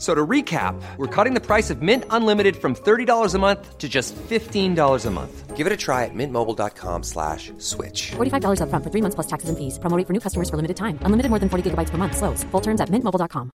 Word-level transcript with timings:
So 0.00 0.14
to 0.14 0.26
recap, 0.26 0.80
we're 0.96 1.14
cutting 1.14 1.34
the 1.34 1.44
price 1.44 1.68
of 1.68 1.82
Mint 1.82 2.04
Unlimited 2.08 2.56
from 2.56 2.74
$30 2.74 3.34
a 3.34 3.38
month 3.38 3.76
to 3.76 3.86
just 3.86 4.16
$15 4.16 5.06
a 5.06 5.10
month. 5.10 5.56
Give 5.56 5.66
it 5.66 5.72
a 5.74 5.76
try 5.76 6.06
at 6.06 6.14
mintmobile.com 6.14 7.02
slash 7.02 7.52
switch. 7.58 8.12
$45 8.12 8.62
upfront 8.62 8.82
for 8.82 8.90
three 8.90 9.02
months 9.02 9.14
plus 9.14 9.26
taxes 9.26 9.50
and 9.50 9.58
fees. 9.58 9.78
Promoting 9.78 10.06
for 10.06 10.14
new 10.14 10.20
customers 10.20 10.48
for 10.48 10.56
limited 10.56 10.78
time. 10.78 10.98
Unlimited 11.02 11.28
more 11.28 11.38
than 11.38 11.50
40 11.50 11.70
gigabytes 11.70 11.90
per 11.90 11.98
month. 11.98 12.16
Slows. 12.16 12.44
Full 12.44 12.62
terms 12.62 12.80
at 12.80 12.88
mintmobile.com. 12.88 13.50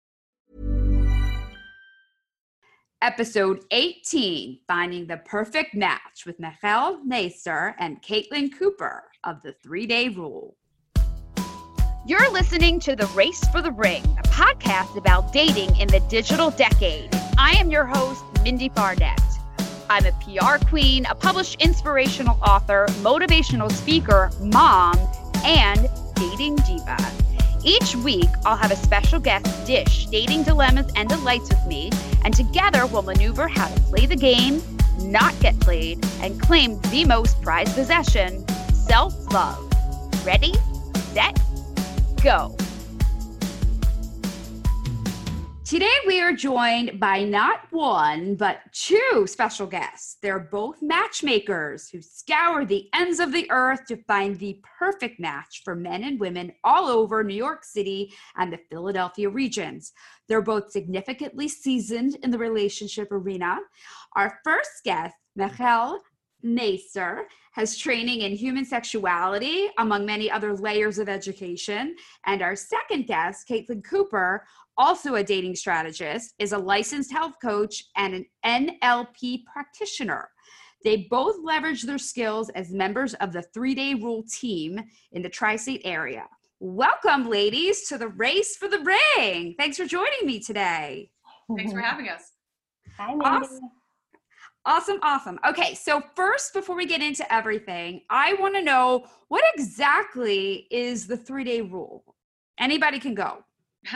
Episode 3.04 3.64
18 3.70 4.62
Finding 4.68 5.06
the 5.06 5.18
Perfect 5.18 5.76
Match 5.76 6.26
with 6.26 6.40
Michelle 6.40 7.02
Naisteter 7.06 7.76
and 7.78 8.02
Caitlin 8.02 8.50
Cooper 8.58 9.04
of 9.24 9.44
the 9.44 9.54
Three 9.64 9.86
Day 9.86 10.10
Rule. 10.10 10.56
You're 12.12 12.30
listening 12.34 12.82
to 12.82 12.94
The 12.94 13.06
Race 13.16 13.42
for 13.54 13.62
the 13.62 13.72
Ring, 13.72 14.04
a 14.20 14.24
podcast 14.24 14.98
about 14.98 15.32
dating 15.32 15.78
in 15.78 15.88
the 15.88 16.02
digital 16.10 16.52
decade. 16.52 17.10
I 17.38 17.52
am 17.54 17.72
your 17.72 17.86
host, 17.86 18.22
Mindie 18.44 18.68
Barnett. 18.68 19.22
I'm 19.90 20.06
a 20.06 20.12
PR 20.20 20.62
queen, 20.66 21.06
a 21.06 21.16
published 21.16 21.62
inspirational 21.62 22.38
author, 22.44 22.86
motivational 23.00 23.72
speaker, 23.72 24.30
mom, 24.42 24.98
and 25.46 25.88
dating 26.16 26.58
diva. 26.58 26.98
Each 27.64 27.96
week, 27.96 28.28
I'll 28.44 28.58
have 28.58 28.72
a 28.72 28.76
special 28.76 29.22
guest 29.22 29.66
dish 29.66 30.08
dating 30.08 30.44
dilemmas 30.44 30.92
and 30.98 31.08
delights 31.08 31.48
with 31.48 31.66
me, 31.66 31.92
and 32.26 32.34
together 32.34 32.88
we'll 32.88 33.04
maneuver 33.04 33.48
how 33.48 33.70
to 33.74 33.82
play 33.84 34.06
the 34.06 34.18
game, 34.18 34.62
not 35.00 35.34
get 35.40 35.58
played, 35.62 36.06
and 36.20 36.42
claim 36.42 36.78
the 36.92 37.06
most 37.06 37.42
prized 37.42 37.74
possession 37.74 38.46
self 38.74 39.14
love. 39.32 39.66
Ready, 40.26 40.54
set, 41.14 41.40
go. 42.24 42.56
Today, 45.66 45.88
we 46.06 46.20
are 46.20 46.34
joined 46.34 47.00
by 47.00 47.24
not 47.24 47.62
one, 47.72 48.36
but 48.36 48.60
two 48.74 49.26
special 49.26 49.66
guests. 49.66 50.18
They're 50.22 50.38
both 50.38 50.82
matchmakers 50.82 51.88
who 51.88 52.02
scour 52.02 52.66
the 52.66 52.90
ends 52.94 53.22
of 53.22 53.32
the 53.32 53.50
earth 53.50 53.86
to 53.88 54.04
find 54.04 54.38
the 54.38 54.60
perfect 54.78 55.20
match 55.20 55.62
for 55.64 55.74
men 55.74 56.04
and 56.04 56.20
women 56.20 56.52
all 56.66 56.90
over 56.90 57.24
New 57.24 57.36
York 57.36 57.64
City 57.64 58.14
and 58.36 58.52
the 58.52 58.60
Philadelphia 58.70 59.30
regions. 59.30 59.94
They're 60.28 60.42
both 60.42 60.72
significantly 60.72 61.48
seasoned 61.48 62.18
in 62.22 62.32
the 62.32 62.38
relationship 62.38 63.10
arena. 63.10 63.58
Our 64.18 64.40
first 64.44 64.84
guest, 64.84 65.16
Michal 65.38 66.02
Naisteter, 66.46 67.24
has 67.54 67.78
training 67.78 68.22
in 68.22 68.34
human 68.34 68.64
sexuality, 68.64 69.70
among 69.78 70.06
many 70.06 70.32
other 70.32 70.54
layers 70.54 71.00
of 71.00 71.10
education. 71.10 71.96
And 72.26 72.42
our 72.42 72.56
second 72.56 73.08
guest, 73.08 73.48
Caitlin 73.48 73.84
Cooper, 73.84 74.46
also 74.78 75.16
a 75.16 75.24
dating 75.24 75.56
strategist, 75.56 76.34
is 76.40 76.54
a 76.54 76.58
licensed 76.58 77.12
health 77.12 77.36
coach 77.42 77.84
and 77.98 78.26
an 78.44 78.70
NLP 78.82 79.44
practitioner. 79.46 80.30
They 80.84 81.08
both 81.10 81.36
leverage 81.44 81.84
their 81.84 81.98
skills 81.98 82.50
as 82.50 82.72
members 82.72 83.14
of 83.16 83.34
the 83.34 83.44
three 83.54 83.76
day 83.76 83.94
rule 83.94 84.24
team 84.24 84.82
in 85.12 85.22
the 85.22 85.30
tri 85.30 85.56
state 85.56 85.82
area. 85.84 86.26
Welcome, 86.60 87.30
ladies, 87.30 87.88
to 87.90 87.98
the 87.98 88.08
race 88.08 88.56
for 88.56 88.68
the 88.68 88.80
ring. 89.18 89.56
Thanks 89.58 89.78
for 89.78 89.86
joining 89.86 90.26
me 90.26 90.40
today. 90.40 91.12
Thanks 91.56 91.74
for 91.74 91.82
having 91.82 92.08
us. 92.08 92.32
Hi, 92.98 93.14
Mindie. 93.14 93.46
Awesome. 93.46 93.72
Awesome, 94.66 95.00
awesome. 95.02 95.40
Okay, 95.48 95.74
so 95.74 96.04
first, 96.16 96.54
before 96.54 96.76
we 96.76 96.86
get 96.86 97.02
into 97.02 97.32
everything, 97.34 98.02
I 98.10 98.34
want 98.34 98.56
to 98.56 98.62
know 98.62 99.06
what 99.28 99.44
exactly 99.56 100.68
is 100.70 101.08
the 101.08 101.18
three 101.18 101.44
day 101.44 101.62
rule? 101.62 102.16
Anybody 102.60 103.00
can 103.00 103.16
go. 103.16 103.44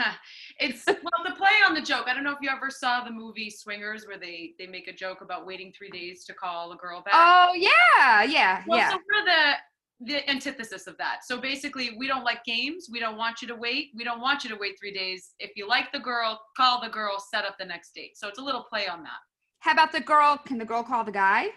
it's 0.58 0.84
well 0.86 1.24
the 1.24 1.32
play 1.36 1.52
on 1.68 1.72
the 1.72 1.80
joke. 1.80 2.06
I 2.08 2.14
don't 2.14 2.24
know 2.24 2.32
if 2.32 2.38
you 2.42 2.50
ever 2.50 2.70
saw 2.70 3.04
the 3.04 3.10
movie 3.12 3.48
Swingers 3.48 4.04
where 4.08 4.18
they 4.18 4.54
they 4.58 4.66
make 4.66 4.88
a 4.88 4.92
joke 4.92 5.20
about 5.20 5.46
waiting 5.46 5.72
three 5.76 5.90
days 5.90 6.24
to 6.24 6.34
call 6.34 6.72
a 6.72 6.76
girl 6.76 7.02
back. 7.02 7.14
Oh, 7.14 7.52
yeah, 7.54 8.24
yeah, 8.24 8.64
well, 8.66 8.78
yeah. 8.78 8.90
so 8.90 8.96
we're 8.96 9.24
the 9.24 9.52
the 10.00 10.28
antithesis 10.28 10.88
of 10.88 10.98
that. 10.98 11.18
So 11.24 11.40
basically, 11.40 11.96
we 11.96 12.08
don't 12.08 12.24
like 12.24 12.44
games. 12.44 12.88
We 12.90 12.98
don't 12.98 13.16
want 13.16 13.40
you 13.40 13.48
to 13.48 13.54
wait. 13.54 13.90
We 13.94 14.02
don't 14.02 14.20
want 14.20 14.42
you 14.42 14.50
to 14.50 14.56
wait 14.56 14.76
three 14.78 14.92
days. 14.92 15.34
If 15.38 15.52
you 15.56 15.68
like 15.68 15.92
the 15.92 16.00
girl, 16.00 16.40
call 16.56 16.82
the 16.82 16.88
girl, 16.88 17.18
set 17.18 17.44
up 17.44 17.56
the 17.56 17.64
next 17.64 17.94
date. 17.94 18.18
So 18.18 18.26
it's 18.28 18.40
a 18.40 18.42
little 18.42 18.64
play 18.64 18.88
on 18.88 19.04
that. 19.04 19.20
How 19.60 19.72
about 19.72 19.92
the 19.92 20.00
girl? 20.00 20.38
Can 20.44 20.58
the 20.58 20.64
girl 20.64 20.82
call 20.82 21.04
the 21.04 21.12
guy? 21.12 21.48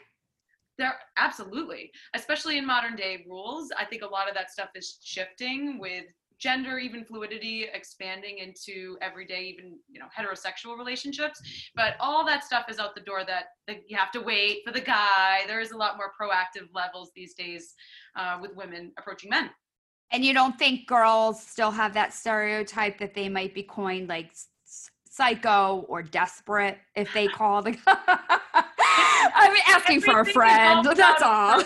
There, 0.78 0.96
absolutely, 1.18 1.92
especially 2.14 2.58
in 2.58 2.66
modern 2.66 2.96
day 2.96 3.26
rules. 3.28 3.70
I 3.78 3.86
think 3.86 4.02
a 4.02 4.08
lot 4.08 4.30
of 4.30 4.36
that 4.36 4.50
stuff 4.50 4.70
is 4.76 4.98
shifting 5.04 5.78
with 5.78 6.06
gender, 6.40 6.80
even 6.80 7.04
fluidity, 7.04 7.68
expanding 7.74 8.38
into 8.38 8.98
everyday, 9.02 9.44
even 9.44 9.78
you 9.92 10.00
know, 10.00 10.08
heterosexual 10.18 10.78
relationships. 10.78 11.42
But 11.76 11.96
all 12.00 12.26
that 12.26 12.46
stuff 12.46 12.66
is 12.70 12.80
out 12.80 12.96
the 12.96 13.02
door. 13.02 13.26
That, 13.26 13.48
that 13.68 13.82
you 13.88 13.98
have 13.98 14.12
to 14.14 14.22
wait 14.22 14.62
for 14.66 14.72
the 14.72 14.82
guy. 14.82 15.42
There 15.48 15.60
is 15.60 15.72
a 15.72 15.78
lot 15.78 15.98
more 15.98 16.14
proactive 16.20 16.70
levels 16.74 17.12
these 17.16 17.34
days 17.34 17.76
uh, 18.16 18.38
with 18.42 18.56
women 18.56 18.94
approaching 18.98 19.30
men. 19.30 19.50
And 20.12 20.26
you 20.26 20.34
don't 20.34 20.58
think 20.58 20.88
girls 20.88 21.44
still 21.44 21.72
have 21.72 21.94
that 21.94 22.14
stereotype 22.14 22.98
that 23.00 23.14
they 23.14 23.30
might 23.30 23.54
be 23.54 23.64
coined 23.64 24.10
like 24.10 24.32
psycho 25.20 25.86
or 25.90 26.02
desperate 26.02 26.78
if 26.96 27.12
they 27.14 27.28
call 27.28 27.62
the 27.62 27.78
I'm 29.36 29.56
asking 29.68 30.02
for 30.02 30.20
a 30.22 30.26
friend. 30.26 30.86
That's 30.86 31.22
all. 31.22 31.64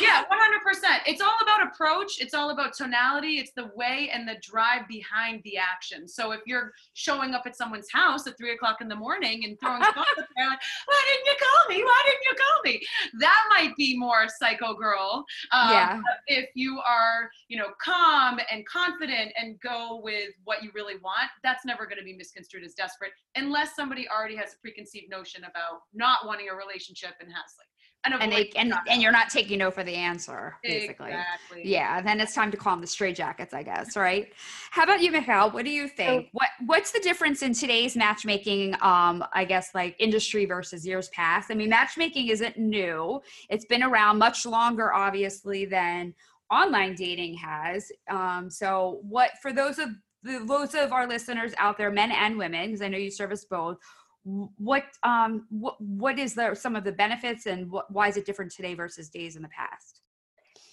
yeah 0.00 0.24
100% 0.24 1.00
it's 1.06 1.20
all 1.20 1.36
about 1.42 1.66
approach. 1.66 2.20
It's 2.20 2.34
all 2.34 2.50
about 2.50 2.74
tonality. 2.74 3.38
It's 3.38 3.52
the 3.54 3.70
way 3.74 4.10
and 4.12 4.26
the 4.28 4.36
drive 4.42 4.86
behind 4.88 5.42
the 5.44 5.56
action. 5.58 6.08
So 6.08 6.32
if 6.32 6.40
you're 6.46 6.72
showing 6.94 7.34
up 7.34 7.42
at 7.46 7.56
someone's 7.56 7.90
house 7.92 8.26
at 8.26 8.36
three 8.38 8.52
o'clock 8.54 8.80
in 8.80 8.88
the 8.88 8.96
morning 8.96 9.44
and 9.44 9.58
throwing 9.60 9.82
stuff 9.82 10.06
at 10.18 10.26
there 10.36 10.48
like 10.48 10.58
why 10.86 11.02
didn't 11.12 11.26
you 11.26 11.36
call 11.40 11.76
me? 11.76 11.84
Why 11.84 12.02
didn't 12.06 12.22
you 12.24 12.34
call 12.36 12.62
me? 12.64 12.80
That 13.20 13.44
might 13.50 13.76
be 13.76 13.96
more 13.96 14.26
psycho 14.28 14.74
girl 14.74 15.24
um, 15.52 15.70
Yeah. 15.70 16.00
if 16.26 16.48
you 16.54 16.80
are 16.86 17.30
you 17.48 17.56
know 17.58 17.68
calm 17.82 18.38
and 18.50 18.66
confident 18.66 19.32
and 19.40 19.58
go 19.60 20.00
with 20.02 20.30
what 20.44 20.62
you 20.62 20.70
really 20.74 20.94
want 21.02 21.30
that's 21.42 21.64
never 21.64 21.84
going 21.86 21.98
to 21.98 22.04
be 22.04 22.16
misconstrued 22.16 22.64
as 22.64 22.74
desperate 22.74 23.12
unless 23.36 23.74
somebody 23.74 24.08
already 24.08 24.36
has 24.36 24.54
a 24.54 24.58
preconceived 24.60 25.10
notion 25.10 25.42
about 25.44 25.82
not 25.94 26.26
wanting 26.26 26.48
a 26.48 26.54
relationship 26.54 26.79
and 26.88 27.32
has 27.32 27.54
like 27.58 27.68
an 28.04 28.14
and 28.14 28.32
they 28.32 28.50
and, 28.56 28.72
and 28.88 29.02
you're 29.02 29.12
not 29.12 29.28
taking 29.28 29.58
no 29.58 29.70
for 29.70 29.84
the 29.84 29.94
answer, 29.94 30.56
basically. 30.62 31.08
Exactly. 31.10 31.62
Yeah, 31.64 32.00
then 32.00 32.20
it's 32.20 32.34
time 32.34 32.50
to 32.50 32.56
call 32.56 32.72
them 32.72 32.80
the 32.80 32.86
straight 32.86 33.14
jackets, 33.14 33.52
I 33.52 33.62
guess, 33.62 33.94
right? 33.96 34.32
How 34.70 34.84
about 34.84 35.02
you, 35.02 35.12
Michelle? 35.12 35.50
What 35.50 35.64
do 35.66 35.70
you 35.70 35.86
think? 35.86 36.28
what 36.32 36.48
What's 36.64 36.92
the 36.92 37.00
difference 37.00 37.42
in 37.42 37.52
today's 37.52 37.96
matchmaking? 37.96 38.74
Um, 38.80 39.22
I 39.34 39.44
guess 39.46 39.70
like 39.74 39.96
industry 39.98 40.46
versus 40.46 40.86
years 40.86 41.08
past. 41.10 41.50
I 41.50 41.54
mean, 41.54 41.68
matchmaking 41.68 42.28
isn't 42.28 42.56
new; 42.58 43.20
it's 43.50 43.66
been 43.66 43.82
around 43.82 44.18
much 44.18 44.46
longer, 44.46 44.94
obviously, 44.94 45.66
than 45.66 46.14
online 46.50 46.94
dating 46.94 47.34
has. 47.34 47.92
Um, 48.08 48.48
so, 48.48 49.00
what 49.02 49.32
for 49.42 49.52
those 49.52 49.78
of 49.78 49.90
the, 50.22 50.44
those 50.46 50.74
of 50.74 50.92
our 50.92 51.06
listeners 51.06 51.52
out 51.58 51.78
there, 51.78 51.90
men 51.90 52.12
and 52.12 52.38
women, 52.38 52.66
because 52.66 52.82
I 52.82 52.88
know 52.88 52.98
you 52.98 53.10
service 53.10 53.44
both. 53.44 53.78
Wh- 54.24 54.60
What 54.60 54.84
um 55.02 55.46
what 55.50 55.80
what 55.80 56.18
is 56.18 56.34
the 56.34 56.54
some 56.54 56.76
of 56.76 56.84
the 56.84 56.92
benefits 56.92 57.46
and 57.46 57.70
what 57.70 57.90
why 57.90 58.08
is 58.08 58.16
it 58.16 58.26
different 58.26 58.52
today 58.52 58.74
versus 58.74 59.08
days 59.08 59.36
in 59.36 59.42
the 59.42 59.48
past? 59.48 60.02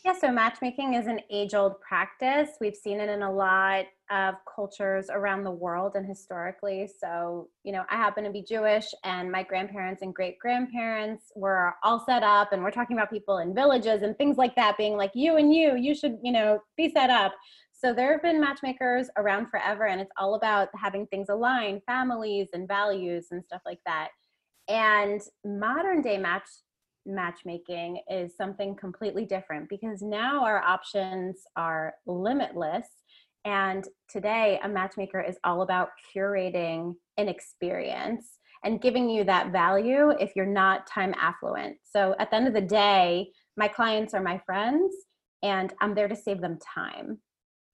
Yeah, 0.06 0.14
so 0.18 0.32
matchmaking 0.32 0.94
is 0.94 1.08
an 1.08 1.20
age 1.30 1.54
old 1.54 1.82
practice. 1.82 2.52
We've 2.62 2.76
seen 2.76 3.02
it 3.02 3.10
in 3.10 3.24
a 3.24 3.32
lot 3.32 3.88
of 4.10 4.36
cultures 4.56 5.10
around 5.10 5.44
the 5.44 5.52
world 5.52 5.94
and 5.96 6.06
historically. 6.06 6.88
So, 6.88 7.50
you 7.66 7.74
know, 7.74 7.84
I 7.90 7.98
happen 7.98 8.24
to 8.24 8.30
be 8.30 8.42
Jewish, 8.42 8.86
and 9.04 9.30
my 9.30 9.44
grandparents 9.44 10.02
and 10.04 10.16
great 10.16 10.40
grandparents 10.40 11.26
were 11.36 11.74
all 11.84 12.00
set 12.06 12.24
up. 12.24 12.54
And 12.54 12.64
we're 12.64 12.72
talking 12.72 12.96
about 12.96 13.10
people 13.10 13.40
in 13.40 13.54
villages 13.54 14.02
and 14.02 14.18
things 14.18 14.38
like 14.38 14.56
that 14.56 14.78
being 14.78 14.96
like, 14.96 15.12
you 15.14 15.36
and 15.36 15.54
you, 15.54 15.76
you 15.76 15.94
should, 15.94 16.18
you 16.24 16.32
know, 16.32 16.60
be 16.78 16.90
set 16.90 17.10
up. 17.10 17.34
So 17.80 17.94
there 17.94 18.12
have 18.12 18.24
been 18.24 18.42
matchmakers 18.42 19.08
around 19.18 19.52
forever, 19.52 19.86
and 19.86 20.02
it's 20.02 20.12
all 20.18 20.34
about 20.34 20.70
having 20.76 21.06
things 21.06 21.28
align, 21.30 21.80
families 21.86 22.48
and 22.54 22.68
values 22.68 23.28
and 23.30 23.46
stuff 23.46 23.62
like 23.68 23.78
that. 23.86 24.08
And 24.68 25.22
modern 25.46 26.02
day 26.02 26.18
match 26.18 26.48
matchmaking 27.06 28.02
is 28.10 28.36
something 28.36 28.76
completely 28.76 29.26
different 29.26 29.70
because 29.70 30.02
now 30.02 30.44
our 30.44 30.60
options 30.60 31.44
are 31.56 31.94
limitless. 32.08 32.88
And 33.46 33.88
today, 34.10 34.60
a 34.64 34.68
matchmaker 34.68 35.22
is 35.22 35.38
all 35.44 35.62
about 35.62 35.90
curating 36.14 36.96
an 37.18 37.30
experience 37.30 38.40
and 38.66 38.82
giving 38.82 39.08
you 39.08 39.24
that 39.26 39.52
value 39.52 40.10
if 40.20 40.36
you're 40.36 40.48
not 40.48 40.88
time 40.88 41.14
affluent. 41.16 41.78
So 41.84 42.16
at 42.18 42.32
the 42.32 42.38
end 42.38 42.48
of 42.48 42.56
the 42.56 42.62
day, 42.62 43.30
my 43.56 43.68
clients 43.68 44.16
are 44.16 44.22
my 44.22 44.42
friends 44.48 44.96
and 45.44 45.72
I'm 45.80 45.94
there 45.94 46.08
to 46.08 46.16
save 46.16 46.42
them 46.42 46.58
time 46.74 47.20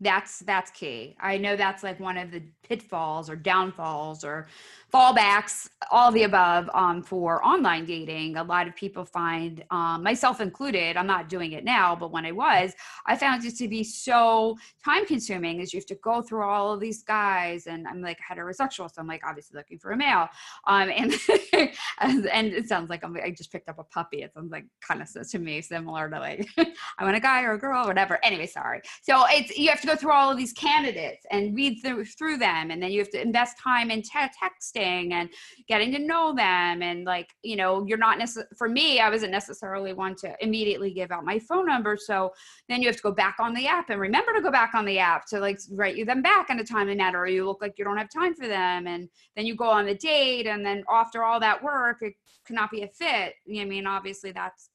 that's 0.04 0.40
that's 0.40 0.72
key. 0.72 1.16
I 1.20 1.38
know 1.38 1.56
that's 1.56 1.84
like 1.84 2.00
one 2.00 2.18
of 2.18 2.32
the 2.32 2.42
pitfalls 2.64 3.30
or 3.30 3.36
downfalls 3.36 4.24
or 4.24 4.48
fallbacks 4.94 5.68
all 5.92 6.12
the 6.12 6.24
above 6.24 6.70
um, 6.74 7.02
for 7.02 7.44
online 7.44 7.86
dating. 7.86 8.38
A 8.38 8.44
lot 8.44 8.68
of 8.68 8.76
people 8.76 9.06
find 9.06 9.64
um, 9.72 10.04
myself 10.04 10.42
included 10.42 10.98
i'm 10.98 11.08
not 11.08 11.30
doing 11.30 11.54
it 11.54 11.64
now 11.64 11.96
but 11.96 12.12
when 12.12 12.26
i 12.26 12.32
was 12.32 12.74
i 13.06 13.16
found 13.16 13.44
it 13.46 13.56
to 13.56 13.68
be 13.68 13.84
so 13.84 14.58
time 14.84 15.06
consuming 15.06 15.62
as 15.62 15.74
you 15.74 15.80
have 15.80 15.86
to 15.86 15.96
go 15.96 16.22
through 16.22 16.44
all 16.44 16.74
of 16.74 16.80
these 16.80 17.04
guys 17.04 17.68
and 17.68 17.88
i'm 17.88 18.02
like 18.02 18.18
heterosexual 18.20 18.90
so 18.90 18.96
i'm 18.98 19.08
like 19.08 19.22
obviously 19.26 19.58
looking 19.58 19.80
for 19.80 19.92
a 19.92 19.98
male. 19.98 20.28
Um, 20.68 20.90
and 20.90 21.14
and 22.00 22.48
it 22.48 22.68
sounds 22.68 22.90
like 22.90 23.04
I'm, 23.04 23.16
i 23.24 23.32
just 23.32 23.52
picked 23.52 23.70
up 23.70 23.80
a 23.80 23.84
puppy. 23.84 24.24
It 24.24 24.34
sounds 24.34 24.52
like 24.52 24.66
kind 24.82 25.02
of 25.02 25.10
to 25.30 25.40
me 25.40 25.62
similar 25.62 26.10
to 26.10 26.20
like 26.20 26.48
i 26.98 27.04
want 27.04 27.16
a 27.16 27.20
guy 27.20 27.44
or 27.44 27.54
a 27.54 27.60
girl 27.60 27.86
or 27.86 27.88
whatever. 27.88 28.20
Anyway 28.24 28.48
sorry. 28.48 28.82
So 29.02 29.24
it's 29.30 29.58
you 29.58 29.70
have 29.70 29.82
to 29.82 29.88
go 29.88 29.93
through 29.96 30.12
all 30.12 30.32
of 30.32 30.38
these 30.38 30.54
candidates 30.54 31.26
and 31.32 31.56
read 31.56 31.80
through, 31.82 32.06
through 32.06 32.38
them 32.38 32.72
and 32.72 32.82
then 32.82 32.92
you 32.92 33.00
have 33.00 33.10
to 33.10 33.22
invest 33.22 33.58
time 33.62 33.92
in 33.92 34.02
te- 34.02 34.10
texting 34.42 35.12
and 35.12 35.30
getting 35.68 35.92
to 35.92 36.00
know 36.00 36.34
them 36.36 36.82
and 36.82 37.06
like 37.06 37.30
you 37.44 37.56
know 37.56 37.86
you're 37.86 37.98
not 37.98 38.18
necessarily 38.18 38.50
for 38.58 38.70
me 38.70 39.00
i 39.00 39.10
wasn't 39.10 39.32
necessarily 39.32 39.94
one 39.94 40.16
to 40.16 40.34
immediately 40.42 40.92
give 40.92 41.12
out 41.12 41.26
my 41.26 41.40
phone 41.40 41.66
number 41.66 41.98
so 41.98 42.32
then 42.70 42.82
you 42.82 42.88
have 42.88 42.96
to 42.96 43.04
go 43.04 43.12
back 43.12 43.38
on 43.40 43.54
the 43.54 43.68
app 43.68 43.90
and 43.90 44.00
remember 44.00 44.34
to 44.34 44.42
go 44.42 44.52
back 44.52 44.74
on 44.74 44.86
the 44.86 45.00
app 45.00 45.26
to 45.26 45.40
like 45.40 45.60
write 45.72 45.96
you 45.96 46.06
them 46.06 46.22
back 46.22 46.50
in 46.50 46.60
a 46.60 46.64
timely 46.64 46.96
manner 46.96 47.20
or 47.20 47.28
you 47.28 47.46
look 47.46 47.62
like 47.62 47.74
you 47.78 47.86
don't 47.86 47.98
have 47.98 48.10
time 48.10 48.34
for 48.34 48.48
them 48.48 48.88
and 48.88 49.10
then 49.36 49.46
you 49.46 49.56
go 49.56 49.70
on 49.70 49.86
the 49.86 49.96
date 49.96 50.48
and 50.48 50.66
then 50.66 50.84
after 50.90 51.24
all 51.24 51.40
that 51.40 51.62
work 51.64 51.98
it 52.02 52.14
cannot 52.46 52.72
be 52.72 52.84
a 52.84 52.88
fit. 52.88 53.36
I 53.50 53.66
mean? 53.66 53.88
Obviously 53.88 54.32
that's 54.32 54.70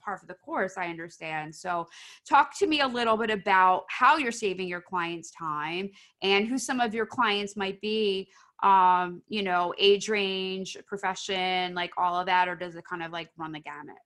part 0.00 0.22
of 0.22 0.28
the 0.28 0.34
course 0.34 0.74
i 0.76 0.86
understand. 0.86 1.54
So 1.54 1.86
talk 2.28 2.56
to 2.58 2.66
me 2.66 2.80
a 2.80 2.86
little 2.86 3.16
bit 3.16 3.30
about 3.30 3.84
how 3.88 4.16
you're 4.16 4.32
saving 4.32 4.68
your 4.68 4.80
clients 4.80 5.30
time 5.30 5.90
and 6.22 6.46
who 6.46 6.58
some 6.58 6.80
of 6.80 6.94
your 6.94 7.06
clients 7.06 7.56
might 7.56 7.80
be 7.80 8.28
um 8.62 9.22
you 9.28 9.42
know 9.42 9.72
age 9.78 10.08
range 10.08 10.76
profession 10.86 11.74
like 11.74 11.92
all 11.96 12.18
of 12.20 12.26
that 12.26 12.46
or 12.46 12.54
does 12.54 12.76
it 12.76 12.84
kind 12.84 13.02
of 13.02 13.10
like 13.10 13.30
run 13.38 13.52
the 13.52 13.60
gamut 13.60 13.96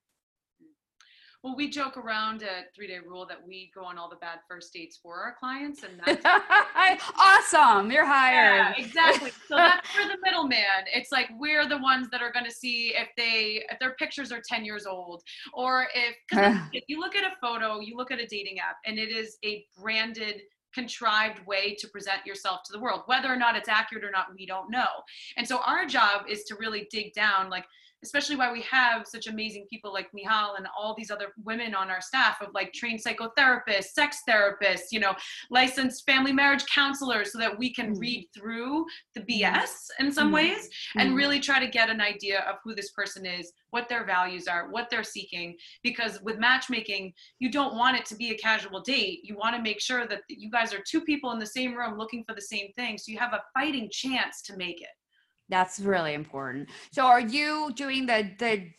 well, 1.44 1.54
we 1.54 1.68
joke 1.68 1.98
around 1.98 2.42
at 2.42 2.74
Three 2.74 2.86
Day 2.86 3.00
Rule 3.06 3.26
that 3.28 3.36
we 3.46 3.70
go 3.74 3.84
on 3.84 3.98
all 3.98 4.08
the 4.08 4.16
bad 4.16 4.38
first 4.48 4.72
dates 4.72 4.96
for 4.96 5.20
our 5.20 5.36
clients, 5.38 5.82
and 5.82 6.00
that's 6.06 6.24
awesome. 7.20 7.90
You're 7.90 8.06
hired. 8.06 8.74
Yeah, 8.78 8.82
exactly. 8.82 9.30
So 9.46 9.56
that's 9.56 9.86
for 9.90 10.08
the 10.08 10.16
middleman. 10.24 10.86
It's 10.94 11.12
like 11.12 11.28
we're 11.38 11.68
the 11.68 11.76
ones 11.76 12.08
that 12.12 12.22
are 12.22 12.32
going 12.32 12.46
to 12.46 12.50
see 12.50 12.94
if 12.96 13.08
they 13.18 13.62
if 13.70 13.78
their 13.78 13.92
pictures 13.96 14.32
are 14.32 14.40
10 14.48 14.64
years 14.64 14.86
old, 14.86 15.22
or 15.52 15.86
if 15.94 16.16
if 16.72 16.84
you 16.88 16.98
look 16.98 17.14
at 17.14 17.24
a 17.24 17.36
photo, 17.42 17.78
you 17.78 17.94
look 17.94 18.10
at 18.10 18.18
a 18.18 18.26
dating 18.26 18.58
app, 18.60 18.76
and 18.86 18.98
it 18.98 19.10
is 19.10 19.36
a 19.44 19.66
branded 19.78 20.40
contrived 20.72 21.46
way 21.46 21.74
to 21.78 21.86
present 21.88 22.24
yourself 22.26 22.62
to 22.64 22.72
the 22.72 22.80
world 22.80 23.02
whether 23.06 23.32
or 23.32 23.36
not 23.36 23.54
it's 23.54 23.68
accurate 23.68 24.02
or 24.02 24.10
not 24.10 24.26
we 24.36 24.44
don't 24.44 24.72
know 24.72 24.88
and 25.36 25.46
so 25.46 25.58
our 25.58 25.86
job 25.86 26.22
is 26.28 26.42
to 26.42 26.56
really 26.56 26.88
dig 26.90 27.12
down 27.12 27.48
like 27.48 27.64
especially 28.04 28.36
why 28.36 28.52
we 28.52 28.60
have 28.62 29.06
such 29.06 29.26
amazing 29.26 29.66
people 29.70 29.92
like 29.92 30.12
Michal 30.12 30.54
and 30.56 30.66
all 30.78 30.94
these 30.96 31.10
other 31.10 31.32
women 31.44 31.74
on 31.74 31.90
our 31.90 32.00
staff 32.00 32.40
of 32.40 32.48
like 32.54 32.72
trained 32.72 33.00
psychotherapists, 33.02 33.92
sex 33.94 34.18
therapists, 34.28 34.92
you 34.92 35.00
know, 35.00 35.14
licensed 35.50 36.04
family 36.06 36.32
marriage 36.32 36.64
counselors 36.66 37.32
so 37.32 37.38
that 37.38 37.58
we 37.58 37.72
can 37.72 37.92
mm-hmm. 37.92 38.00
read 38.00 38.28
through 38.36 38.84
the 39.14 39.22
mm-hmm. 39.22 39.56
BS 39.56 39.70
in 39.98 40.12
some 40.12 40.26
mm-hmm. 40.26 40.34
ways 40.34 40.68
and 40.96 41.08
mm-hmm. 41.08 41.16
really 41.16 41.40
try 41.40 41.58
to 41.58 41.70
get 41.70 41.90
an 41.90 42.00
idea 42.00 42.40
of 42.40 42.56
who 42.62 42.74
this 42.74 42.90
person 42.90 43.24
is, 43.24 43.52
what 43.70 43.88
their 43.88 44.04
values 44.04 44.46
are, 44.46 44.70
what 44.70 44.88
they're 44.90 45.02
seeking. 45.02 45.56
Because 45.82 46.20
with 46.22 46.38
matchmaking, 46.38 47.12
you 47.38 47.50
don't 47.50 47.74
want 47.74 47.96
it 47.96 48.04
to 48.06 48.16
be 48.16 48.30
a 48.30 48.36
casual 48.36 48.82
date. 48.82 49.20
You 49.22 49.36
want 49.36 49.56
to 49.56 49.62
make 49.62 49.80
sure 49.80 50.06
that 50.06 50.20
you 50.28 50.50
guys 50.50 50.74
are 50.74 50.82
two 50.86 51.00
people 51.00 51.32
in 51.32 51.38
the 51.38 51.46
same 51.46 51.74
room 51.74 51.96
looking 51.96 52.22
for 52.28 52.34
the 52.34 52.42
same 52.42 52.70
thing. 52.76 52.98
So 52.98 53.10
you 53.10 53.18
have 53.18 53.32
a 53.32 53.42
fighting 53.54 53.88
chance 53.90 54.42
to 54.42 54.56
make 54.56 54.82
it. 54.82 54.88
That's 55.48 55.80
really 55.80 56.14
important. 56.14 56.68
So 56.92 57.04
are 57.04 57.20
you 57.20 57.72
doing 57.74 58.06
the 58.06 58.30
the 58.38 58.70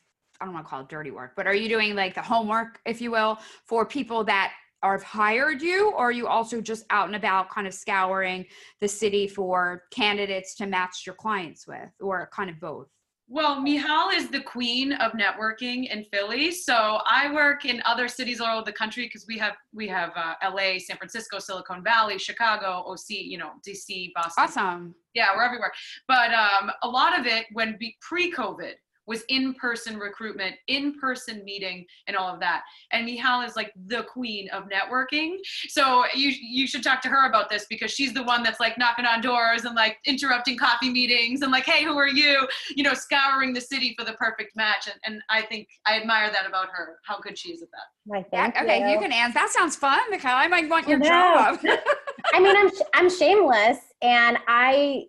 I 0.42 0.46
don't 0.46 0.54
want 0.54 0.66
to 0.66 0.70
call 0.70 0.82
it 0.82 0.90
dirty 0.90 1.12
work, 1.12 1.32
but 1.36 1.48
are 1.48 1.56
you 1.56 1.70
doing 1.70 1.96
like 1.96 2.14
the 2.16 2.22
homework, 2.22 2.80
if 2.86 3.00
you 3.00 3.12
will, 3.12 3.40
for 3.66 3.86
people 3.86 4.24
that 4.26 4.54
are 4.84 5.00
hired 5.00 5.62
you, 5.62 5.92
or 5.92 6.10
are 6.10 6.12
you 6.12 6.28
also 6.28 6.62
just 6.62 6.86
out 6.90 7.08
and 7.08 7.16
about 7.16 7.50
kind 7.50 7.66
of 7.66 7.74
scouring 7.74 8.46
the 8.82 8.88
city 8.88 9.28
for 9.28 9.84
candidates 9.92 10.54
to 10.56 10.68
match 10.68 11.04
your 11.06 11.16
clients 11.16 11.66
with, 11.66 11.90
or 12.02 12.30
kind 12.34 12.50
of 12.50 12.60
both? 12.60 12.88
Well, 13.28 13.60
Michal 13.60 14.10
is 14.14 14.30
the 14.30 14.42
queen 14.42 14.94
of 14.94 15.14
networking 15.14 15.90
in 15.92 16.04
Philly. 16.06 16.52
So 16.52 17.00
I 17.08 17.34
work 17.34 17.66
in 17.66 17.82
other 17.84 18.08
cities 18.08 18.40
all 18.40 18.58
over 18.58 18.66
the 18.66 18.72
country 18.72 19.06
because 19.06 19.26
we 19.28 19.36
have 19.40 19.56
we 19.74 19.88
have 19.88 20.12
uh, 20.16 20.36
LA, 20.44 20.78
San 20.78 20.98
Francisco, 20.98 21.40
Silicon 21.40 21.84
Valley, 21.84 22.20
Chicago, 22.20 22.84
OC, 22.88 23.10
you 23.10 23.40
know, 23.40 23.54
DC, 23.68 24.12
Boston. 24.14 24.44
Awesome. 24.44 24.96
Yeah, 25.16 25.30
we're 25.36 25.44
everywhere. 25.44 25.72
But 26.08 26.34
um, 26.34 26.70
a 26.84 26.88
lot 26.88 27.20
of 27.20 27.26
it 27.26 27.46
when 27.54 27.80
pre-COVID, 28.02 28.74
was 29.08 29.24
in-person 29.30 29.98
recruitment, 29.98 30.56
in-person 30.68 31.44
meeting, 31.44 31.86
and 32.08 32.16
all 32.16 32.34
of 32.34 32.40
that. 32.40 32.64
And 32.92 33.06
Michal 33.06 33.42
is 33.42 33.56
like 33.56 33.72
the 33.88 34.04
queen 34.04 34.50
of 34.50 34.64
networking. 34.64 35.38
So 35.70 36.06
you 36.14 36.30
you 36.30 36.68
should 36.68 36.84
talk 36.84 37.02
to 37.04 37.10
her 37.10 37.28
about 37.28 37.50
this 37.50 37.66
because 37.70 37.92
she's 37.92 38.14
the 38.14 38.24
one 38.24 38.44
that's 38.44 38.60
like 38.60 38.78
knocking 38.78 39.06
on 39.06 39.22
doors 39.22 39.66
and 39.66 39.76
like 39.76 39.98
interrupting 40.06 40.58
coffee 40.58 40.90
meetings 40.90 41.42
and 41.42 41.52
like, 41.52 41.66
hey, 41.66 41.84
who 41.84 41.98
are 41.98 42.08
you? 42.08 42.48
You 42.76 42.84
know, 42.84 42.94
scouring 42.94 43.54
the 43.54 43.62
city 43.62 43.96
for 43.98 44.06
the 44.06 44.14
perfect 44.14 44.56
match. 44.56 44.88
And 44.88 45.00
and 45.06 45.22
I 45.30 45.42
think 45.44 45.68
I 45.86 46.00
admire 46.00 46.32
that 46.32 46.48
about 46.48 46.70
her. 46.70 47.00
How 47.04 47.20
good 47.20 47.38
she 47.38 47.50
is 47.50 47.62
at 47.62 47.70
that. 47.72 48.26
yeah, 48.34 48.62
okay, 48.62 48.82
you. 48.82 48.96
you. 48.96 49.00
can 49.00 49.12
answer. 49.12 49.34
That 49.36 49.50
sounds 49.50 49.76
fun, 49.76 50.00
Michal. 50.10 50.32
I 50.32 50.48
might 50.48 50.70
want 50.70 50.88
your 50.88 51.00
job. 51.00 51.60
I 52.34 52.40
mean, 52.40 52.56
I'm 52.58 52.70
I'm 52.94 53.10
shameless, 53.10 53.78
and 54.02 54.38
I 54.48 55.06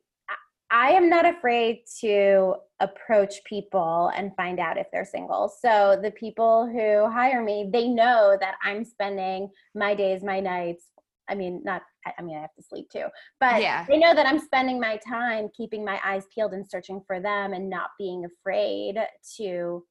I 0.71 0.91
am 0.91 1.09
not 1.09 1.27
afraid 1.27 1.83
to 2.01 2.57
approach 2.81 3.43
people 3.45 4.11
and 4.15 4.37
find 4.37 4.61
out 4.61 4.77
if 4.77 4.87
they're 4.93 5.05
single. 5.05 5.53
So 5.63 5.99
the 6.03 6.11
people 6.11 6.67
who 6.67 7.11
hire 7.11 7.43
me, 7.43 7.71
they 7.73 7.89
know 7.89 8.37
that 8.41 8.57
I'm 8.63 8.85
spending 8.85 9.49
my 9.75 9.95
days, 9.95 10.23
my 10.23 10.41
nights. 10.41 10.85
I 11.29 11.35
mean, 11.35 11.63
not, 11.65 11.83
I 12.19 12.23
mean, 12.23 12.37
I 12.37 12.43
have 12.43 12.55
to 12.55 12.63
sleep 12.63 12.89
too, 12.91 13.07
but 13.41 13.61
yeah. 13.61 13.85
they 13.89 13.99
know 13.99 14.15
that 14.15 14.27
I'm 14.27 14.39
spending 14.39 14.79
my 14.79 14.99
time 15.09 15.49
keeping 15.57 15.85
my 15.85 16.01
eyes 16.05 16.25
peeled 16.33 16.53
and 16.53 16.69
searching 16.69 17.01
for 17.07 17.19
them 17.19 17.53
and 17.53 17.69
not 17.69 17.91
being 17.99 18.25
afraid 18.25 18.97
to, 19.39 19.83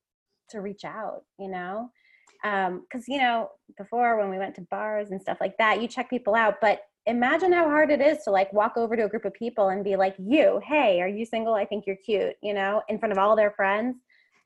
to 0.52 0.62
reach 0.62 0.86
out, 0.86 1.24
you 1.38 1.50
know? 1.50 1.90
Um, 2.44 2.86
cause 2.92 3.06
you 3.08 3.18
know, 3.18 3.50
before 3.78 4.18
when 4.18 4.30
we 4.30 4.38
went 4.38 4.56
to 4.56 4.68
bars 4.70 5.10
and 5.10 5.22
stuff 5.22 5.40
like 5.42 5.58
that, 5.58 5.82
you 5.82 5.88
check 5.88 6.10
people 6.10 6.36
out, 6.36 6.56
but 6.62 6.82
imagine 7.08 7.52
how 7.52 7.66
hard 7.66 7.92
it 7.92 8.02
is 8.02 8.24
to 8.24 8.32
like 8.32 8.52
walk 8.52 8.78
over 8.78 8.96
to 8.96 9.06
a 9.06 9.10
group 9.10 9.26
of 9.26 9.34
people 9.34 9.70
and 9.70 9.84
be 9.84 9.96
like, 9.96 10.16
you, 10.18 10.60
hey, 10.66 11.02
are 11.02 11.08
you 11.08 11.26
single? 11.26 11.54
I 11.54 11.66
think 11.66 11.86
you're 11.86 11.98
cute, 11.98 12.36
you 12.42 12.54
know, 12.54 12.82
in 12.90 13.00
front 13.00 13.12
of 13.12 13.18
all 13.18 13.36
their 13.36 13.52
friends. 13.52 13.98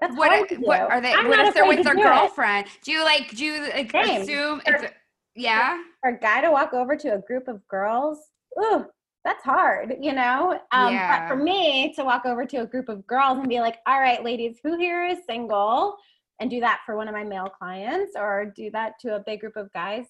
That's 0.01 0.16
what, 0.16 0.30
hard 0.30 0.50
to 0.50 0.56
do. 0.56 0.62
what 0.62 0.82
are 0.82 1.01
they? 1.01 1.13
I'm 1.13 1.28
what 1.28 1.39
if 1.39 1.54
they're 1.54 1.68
with 1.68 1.84
their 1.84 1.96
girlfriend? 1.96 2.68
It. 2.68 2.72
Do 2.84 2.92
you 2.92 3.04
like, 3.04 3.36
do 3.36 3.46
you 3.46 3.62
like, 3.74 3.94
assume, 3.94 4.62
for, 4.62 4.75
if, 4.75 4.94
yeah? 5.36 5.82
For 6.01 6.12
a 6.12 6.20
guy 6.20 6.42
to 6.42 6.51
walk 6.51 6.74
over 6.74 6.96
to 6.96 7.16
a 7.16 7.20
group 7.20 7.48
of 7.48 7.66
girls, 7.68 8.20
ooh, 8.62 8.86
that's 9.25 9.44
hard, 9.44 9.96
you 10.00 10.13
know? 10.13 10.60
Um, 10.72 10.94
yeah. 10.94 11.28
But 11.28 11.28
for 11.28 11.42
me 11.42 11.94
to 11.96 12.04
walk 12.04 12.25
over 12.25 12.46
to 12.46 12.58
a 12.58 12.66
group 12.66 12.88
of 12.88 13.06
girls 13.08 13.39
and 13.39 13.50
be 13.50 13.60
like, 13.60 13.78
all 13.88 14.00
right, 14.00 14.24
ladies, 14.24 14.58
who 14.63 14.78
here 14.78 15.06
is 15.06 15.20
single? 15.28 15.96
And 16.42 16.50
do 16.50 16.62
that 16.62 16.80
for 16.86 16.96
one 16.96 17.10
of 17.10 17.13
my 17.13 17.25
male 17.25 17.50
clients 17.50 18.13
or 18.16 18.54
do 18.56 18.72
that 18.72 18.94
to 19.01 19.18
a 19.18 19.20
big 19.20 19.42
group 19.42 19.58
of 19.58 19.72
guys 19.74 20.06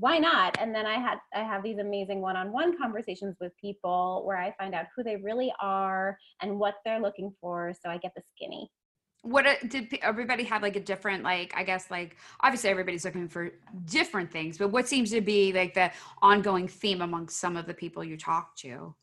why 0.00 0.18
not? 0.18 0.58
And 0.58 0.74
then 0.74 0.86
i 0.86 0.98
had 0.98 1.18
i 1.34 1.42
have 1.42 1.62
these 1.62 1.78
amazing 1.78 2.20
one-on-one 2.20 2.78
conversations 2.78 3.36
with 3.40 3.52
people 3.60 4.22
where 4.24 4.38
i 4.38 4.52
find 4.58 4.74
out 4.74 4.86
who 4.96 5.02
they 5.04 5.16
really 5.16 5.52
are 5.60 6.18
and 6.42 6.58
what 6.58 6.74
they're 6.84 7.00
looking 7.00 7.32
for 7.40 7.72
so 7.80 7.90
i 7.90 7.98
get 7.98 8.12
the 8.16 8.22
skinny. 8.34 8.70
What 9.22 9.44
did 9.68 9.98
everybody 10.00 10.44
have 10.44 10.62
like 10.62 10.76
a 10.76 10.80
different 10.80 11.22
like 11.22 11.52
i 11.54 11.62
guess 11.62 11.90
like 11.90 12.16
obviously 12.40 12.70
everybody's 12.70 13.04
looking 13.04 13.28
for 13.28 13.50
different 13.84 14.30
things 14.32 14.56
but 14.56 14.68
what 14.68 14.88
seems 14.88 15.10
to 15.10 15.20
be 15.20 15.52
like 15.52 15.74
the 15.74 15.90
ongoing 16.22 16.66
theme 16.66 17.02
among 17.02 17.28
some 17.28 17.56
of 17.56 17.66
the 17.66 17.74
people 17.74 18.02
you 18.02 18.16
talk 18.16 18.56
to 18.56 18.94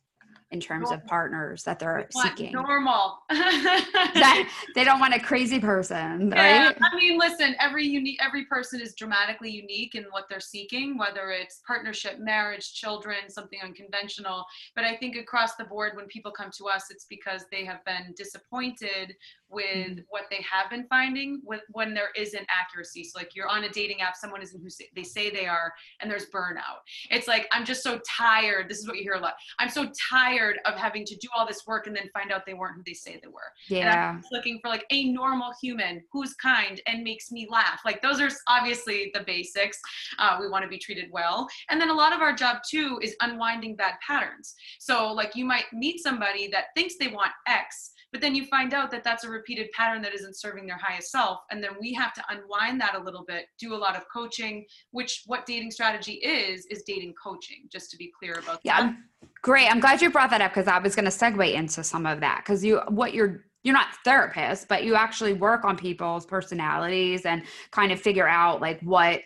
in 0.52 0.62
terms 0.62 0.92
of 0.92 1.06
partners 1.06 1.64
that 1.64 1.78
they're 1.78 2.08
seeking. 2.10 2.54
Normal. 2.54 3.20
that 3.30 4.50
they 4.76 4.86
don't 4.86 5.00
want 5.00 5.14
a 5.14 5.20
crazy 5.20 5.60
person, 5.60 6.32
yeah, 6.34 6.68
right? 6.68 6.78
I 6.80 6.96
mean, 6.96 7.20
listen, 7.20 7.54
every 7.60 7.86
unique 7.86 8.20
every 8.26 8.46
person 8.46 8.80
is 8.80 8.94
dramatically 8.94 9.52
unique 9.52 9.96
in 9.96 10.06
what 10.12 10.26
they're 10.30 10.40
seeking, 10.40 10.98
whether 10.98 11.32
it's 11.32 11.62
partnership, 11.68 12.20
marriage, 12.20 12.74
children, 12.74 13.30
something 13.30 13.60
unconventional. 13.62 14.46
But 14.74 14.86
I 14.86 14.96
think 14.96 15.18
across 15.18 15.56
the 15.56 15.66
board, 15.66 15.94
when 15.96 16.06
people 16.06 16.32
come 16.32 16.52
to 16.58 16.66
us, 16.68 16.86
it's 16.92 17.06
because 17.10 17.44
they 17.52 17.66
have 17.66 17.84
been 17.84 18.14
disappointed 18.16 19.16
with 19.50 19.66
Mm-hmm. 19.68 20.00
what 20.10 20.24
they 20.30 20.44
have 20.50 20.70
been 20.70 20.86
finding 20.90 21.42
with 21.44 21.62
when 21.72 21.94
there 21.94 22.10
isn't 22.16 22.46
accuracy. 22.50 23.04
So 23.04 23.20
like 23.20 23.36
you're 23.36 23.48
on 23.48 23.64
a 23.64 23.70
dating 23.70 24.02
app, 24.02 24.16
someone 24.16 24.42
isn't 24.42 24.60
who 24.62 24.70
they 24.96 25.04
say 25.04 25.30
they 25.30 25.46
are, 25.46 25.74
and 26.02 26.10
there's 26.10 26.28
burnout. 26.30 26.80
It's 27.10 27.28
like 27.28 27.48
I'm 27.52 27.64
just 27.66 27.84
so 27.84 28.00
tired. 28.10 28.70
This 28.70 28.80
is 28.80 28.88
what 28.88 28.98
you 28.98 29.04
hear 29.04 29.14
a 29.14 29.20
lot. 29.20 29.34
I'm 29.60 29.70
so 29.70 29.90
tired 30.10 30.60
of 30.66 30.76
having 30.76 31.06
to 31.06 31.16
do 31.18 31.28
all 31.36 31.46
this 31.48 31.66
work 31.68 31.88
and 31.88 31.96
then 31.96 32.10
find 32.14 32.32
out 32.32 32.46
they 32.46 32.54
weren't 32.54 32.76
who 32.76 32.84
they 32.86 32.94
say 32.94 33.20
they 33.22 33.28
were. 33.28 33.52
And 33.70 33.78
Yeah. 33.86 34.10
I'm 34.12 34.22
just 34.22 34.32
looking 34.32 34.60
for 34.62 34.70
like 34.70 34.86
a 34.92 35.12
normal 35.12 35.54
human 35.62 36.04
who's 36.12 36.34
kind 36.36 36.82
and 36.88 37.04
makes 37.04 37.32
me 37.32 37.48
laugh. 37.50 37.82
Like 37.86 38.02
those 38.02 38.20
are 38.22 38.30
obviously 38.48 39.12
the 39.14 39.22
basics. 39.22 39.80
Uh, 40.20 40.38
we 40.40 40.50
want 40.50 40.64
to 40.64 40.70
be 40.70 40.78
treated 40.78 41.10
well. 41.12 41.48
And 41.70 41.80
then 41.80 41.90
a 41.90 41.94
lot 41.94 42.14
of 42.14 42.22
our 42.22 42.34
job 42.34 42.58
too 42.70 43.00
is 43.02 43.16
unwinding 43.22 43.76
bad 43.76 43.96
patterns. 44.06 44.56
So 44.80 45.12
like 45.14 45.36
you 45.36 45.46
might 45.46 45.66
meet 45.74 46.02
somebody 46.02 46.48
that 46.50 46.66
thinks 46.76 46.96
they 47.00 47.08
want 47.08 47.32
X, 47.48 47.92
but 48.12 48.22
then 48.22 48.36
you 48.36 48.46
find 48.46 48.74
out 48.74 48.90
that 48.92 49.04
that's 49.04 49.24
a 49.24 49.30
repeated 49.30 49.70
pattern 49.72 50.02
that 50.02 50.14
isn't 50.14 50.38
serving 50.38 50.66
their 50.66 50.78
highest 50.78 51.12
self. 51.12 51.42
And 51.52 51.64
then 51.64 51.72
we 51.80 51.94
have 51.94 52.14
to 52.14 52.24
unwind 52.30 52.80
that 52.82 52.96
a 52.96 53.00
little 53.00 53.24
bit, 53.26 53.48
do 53.60 53.74
a 53.74 53.78
lot 53.78 53.96
of 53.96 54.04
coaching, 54.12 54.66
which 54.92 55.24
what 55.26 55.46
dating 55.46 55.72
strategy 55.72 56.14
is, 56.14 56.66
is 56.68 56.84
dating 56.84 57.14
coaching, 57.22 57.68
just 57.72 57.92
to 57.92 57.98
be 57.98 58.12
clear 58.18 58.40
about 58.40 58.60
Yeah, 58.64 58.78
that. 58.78 58.84
I'm- 58.84 59.04
great. 59.42 59.70
I'm 59.70 59.80
glad 59.80 60.02
you 60.02 60.10
brought 60.10 60.30
that 60.30 60.42
up 60.42 60.52
because 60.52 60.68
I 60.68 60.80
was 60.80 60.96
going 60.96 61.06
to 61.06 61.12
segue 61.12 61.54
into 61.54 61.84
some 61.84 62.06
of 62.06 62.20
that 62.22 62.44
because 62.44 62.64
you 62.64 62.78
what 62.90 63.14
you're 63.14 63.46
you're 63.64 63.74
not 63.74 63.88
therapists, 64.06 64.66
but 64.68 64.86
you 64.86 64.96
actually 64.96 65.34
work 65.34 65.66
on 65.66 65.76
people's 65.76 66.26
personalities 66.26 67.26
and 67.26 67.44
kind 67.72 67.92
of 67.92 68.00
figure 68.00 68.28
out 68.28 68.62
like 68.62 68.80
what 68.82 69.22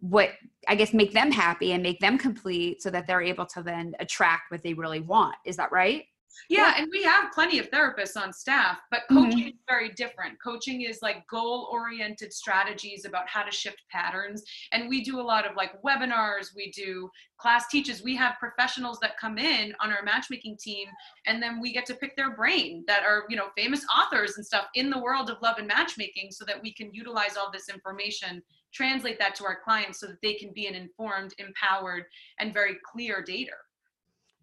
what 0.00 0.30
I 0.68 0.74
guess 0.74 0.92
make 0.92 1.12
them 1.12 1.30
happy 1.30 1.72
and 1.72 1.82
make 1.82 2.00
them 2.00 2.18
complete 2.18 2.82
so 2.82 2.90
that 2.90 3.06
they're 3.06 3.22
able 3.22 3.46
to 3.46 3.62
then 3.62 3.94
attract 4.00 4.50
what 4.50 4.62
they 4.62 4.74
really 4.74 5.00
want. 5.00 5.36
Is 5.44 5.56
that 5.56 5.70
right? 5.72 6.04
Yeah, 6.48 6.74
and 6.76 6.88
we 6.90 7.02
have 7.02 7.32
plenty 7.32 7.58
of 7.58 7.70
therapists 7.70 8.20
on 8.20 8.32
staff, 8.32 8.80
but 8.90 9.02
Mhm. 9.10 9.30
coaching 9.30 9.48
is 9.48 9.60
very 9.68 9.90
different. 9.90 10.40
Coaching 10.42 10.82
is 10.82 11.02
like 11.02 11.26
goal 11.28 11.68
oriented 11.70 12.32
strategies 12.32 13.04
about 13.04 13.28
how 13.28 13.42
to 13.42 13.50
shift 13.50 13.82
patterns. 13.90 14.44
And 14.72 14.88
we 14.88 15.02
do 15.02 15.20
a 15.20 15.22
lot 15.22 15.46
of 15.46 15.56
like 15.56 15.80
webinars, 15.82 16.54
we 16.54 16.70
do 16.70 17.10
class 17.38 17.68
teaches. 17.68 18.02
We 18.02 18.16
have 18.16 18.36
professionals 18.38 18.98
that 19.00 19.18
come 19.18 19.38
in 19.38 19.74
on 19.80 19.92
our 19.92 20.02
matchmaking 20.02 20.56
team, 20.58 20.88
and 21.26 21.42
then 21.42 21.60
we 21.60 21.72
get 21.72 21.86
to 21.86 21.94
pick 21.94 22.16
their 22.16 22.34
brain 22.34 22.84
that 22.86 23.02
are, 23.02 23.24
you 23.28 23.36
know, 23.36 23.50
famous 23.56 23.84
authors 23.94 24.36
and 24.36 24.46
stuff 24.46 24.68
in 24.74 24.88
the 24.90 24.98
world 24.98 25.28
of 25.30 25.40
love 25.42 25.58
and 25.58 25.68
matchmaking 25.68 26.30
so 26.30 26.44
that 26.46 26.62
we 26.62 26.72
can 26.72 26.92
utilize 26.94 27.36
all 27.36 27.50
this 27.50 27.68
information, 27.68 28.42
translate 28.72 29.18
that 29.18 29.34
to 29.34 29.44
our 29.44 29.60
clients 29.60 30.00
so 30.00 30.06
that 30.06 30.20
they 30.22 30.34
can 30.34 30.52
be 30.52 30.66
an 30.66 30.74
informed, 30.74 31.34
empowered, 31.38 32.04
and 32.38 32.54
very 32.54 32.76
clear 32.84 33.22
dater. 33.22 33.65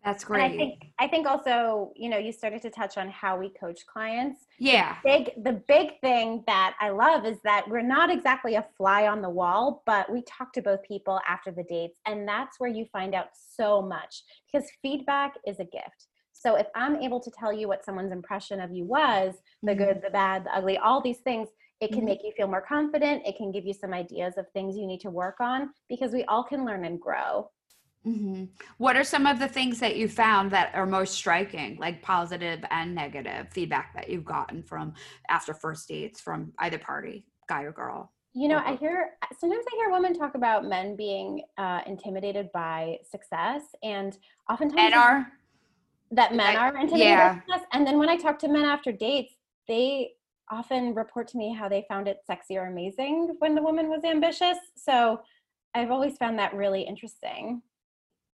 That's 0.04 0.24
great. 0.26 0.42
And. 0.44 0.54
I 0.54 0.58
think 0.58 0.84
I 1.00 1.08
think 1.08 1.28
also, 1.28 1.92
you 1.96 2.10
know, 2.10 2.18
you 2.18 2.32
started 2.32 2.62
to 2.64 2.70
touch 2.70 2.98
on 2.98 3.10
how 3.10 3.38
we 3.38 3.50
coach 3.50 3.86
clients. 3.86 4.46
yeah. 4.60 4.98
Big 5.04 5.32
the 5.44 5.54
big 5.68 6.00
thing 6.02 6.44
that 6.48 6.76
I 6.80 6.90
love 6.90 7.26
is 7.26 7.38
that 7.44 7.68
we're 7.70 7.82
not 7.82 8.10
exactly 8.12 8.56
a 8.56 8.66
fly 8.78 9.08
on 9.08 9.22
the 9.22 9.30
wall, 9.30 9.82
but 9.86 10.12
we 10.12 10.22
talk 10.24 10.52
to 10.54 10.62
both 10.62 10.82
people 10.84 11.20
after 11.28 11.52
the 11.52 11.64
dates 11.64 12.00
and 12.06 12.28
that's 12.28 12.60
where 12.60 12.70
you 12.70 12.86
find 12.92 13.16
out 13.16 13.30
so 13.34 13.82
much 13.82 14.24
because 14.52 14.70
feedback 14.82 15.36
is 15.48 15.60
a 15.60 15.66
gift. 15.66 16.08
So 16.34 16.56
if 16.56 16.68
I'm 16.76 16.98
able 16.98 17.22
to 17.22 17.32
tell 17.32 17.54
you 17.54 17.68
what 17.70 17.86
someone's 17.86 18.12
impression 18.12 18.60
of 18.60 18.72
you 18.72 18.86
was, 18.86 19.36
the 19.62 19.72
Mhm. 19.74 19.78
good, 19.78 20.02
the 20.04 20.10
bad, 20.10 20.44
the 20.46 20.54
ugly, 20.56 20.78
all 20.78 21.00
these 21.02 21.20
things, 21.20 21.48
it 21.80 21.94
can 21.94 22.02
Mhm. 22.02 22.06
make 22.06 22.24
you 22.24 22.34
feel 22.36 22.48
more 22.48 22.62
confident. 22.62 23.26
It 23.26 23.38
can 23.38 23.52
give 23.52 23.66
you 23.66 23.74
some 23.74 23.94
ideas 23.94 24.38
of 24.38 24.50
things 24.52 24.76
you 24.78 24.86
need 24.86 25.00
to 25.02 25.10
work 25.10 25.40
on 25.40 25.74
because 25.88 26.12
we 26.12 26.24
all 26.26 26.44
can 26.44 26.66
learn 26.66 26.84
and 26.86 27.00
grow. 27.00 27.50
Hmm 28.04 28.46
What 28.78 28.98
are 28.98 29.04
some 29.04 29.26
of 29.26 29.40
the 29.40 29.48
things 29.48 29.80
that 29.80 29.96
you 29.96 30.08
found 30.08 30.52
that 30.52 30.74
are 30.76 30.86
most 30.86 31.14
striking, 31.14 31.78
like 31.78 32.02
positive 32.02 32.64
and 32.70 32.94
negative 32.94 33.48
feedback 33.52 33.94
that 33.96 34.10
you've 34.10 34.26
gotten 34.26 34.62
from 34.64 34.94
after 35.30 35.54
first 35.54 35.88
dates 35.88 36.20
from 36.20 36.52
either 36.60 36.78
party, 36.78 37.26
guy 37.48 37.64
or 37.64 37.72
girl? 37.72 38.12
You 38.34 38.48
know, 38.48 38.58
I 38.58 38.76
hear 38.76 39.12
sometimes 39.40 39.64
I 39.72 39.76
hear 39.78 39.92
women 39.92 40.14
talk 40.14 40.36
about 40.36 40.66
men 40.66 40.96
being 40.96 41.44
uh, 41.58 41.82
intimidated 41.86 42.52
by 42.52 42.98
success, 43.10 43.62
and 43.84 44.18
oftentimes 44.50 44.76
Men 44.76 44.94
are. 44.94 45.28
that 46.12 46.34
men 46.34 46.58
I- 46.58 46.60
are 46.60 46.76
intimidated 46.78 47.08
yeah. 47.08 47.34
by 47.34 47.36
success. 47.36 47.68
And 47.74 47.86
then 47.86 47.98
when 48.00 48.10
I 48.10 48.18
talk 48.18 48.40
to 48.40 48.48
men 48.48 48.66
after 48.66 48.92
dates, 48.92 49.34
they 49.68 50.14
often 50.52 50.94
report 50.94 51.28
to 51.30 51.38
me 51.38 51.54
how 51.54 51.70
they 51.70 51.86
found 51.88 52.08
it 52.08 52.18
sexy 52.28 52.58
or 52.58 52.66
amazing 52.66 53.36
when 53.40 53.56
the 53.56 53.62
woman 53.62 53.88
was 53.88 54.04
ambitious. 54.04 54.58
So 54.76 55.22
I've 55.74 55.90
always 55.92 56.18
found 56.18 56.38
that 56.40 56.54
really 56.54 56.82
interesting. 56.82 57.62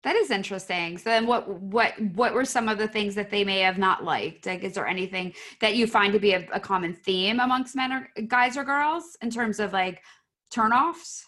That 0.08 0.16
is 0.16 0.32
interesting. 0.32 0.98
So 0.98 1.10
then 1.10 1.28
what 1.28 1.50
what 1.50 2.00
what 2.16 2.34
were 2.34 2.46
some 2.46 2.70
of 2.70 2.78
the 2.78 2.88
things 2.88 3.14
that 3.16 3.30
they 3.30 3.44
may 3.44 3.60
have 3.60 3.78
not 3.78 4.06
liked? 4.06 4.46
Like 4.46 4.64
is 4.64 4.76
there 4.76 4.88
anything 4.88 5.34
that 5.60 5.76
you 5.76 5.86
find 5.86 6.14
to 6.14 6.20
be 6.20 6.32
a, 6.32 6.48
a 6.54 6.62
common 6.62 6.94
theme 6.94 7.42
amongst 7.42 7.76
men 7.76 7.92
or 7.92 8.10
guys 8.28 8.56
or 8.56 8.64
girls 8.64 9.18
in 9.22 9.30
terms 9.30 9.60
of 9.60 9.74
like 9.74 10.02
turnoffs? 10.50 11.24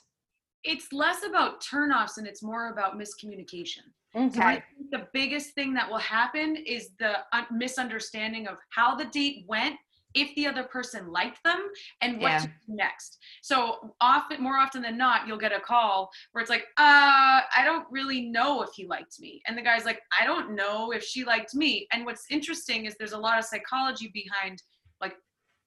It's 0.64 0.94
less 0.94 1.26
about 1.26 1.62
turnoffs 1.62 2.20
and 2.20 2.26
it's 2.26 2.42
more 2.42 2.72
about 2.72 2.98
miscommunication. 2.98 3.84
Mhm. 4.16 4.34
So 4.34 4.42
I 4.44 4.54
think 4.54 4.92
the 4.92 5.08
biggest 5.12 5.56
thing 5.56 5.74
that 5.74 5.90
will 5.90 5.98
happen 5.98 6.56
is 6.56 6.92
the 7.00 7.18
misunderstanding 7.52 8.48
of 8.48 8.60
how 8.70 8.96
the 8.96 9.06
date 9.08 9.44
went, 9.46 9.76
if 10.14 10.34
the 10.36 10.48
other 10.48 10.64
person 10.64 11.12
liked 11.12 11.44
them, 11.44 11.70
and 12.02 12.22
what 12.22 12.32
Yeah. 12.32 12.40
to 12.40 12.48
do 12.48 12.54
next. 12.68 13.20
So 13.42 13.94
often, 14.02 14.42
more 14.42 14.58
often 14.58 14.82
than 14.82 14.98
not, 14.98 15.28
you'll 15.28 15.38
get 15.38 15.52
a 15.52 15.60
call 15.60 16.10
where 16.32 16.42
it's 16.42 16.50
like, 16.50 16.66
uh, 16.78 17.42
I 17.56 17.62
don't 17.64 17.86
really 17.92 18.22
know 18.22 18.62
if 18.62 18.70
he 18.74 18.88
liked 18.88 19.20
me. 19.20 19.42
And 19.48 19.58
the 19.58 19.62
guy's 19.62 19.86
like, 19.86 20.02
I 20.20 20.26
don't 20.26 20.56
know 20.56 20.92
if 20.92 21.04
she 21.04 21.24
liked 21.24 21.54
me. 21.54 21.88
And 21.92 22.06
what's 22.06 22.26
interesting 22.30 22.86
is 22.86 22.96
there's 22.98 23.14
a 23.14 23.18
lot 23.18 23.38
of 23.38 23.46
psychology 23.46 24.10
behind 24.14 24.62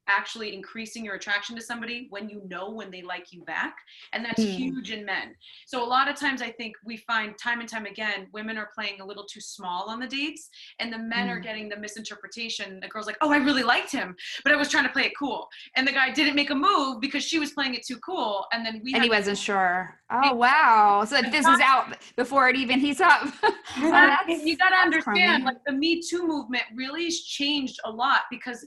actually 0.08 0.54
increasing 0.54 1.04
your 1.04 1.14
attraction 1.14 1.54
to 1.54 1.62
somebody 1.62 2.06
when 2.10 2.28
you 2.28 2.42
know 2.48 2.70
when 2.70 2.90
they 2.90 3.02
like 3.02 3.32
you 3.32 3.42
back 3.44 3.76
and 4.12 4.24
that's 4.24 4.42
Hmm. 4.42 4.48
huge 4.50 4.90
in 4.90 5.04
men 5.04 5.34
so 5.66 5.82
a 5.82 5.86
lot 5.86 6.08
of 6.08 6.16
times 6.16 6.42
i 6.42 6.50
think 6.50 6.74
we 6.84 6.96
find 6.96 7.38
time 7.38 7.60
and 7.60 7.68
time 7.68 7.86
again 7.86 8.26
women 8.32 8.58
are 8.58 8.70
playing 8.74 9.00
a 9.00 9.04
little 9.04 9.24
too 9.24 9.40
small 9.40 9.88
on 9.88 10.00
the 10.00 10.06
dates 10.06 10.48
and 10.80 10.92
the 10.92 10.98
men 10.98 11.28
are 11.28 11.38
Mm. 11.38 11.42
getting 11.44 11.68
the 11.68 11.76
misinterpretation 11.76 12.80
the 12.80 12.88
girl's 12.88 13.06
like 13.06 13.16
oh 13.20 13.30
i 13.30 13.36
really 13.36 13.62
liked 13.62 13.92
him 13.92 14.16
but 14.42 14.52
i 14.52 14.56
was 14.56 14.68
trying 14.68 14.84
to 14.84 14.90
play 14.92 15.04
it 15.04 15.12
cool 15.18 15.48
and 15.76 15.86
the 15.86 15.92
guy 15.92 16.10
didn't 16.10 16.34
make 16.34 16.50
a 16.50 16.54
move 16.54 17.00
because 17.00 17.22
she 17.24 17.38
was 17.38 17.52
playing 17.52 17.74
it 17.74 17.86
too 17.86 17.98
cool 17.98 18.46
and 18.52 18.66
then 18.66 18.80
we 18.84 18.94
And 18.94 19.02
he 19.04 19.08
wasn't 19.10 19.38
sure. 19.38 19.98
Oh 20.10 20.34
wow. 20.34 21.04
So 21.06 21.22
this 21.22 21.46
is 21.46 21.60
out 21.60 21.96
before 22.16 22.48
it 22.50 22.56
even 22.56 22.78
heats 22.80 23.00
up. 23.00 23.22
Oh, 23.42 23.86
Exactly. 23.88 24.34
that's- 24.34 24.44
you 24.46 24.56
got 24.58 24.68
to 24.70 24.76
understand 24.76 25.44
like 25.44 25.56
the 25.64 25.72
me 25.72 26.02
too 26.02 26.26
movement 26.26 26.64
really 26.74 27.04
has 27.04 27.20
changed 27.22 27.78
a 27.84 27.90
lot 27.90 28.22
because 28.30 28.66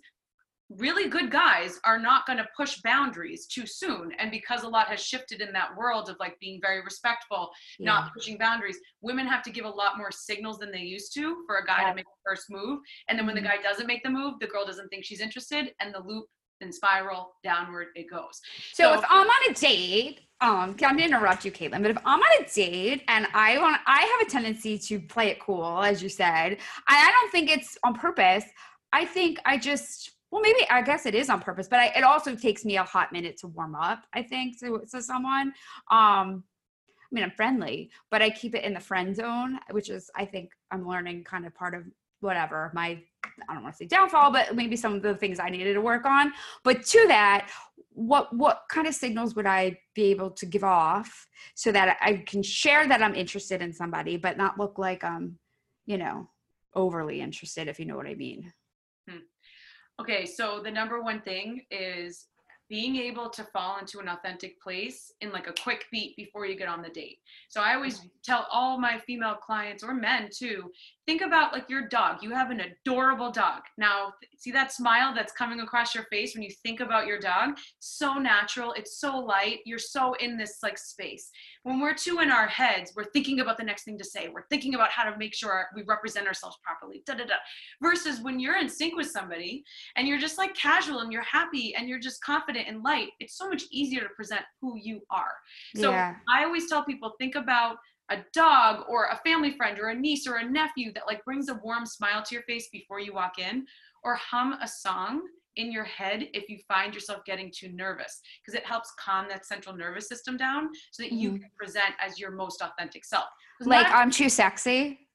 really 0.69 1.09
good 1.09 1.29
guys 1.29 1.79
are 1.83 1.99
not 1.99 2.25
going 2.25 2.37
to 2.37 2.47
push 2.57 2.81
boundaries 2.81 3.45
too 3.45 3.65
soon 3.67 4.11
and 4.17 4.31
because 4.31 4.63
a 4.63 4.67
lot 4.67 4.87
has 4.87 4.99
shifted 4.99 5.39
in 5.41 5.53
that 5.53 5.69
world 5.77 6.09
of 6.09 6.15
like 6.19 6.39
being 6.39 6.59
very 6.61 6.81
respectful 6.83 7.51
Yeah. 7.77 7.91
not 7.91 8.13
pushing 8.13 8.37
boundaries 8.37 8.79
women 9.01 9.27
have 9.27 9.43
to 9.43 9.51
give 9.51 9.65
a 9.65 9.69
lot 9.69 9.97
more 9.97 10.11
signals 10.11 10.57
than 10.57 10.71
they 10.71 10.79
used 10.79 11.13
to 11.15 11.43
for 11.45 11.57
a 11.57 11.65
guy 11.65 11.81
Yeah. 11.81 11.89
to 11.89 11.95
make 11.95 12.05
the 12.05 12.29
first 12.29 12.49
move 12.49 12.79
and 13.09 13.17
then 13.17 13.25
when 13.27 13.35
the 13.35 13.41
guy 13.41 13.57
doesn't 13.61 13.85
make 13.85 14.03
the 14.03 14.09
move 14.09 14.39
the 14.39 14.47
girl 14.47 14.65
doesn't 14.65 14.89
think 14.89 15.05
she's 15.05 15.21
interested 15.21 15.71
and 15.79 15.93
the 15.93 15.99
loop 15.99 16.25
and 16.61 16.73
spiral 16.73 17.35
downward 17.43 17.87
it 17.95 18.09
goes 18.09 18.41
So 18.73 18.93
if 18.93 19.03
I'm 19.09 19.27
on 19.27 19.51
a 19.51 19.53
date, 19.53 20.21
um, 20.41 20.51
I'm 20.51 20.73
gonna 20.73 21.03
interrupt 21.03 21.43
you, 21.45 21.51
Caitlin, 21.51 21.81
but 21.81 21.91
if 21.91 21.97
I'm 22.05 22.19
on 22.21 22.43
a 22.43 22.45
date 22.49 23.03
and 23.07 23.27
I 23.33 23.57
want, 23.57 23.81
I 23.85 24.01
have 24.01 24.27
a 24.27 24.31
tendency 24.31 24.77
to 24.79 24.99
play 24.99 25.27
it 25.27 25.39
cool, 25.39 25.83
as 25.83 26.01
you 26.01 26.09
said. 26.09 26.57
I, 26.87 27.07
I 27.07 27.11
don't 27.11 27.31
think 27.31 27.49
it's 27.49 27.77
on 27.83 27.93
purpose. 27.93 28.45
I 28.93 29.03
think 29.05 29.39
I 29.45 29.57
just, 29.57 30.11
well, 30.35 30.41
maybe 30.41 30.67
I 30.69 30.81
guess 30.81 31.05
it 31.05 31.15
is 31.15 31.29
on 31.29 31.39
purpose, 31.39 31.69
but 31.69 31.79
I, 31.79 31.85
it 31.95 32.03
also 32.03 32.35
takes 32.35 32.65
me 32.65 32.75
a 32.75 32.83
hot 32.83 33.13
minute 33.13 33.37
to 33.37 33.47
warm 33.47 33.73
up. 33.73 34.03
I 34.11 34.21
think 34.21 34.59
to 34.59 34.81
to 34.91 35.01
someone. 35.01 35.53
Um, 35.89 36.43
I 36.89 37.09
mean, 37.13 37.23
I'm 37.23 37.31
friendly, 37.31 37.89
but 38.11 38.21
I 38.21 38.29
keep 38.31 38.53
it 38.53 38.65
in 38.65 38.73
the 38.73 38.81
friend 38.81 39.15
zone, 39.15 39.59
which 39.71 39.89
is, 39.89 40.11
I 40.13 40.25
think, 40.25 40.51
I'm 40.71 40.85
learning 40.85 41.23
kind 41.23 41.45
of 41.45 41.55
part 41.55 41.73
of 41.73 41.83
whatever 42.19 42.69
my 42.73 43.01
I 43.47 43.53
don't 43.53 43.63
want 43.63 43.75
to 43.75 43.77
say 43.77 43.85
downfall, 43.85 44.33
but 44.33 44.57
maybe 44.57 44.75
some 44.75 44.93
of 44.95 45.01
the 45.01 45.15
things 45.15 45.39
I 45.39 45.47
needed 45.47 45.75
to 45.75 45.81
work 45.81 46.05
on. 46.05 46.33
But 46.65 46.85
to 46.87 47.05
that, 47.07 47.49
what 47.91 48.35
what 48.35 48.63
kind 48.69 48.87
of 48.87 48.93
signals 48.93 49.37
would 49.37 49.45
I 49.45 49.79
be 49.93 50.11
able 50.11 50.31
to 50.31 50.45
give 50.45 50.65
off 50.65 51.27
so 51.53 51.71
that 51.71 51.97
I 52.01 52.25
can 52.27 52.43
share 52.43 52.85
that 52.89 53.01
I'm 53.01 53.15
interested 53.15 53.61
in 53.61 53.71
somebody, 53.71 54.17
but 54.17 54.35
not 54.35 54.59
look 54.59 54.77
like 54.77 55.01
I'm, 55.01 55.39
you 55.85 55.97
know, 55.97 56.29
overly 56.73 57.21
interested, 57.21 57.69
if 57.69 57.79
you 57.79 57.85
know 57.85 57.95
what 57.95 58.05
I 58.05 58.15
mean. 58.15 58.51
Okay, 59.99 60.25
so 60.25 60.61
the 60.63 60.71
number 60.71 61.01
one 61.01 61.21
thing 61.21 61.61
is 61.71 62.27
being 62.67 62.95
able 62.95 63.29
to 63.29 63.43
fall 63.43 63.77
into 63.77 63.99
an 63.99 64.07
authentic 64.07 64.59
place 64.59 65.11
in 65.21 65.31
like 65.31 65.47
a 65.47 65.53
quick 65.61 65.85
beat 65.91 66.15
before 66.15 66.47
you 66.47 66.57
get 66.57 66.67
on 66.67 66.81
the 66.81 66.89
date. 66.89 67.19
So 67.47 67.61
I 67.61 67.75
always 67.75 67.99
mm-hmm. 67.99 68.07
tell 68.23 68.47
all 68.51 68.79
my 68.79 68.97
female 68.97 69.35
clients 69.35 69.83
or 69.83 69.93
men 69.93 70.29
too, 70.35 70.71
think 71.05 71.21
about 71.21 71.53
like 71.53 71.69
your 71.69 71.87
dog. 71.87 72.23
You 72.23 72.31
have 72.31 72.49
an 72.49 72.61
adorable 72.61 73.31
dog. 73.31 73.61
Now, 73.77 74.13
see 74.37 74.51
that 74.51 74.71
smile 74.71 75.13
that's 75.13 75.31
coming 75.31 75.59
across 75.59 75.93
your 75.93 76.05
face 76.05 76.33
when 76.33 76.41
you 76.41 76.51
think 76.63 76.79
about 76.79 77.05
your 77.05 77.19
dog? 77.19 77.57
So 77.79 78.15
natural, 78.15 78.73
it's 78.73 78.99
so 78.99 79.19
light. 79.19 79.59
You're 79.65 79.77
so 79.77 80.13
in 80.15 80.35
this 80.35 80.57
like 80.63 80.79
space. 80.79 81.29
When 81.65 81.79
we're 81.79 81.95
too 81.95 82.19
in 82.19 82.29
our 82.29 82.45
heads, 82.45 82.93
we're 82.95 83.05
thinking 83.05 83.39
about 83.39 83.57
the 83.57 83.63
next 83.63 83.85
thing 83.85 83.97
to 83.97 84.03
say. 84.03 84.29
We're 84.31 84.45
thinking 84.51 84.75
about 84.75 84.91
how 84.91 85.03
to 85.09 85.17
make 85.17 85.33
sure 85.33 85.65
we 85.75 85.81
represent 85.81 86.27
ourselves 86.27 86.57
properly. 86.63 87.01
Da 87.07 87.15
da 87.15 87.25
da. 87.25 87.33
Versus 87.81 88.21
when 88.21 88.39
you're 88.39 88.57
in 88.57 88.69
sync 88.69 88.95
with 88.95 89.09
somebody 89.09 89.63
and 89.95 90.07
you're 90.07 90.19
just 90.19 90.37
like 90.37 90.53
casual 90.53 90.99
and 90.99 91.11
you're 91.11 91.23
happy 91.23 91.73
and 91.73 91.89
you're 91.89 91.97
just 91.97 92.23
confident 92.23 92.67
and 92.67 92.83
light, 92.83 93.09
it's 93.19 93.35
so 93.35 93.49
much 93.49 93.63
easier 93.71 94.01
to 94.01 94.09
present 94.09 94.41
who 94.61 94.77
you 94.77 95.01
are. 95.09 95.31
So 95.75 95.89
Yeah. 95.89 96.17
I 96.31 96.43
always 96.43 96.69
tell 96.69 96.85
people 96.85 97.13
think 97.17 97.33
about 97.33 97.77
a 98.09 98.17
dog 98.31 98.85
or 98.87 99.05
a 99.07 99.19
family 99.25 99.57
friend 99.57 99.79
or 99.79 99.87
a 99.87 99.95
niece 99.95 100.27
or 100.27 100.35
a 100.35 100.47
nephew 100.47 100.93
that 100.93 101.07
like 101.07 101.25
brings 101.25 101.49
a 101.49 101.55
warm 101.63 101.87
smile 101.87 102.21
to 102.21 102.35
your 102.35 102.43
face 102.43 102.69
before 102.71 102.99
you 102.99 103.11
walk 103.11 103.39
in 103.39 103.65
or 104.03 104.13
hum 104.13 104.53
a 104.61 104.67
song 104.67 105.23
in 105.57 105.71
your 105.71 105.83
head 105.83 106.27
if 106.33 106.49
you 106.49 106.57
find 106.67 106.93
yourself 106.93 107.23
getting 107.25 107.51
too 107.55 107.69
nervous 107.71 108.21
because 108.41 108.57
it 108.59 108.65
helps 108.65 108.91
calm 108.99 109.27
that 109.29 109.45
central 109.45 109.75
nervous 109.75 110.07
system 110.07 110.37
down 110.37 110.69
so 110.91 111.03
that 111.03 111.11
you 111.11 111.31
can 111.31 111.49
present 111.57 111.93
as 112.03 112.19
your 112.19 112.31
most 112.31 112.61
authentic 112.61 113.05
self. 113.05 113.25
Like 113.61 113.87
not- 113.87 113.95
I'm 113.95 114.11
too 114.11 114.29
sexy. 114.29 114.99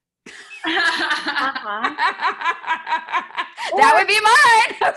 Uh-huh. 0.62 1.94
that 3.76 3.92
would 3.96 4.06
be 4.06 4.20
mine. 4.20 4.92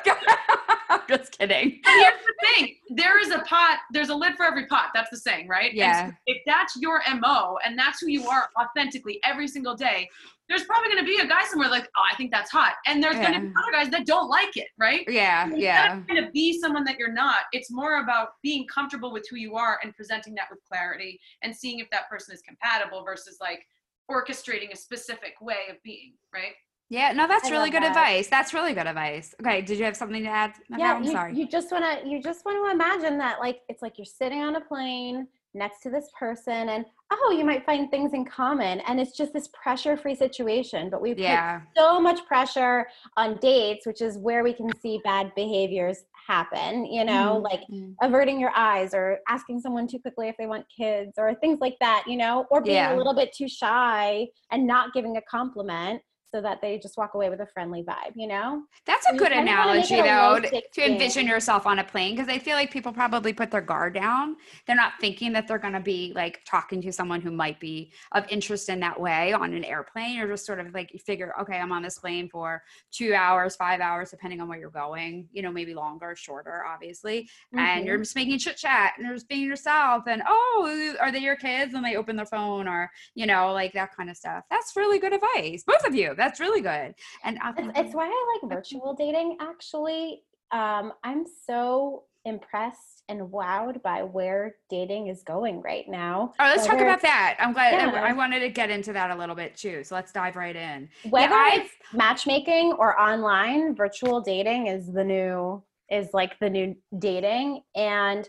I'm 0.89 1.01
just 1.07 1.37
kidding. 1.37 1.79
And 1.85 2.01
here's 2.01 2.13
the 2.25 2.33
thing 2.55 2.75
there 2.89 3.19
is 3.19 3.29
a 3.31 3.39
pot 3.39 3.79
there's 3.91 4.09
a 4.09 4.15
lid 4.15 4.35
for 4.35 4.45
every 4.45 4.67
pot 4.67 4.89
that's 4.93 5.09
the 5.09 5.17
saying 5.17 5.47
right 5.47 5.69
And 5.69 5.77
Yeah. 5.77 6.07
so 6.09 6.13
if 6.27 6.37
that's 6.45 6.75
your 6.79 7.01
mo 7.19 7.57
and 7.65 7.77
that's 7.79 7.99
who 8.01 8.07
you 8.07 8.27
are 8.27 8.49
authentically 8.59 9.19
every 9.23 9.47
single 9.47 9.75
day 9.75 10.09
there's 10.53 10.65
probably 10.67 10.87
going 10.91 11.03
to 11.03 11.11
be 11.11 11.17
a 11.19 11.25
guy 11.27 11.43
somewhere 11.45 11.67
like 11.69 11.89
oh 11.97 12.03
i 12.11 12.15
think 12.15 12.29
that's 12.31 12.51
hot 12.51 12.73
and 12.85 13.01
there's 13.01 13.15
going 13.15 13.33
to 13.33 13.39
be 13.39 13.47
other 13.47 13.71
guys 13.71 13.89
that 13.89 14.05
don't 14.05 14.29
like 14.29 14.55
it 14.55 14.67
right 14.77 15.03
Yeah, 15.07 15.47
yeah. 15.47 15.47
Instead 15.47 15.59
yeah. 15.61 15.97
of 15.97 16.05
trying 16.07 16.23
to 16.25 16.31
be 16.31 16.59
someone 16.61 16.83
that 16.83 16.99
you're 16.99 17.11
not 17.11 17.45
it's 17.53 17.71
more 17.71 18.03
about 18.03 18.29
being 18.43 18.67
comfortable 18.67 19.11
with 19.11 19.25
who 19.29 19.37
you 19.37 19.55
are 19.55 19.79
and 19.83 19.95
presenting 19.95 20.35
that 20.35 20.45
with 20.51 20.59
clarity 20.69 21.19
and 21.41 21.55
seeing 21.55 21.79
if 21.79 21.89
that 21.89 22.07
person 22.07 22.35
is 22.35 22.41
compatible 22.41 23.03
versus 23.03 23.37
like 23.41 23.65
orchestrating 24.11 24.71
a 24.71 24.75
specific 24.75 25.33
way 25.41 25.69
of 25.71 25.77
being 25.83 26.13
right 26.33 26.53
Yeah, 26.89 27.11
no, 27.13 27.27
that's 27.27 27.47
I 27.47 27.51
really 27.51 27.71
good 27.71 27.81
that. 27.83 27.89
advice. 27.89 28.27
That's 28.27 28.53
really 28.53 28.73
good 28.73 28.85
advice. 28.85 29.33
Okay, 29.41 29.61
did 29.61 29.79
you 29.79 29.85
have 29.85 29.95
something 29.97 30.21
to 30.23 30.29
add? 30.29 30.53
Yeah, 30.69 30.93
I'm 30.95 31.03
you, 31.03 31.11
sorry. 31.11 31.35
you 31.35 31.47
just 31.47 31.71
want 31.71 31.83
to 32.03 32.07
you 32.07 32.21
just 32.21 32.45
want 32.45 32.57
to 32.63 32.71
imagine 32.71 33.17
that 33.17 33.39
like 33.39 33.61
it's 33.69 33.81
like 33.81 33.97
you're 33.97 34.05
sitting 34.05 34.41
on 34.43 34.55
a 34.57 34.61
plane 34.61 35.27
next 35.53 35.81
to 35.81 35.89
this 35.89 36.09
person 36.17 36.69
and 36.69 36.85
oh 37.11 37.35
you 37.37 37.45
might 37.45 37.65
find 37.65 37.89
things 37.91 38.13
in 38.13 38.25
common 38.25 38.79
and 38.81 38.99
it's 38.99 39.15
just 39.15 39.33
this 39.33 39.49
pressure 39.49 39.95
free 39.95 40.15
situation 40.15 40.89
but 40.89 41.01
we 41.01 41.13
put 41.13 41.21
yeah. 41.21 41.61
so 41.77 41.99
much 41.99 42.25
pressure 42.25 42.87
on 43.17 43.37
dates 43.37 43.85
which 43.85 44.01
is 44.01 44.17
where 44.17 44.43
we 44.43 44.53
can 44.53 44.73
see 44.79 44.99
bad 45.03 45.31
behaviors 45.35 46.05
happen 46.27 46.85
you 46.85 47.03
know 47.03 47.39
Mhm, 47.39 47.43
like 47.43 47.61
mhm. 47.71 47.95
averting 48.01 48.39
your 48.39 48.51
eyes 48.55 48.93
or 48.93 49.19
asking 49.27 49.59
someone 49.59 49.87
too 49.87 49.99
quickly 49.99 50.27
if 50.29 50.35
they 50.37 50.47
want 50.47 50.65
kids 50.75 51.13
or 51.17 51.35
things 51.35 51.59
like 51.59 51.75
that 51.79 52.03
you 52.07 52.17
know 52.17 52.45
or 52.49 52.61
being 52.61 52.75
Yeah. 52.75 52.93
a 52.93 52.97
little 52.97 53.13
bit 53.13 53.31
too 53.33 53.47
shy 53.47 54.27
and 54.51 54.65
not 54.65 54.93
giving 54.93 55.17
a 55.17 55.21
compliment 55.23 56.01
so 56.33 56.41
that 56.41 56.59
they 56.61 56.79
just 56.79 56.97
walk 56.97 57.13
away 57.13 57.29
with 57.29 57.39
a 57.41 57.47
friendly 57.47 57.83
vibe 57.83 58.13
you 58.15 58.27
know 58.27 58.63
That's 58.85 59.05
a 59.07 59.13
good 59.13 59.31
kinda 59.31 59.53
wanna 59.53 59.73
make 59.73 59.89
analogy, 59.89 60.01
though, 60.01 60.39
to, 60.39 60.61
to 60.73 60.85
envision 60.85 61.25
yourself 61.25 61.65
on 61.65 61.79
a 61.79 61.83
plane 61.85 62.15
because 62.15 62.27
I 62.27 62.37
feel 62.37 62.55
like 62.55 62.69
people 62.69 62.91
probably 62.91 63.31
put 63.31 63.49
their 63.49 63.61
guard 63.61 63.93
down. 63.93 64.35
They're 64.67 64.75
not 64.75 64.93
thinking 64.99 65.31
that 65.33 65.47
they're 65.47 65.57
going 65.57 65.73
to 65.73 65.79
be 65.79 66.11
like 66.15 66.41
talking 66.45 66.81
to 66.81 66.91
someone 66.91 67.21
who 67.21 67.31
might 67.31 67.59
be 67.61 67.93
of 68.11 68.25
interest 68.29 68.67
in 68.67 68.81
that 68.81 68.99
way 68.99 69.31
on 69.31 69.53
an 69.53 69.63
airplane. 69.63 70.17
You're 70.17 70.27
just 70.27 70.45
sort 70.45 70.59
of 70.59 70.73
like, 70.73 70.91
you 70.93 70.99
figure, 70.99 71.33
okay, 71.39 71.57
I'm 71.57 71.71
on 71.71 71.81
this 71.81 71.97
plane 71.99 72.27
for 72.29 72.61
two 72.91 73.13
hours, 73.13 73.55
five 73.55 73.79
hours, 73.79 74.11
depending 74.11 74.41
on 74.41 74.49
where 74.49 74.59
you're 74.59 74.69
going, 74.69 75.29
you 75.31 75.41
know, 75.41 75.51
maybe 75.51 75.73
longer, 75.73 76.13
shorter, 76.17 76.65
obviously. 76.65 77.29
And 77.55 77.85
you're 77.85 77.97
Mhm. 77.97 78.01
just 78.03 78.15
making 78.15 78.39
chit 78.39 78.57
chat 78.57 78.93
and 78.97 79.05
you're 79.05 79.15
just 79.15 79.29
being 79.29 79.47
yourself. 79.47 80.03
And 80.07 80.21
oh, 80.27 80.95
are 80.99 81.11
they 81.11 81.19
your 81.19 81.35
kids? 81.37 81.73
And 81.73 81.85
they 81.85 81.95
open 81.95 82.17
their 82.17 82.25
phone 82.25 82.67
or, 82.67 82.91
you 83.15 83.25
know, 83.25 83.53
like 83.53 83.73
that 83.73 83.95
kind 83.95 84.09
of 84.09 84.17
stuff. 84.17 84.43
That's 84.49 84.75
really 84.75 84.99
good 84.99 85.13
advice. 85.13 85.63
Both 85.65 85.85
of 85.87 85.95
you. 85.95 86.13
That's 86.23 86.39
really 86.39 86.61
good. 86.61 86.95
And 87.25 87.37
It's, 87.57 87.79
it's 87.79 87.95
why 87.95 88.05
I 88.07 88.39
like 88.41 88.49
virtual 88.55 88.93
dating. 88.93 89.37
Actually, 89.41 90.23
um, 90.51 90.93
I'm 91.03 91.25
so 91.45 92.03
impressed 92.25 93.03
and 93.09 93.19
wowed 93.23 93.81
by 93.81 94.03
where 94.03 94.55
dating 94.69 95.07
is 95.07 95.23
going 95.23 95.61
right 95.61 95.89
now. 95.89 96.31
Oh, 96.39 96.43
let's 96.45 96.65
talk 96.65 96.79
about 96.79 97.01
that. 97.01 97.35
I'm 97.39 97.51
glad 97.51 97.73
I- 97.93 98.09
I, 98.09 98.13
wanted 98.13 98.39
to 98.39 98.49
get 98.49 98.69
into 98.69 98.93
that 98.93 99.11
a 99.11 99.15
little 99.15 99.35
bit 99.35 99.57
too. 99.57 99.83
So 99.83 99.95
let's 99.95 100.13
dive 100.13 100.37
right 100.37 100.55
in. 100.55 100.87
Whether 101.09 101.35
I've- 101.35 101.63
it's 101.63 101.73
matchmaking 101.91 102.73
or 102.73 102.97
online, 102.97 103.75
virtual 103.75 104.21
dating 104.21 104.67
is 104.67 104.91
the 104.91 105.03
new 105.03 105.61
is 105.89 106.13
like 106.13 106.39
the 106.39 106.49
new 106.49 106.73
dating 106.97 107.61
and 107.75 108.27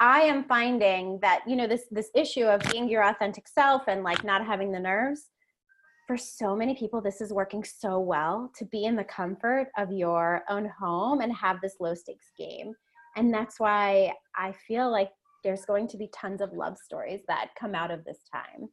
I 0.00 0.22
am 0.22 0.44
finding 0.44 1.18
that 1.20 1.42
you 1.46 1.56
know 1.56 1.66
this 1.68 1.84
this 1.90 2.10
issue 2.14 2.44
of 2.44 2.60
being 2.72 2.88
your 2.88 3.04
authentic 3.04 3.46
self 3.48 3.84
and 3.86 4.02
like 4.02 4.24
not 4.24 4.44
having 4.44 4.72
the 4.72 4.80
nerves 4.80 5.28
for 6.08 6.16
so 6.16 6.56
many 6.56 6.74
people 6.74 7.00
this 7.00 7.20
is 7.20 7.32
working 7.32 7.62
so 7.62 8.00
well 8.00 8.50
to 8.56 8.64
be 8.64 8.86
in 8.86 8.96
the 8.96 9.04
comfort 9.04 9.68
of 9.78 9.92
your 9.92 10.42
own 10.50 10.68
home 10.80 11.20
and 11.20 11.32
have 11.32 11.60
this 11.60 11.76
low 11.78 11.94
stakes 11.94 12.32
game 12.36 12.74
and 13.16 13.32
that's 13.34 13.58
why 13.58 14.12
I 14.36 14.52
feel 14.66 14.90
like 14.90 15.10
there's 15.42 15.64
going 15.64 15.88
to 15.88 15.96
be 15.96 16.08
tons 16.14 16.40
of 16.40 16.52
love 16.52 16.78
stories 16.78 17.20
that 17.28 17.50
come 17.58 17.74
out 17.74 17.90
of 17.90 18.04
this 18.04 18.18
time. 18.32 18.68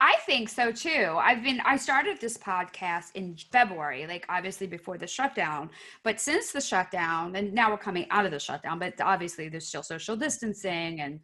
I 0.00 0.16
think 0.26 0.48
so 0.48 0.72
too. 0.72 1.16
I've 1.18 1.42
been 1.42 1.60
I 1.64 1.76
started 1.76 2.20
this 2.20 2.36
podcast 2.36 3.12
in 3.14 3.36
February, 3.50 4.06
like 4.06 4.26
obviously 4.28 4.66
before 4.66 4.98
the 4.98 5.06
shutdown. 5.06 5.70
But 6.04 6.20
since 6.20 6.52
the 6.52 6.60
shutdown, 6.60 7.36
and 7.36 7.52
now 7.52 7.70
we're 7.70 7.78
coming 7.78 8.06
out 8.10 8.26
of 8.26 8.30
the 8.30 8.38
shutdown, 8.38 8.78
but 8.78 9.00
obviously 9.00 9.48
there's 9.48 9.66
still 9.66 9.82
social 9.82 10.16
distancing 10.16 11.00
and 11.00 11.20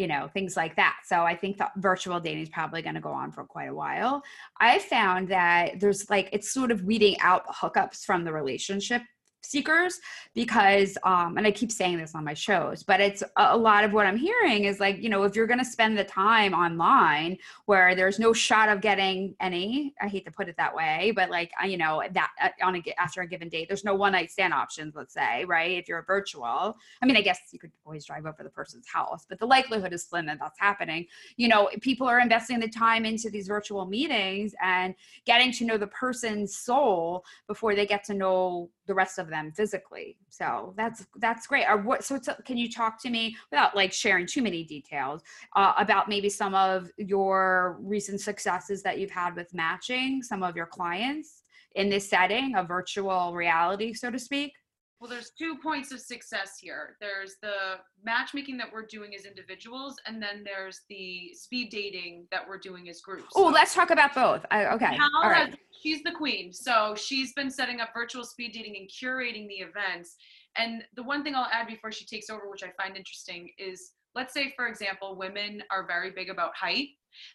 you 0.00 0.06
know 0.06 0.28
things 0.32 0.56
like 0.56 0.74
that. 0.76 0.96
So 1.04 1.24
I 1.24 1.36
think 1.36 1.58
that 1.58 1.72
virtual 1.76 2.18
dating 2.18 2.42
is 2.44 2.48
probably 2.48 2.80
going 2.80 2.94
to 2.94 3.02
go 3.02 3.10
on 3.10 3.30
for 3.30 3.44
quite 3.44 3.68
a 3.68 3.74
while. 3.74 4.22
I 4.58 4.78
found 4.78 5.28
that 5.28 5.78
there's 5.78 6.08
like 6.08 6.30
it's 6.32 6.50
sort 6.50 6.70
of 6.70 6.84
weeding 6.84 7.20
out 7.20 7.46
hookups 7.48 8.04
from 8.06 8.24
the 8.24 8.32
relationship 8.32 9.02
seekers 9.42 10.00
because 10.34 10.96
um 11.04 11.36
and 11.36 11.46
i 11.46 11.50
keep 11.50 11.72
saying 11.72 11.96
this 11.96 12.14
on 12.14 12.24
my 12.24 12.34
shows 12.34 12.82
but 12.82 13.00
it's 13.00 13.22
a, 13.36 13.56
lot 13.56 13.84
of 13.84 13.92
what 13.92 14.06
i'm 14.06 14.16
hearing 14.16 14.64
is 14.64 14.80
like 14.80 14.98
you 15.02 15.08
know 15.08 15.22
if 15.22 15.36
you're 15.36 15.46
going 15.46 15.58
to 15.58 15.64
spend 15.64 15.96
the 15.96 16.04
time 16.04 16.52
online 16.52 17.36
where 17.66 17.94
there's 17.94 18.18
no 18.18 18.32
shot 18.32 18.68
of 18.68 18.80
getting 18.80 19.34
any 19.40 19.94
i 20.00 20.08
hate 20.08 20.24
to 20.24 20.30
put 20.30 20.48
it 20.48 20.56
that 20.56 20.74
way 20.74 21.12
but 21.14 21.30
like 21.30 21.50
uh, 21.62 21.66
you 21.66 21.76
know 21.76 22.02
that 22.12 22.30
uh, 22.42 22.48
on 22.62 22.76
a 22.76 22.82
after 22.98 23.20
a 23.22 23.26
given 23.26 23.48
date 23.48 23.68
there's 23.68 23.84
no 23.84 23.94
one 23.94 24.12
night 24.12 24.30
stand 24.30 24.52
options 24.52 24.94
let's 24.94 25.14
say 25.14 25.44
right? 25.44 25.78
If 25.78 25.88
you're 25.88 26.02
virtual 26.02 26.76
i 27.02 27.06
mean 27.06 27.16
i 27.16 27.22
guess 27.22 27.38
you 27.52 27.58
could 27.58 27.72
always 27.84 28.04
drive 28.04 28.26
over 28.26 28.42
the 28.42 28.50
person's 28.50 28.86
house 28.88 29.26
but 29.28 29.38
the 29.38 29.46
likelihood 29.46 29.92
is 29.92 30.04
slim 30.04 30.26
that 30.26 30.38
that's 30.40 30.58
happening. 30.58 31.06
You 31.36 31.48
know 31.48 31.70
people 31.80 32.06
are 32.06 32.20
investing 32.20 32.58
the 32.60 32.68
time 32.68 33.04
into 33.04 33.30
these 33.30 33.46
virtual 33.46 33.86
meetings 33.86 34.54
and 34.62 34.94
getting 35.26 35.52
to 35.52 35.64
know 35.64 35.78
the 35.78 35.86
person's 35.88 36.56
soul 36.56 37.24
before 37.46 37.74
they 37.74 37.86
get 37.86 38.04
to 38.04 38.14
know 38.14 38.70
the 38.86 38.94
rest 38.94 39.18
of 39.18 39.28
them 39.30 39.52
physically. 39.52 40.18
So 40.28 40.74
that's 40.76 41.06
that's 41.16 41.46
great. 41.46 41.66
Or 41.68 41.78
what 41.78 42.04
so 42.04 42.18
can 42.44 42.56
you 42.56 42.70
talk 42.70 43.00
to 43.02 43.10
me 43.10 43.36
without 43.50 43.74
like 43.74 43.92
sharing 43.92 44.26
too 44.26 44.42
many 44.42 44.64
details 44.64 45.22
uh, 45.56 45.72
about 45.78 46.08
maybe 46.08 46.28
some 46.28 46.54
of 46.54 46.90
your 46.98 47.78
recent 47.80 48.20
successes 48.20 48.82
that 48.82 48.98
you've 48.98 49.10
had 49.10 49.34
with 49.36 49.52
matching 49.54 50.22
some 50.22 50.42
of 50.42 50.56
your 50.56 50.66
clients 50.66 51.42
in 51.74 51.88
this 51.88 52.08
setting 52.08 52.56
of 52.56 52.66
virtual 52.66 53.34
reality 53.34 53.92
so 53.92 54.10
to 54.10 54.18
speak 54.18 54.52
Well, 55.00 55.08
there's 55.08 55.30
two 55.38 55.56
points 55.62 55.92
of 55.92 56.00
success 56.00 56.58
here. 56.60 56.96
There's 57.00 57.36
the 57.40 57.78
matchmaking 58.04 58.58
that 58.58 58.66
we're 58.70 58.84
doing 58.84 59.14
as 59.14 59.24
individuals, 59.24 59.96
and 60.06 60.22
then 60.22 60.44
there's 60.44 60.82
the 60.90 61.32
speed 61.32 61.70
dating 61.70 62.26
that 62.30 62.46
we're 62.46 62.58
doing 62.58 62.88
as 62.90 63.00
groups. 63.00 63.24
oh 63.34 63.46
So 63.48 63.52
let's 63.54 63.74
talk 63.74 63.90
about 63.90 64.14
both 64.14 64.44
I, 64.50 64.66
okay 64.66 64.98
all 65.22 65.30
right 65.30 65.48
has- 65.48 65.56
she's 65.82 66.02
the 66.02 66.12
queen. 66.12 66.52
So 66.52 66.94
she's 66.94 67.32
been 67.32 67.50
setting 67.50 67.80
up 67.80 67.90
virtual 67.94 68.24
speed 68.24 68.52
dating 68.52 68.76
and 68.76 68.88
curating 68.90 69.48
the 69.48 69.64
events. 69.64 70.16
And 70.56 70.84
the 70.96 71.02
one 71.02 71.22
thing 71.24 71.34
I'll 71.34 71.48
add 71.50 71.66
before 71.66 71.92
she 71.92 72.04
takes 72.04 72.28
over, 72.28 72.50
which 72.50 72.62
I 72.62 72.70
find 72.82 72.96
interesting, 72.96 73.48
is 73.56 73.92
let's 74.14 74.34
say, 74.34 74.52
for 74.56 74.66
example, 74.66 75.16
women 75.16 75.62
are 75.70 75.86
very 75.86 76.10
big 76.10 76.28
about 76.28 76.54
height. 76.54 76.88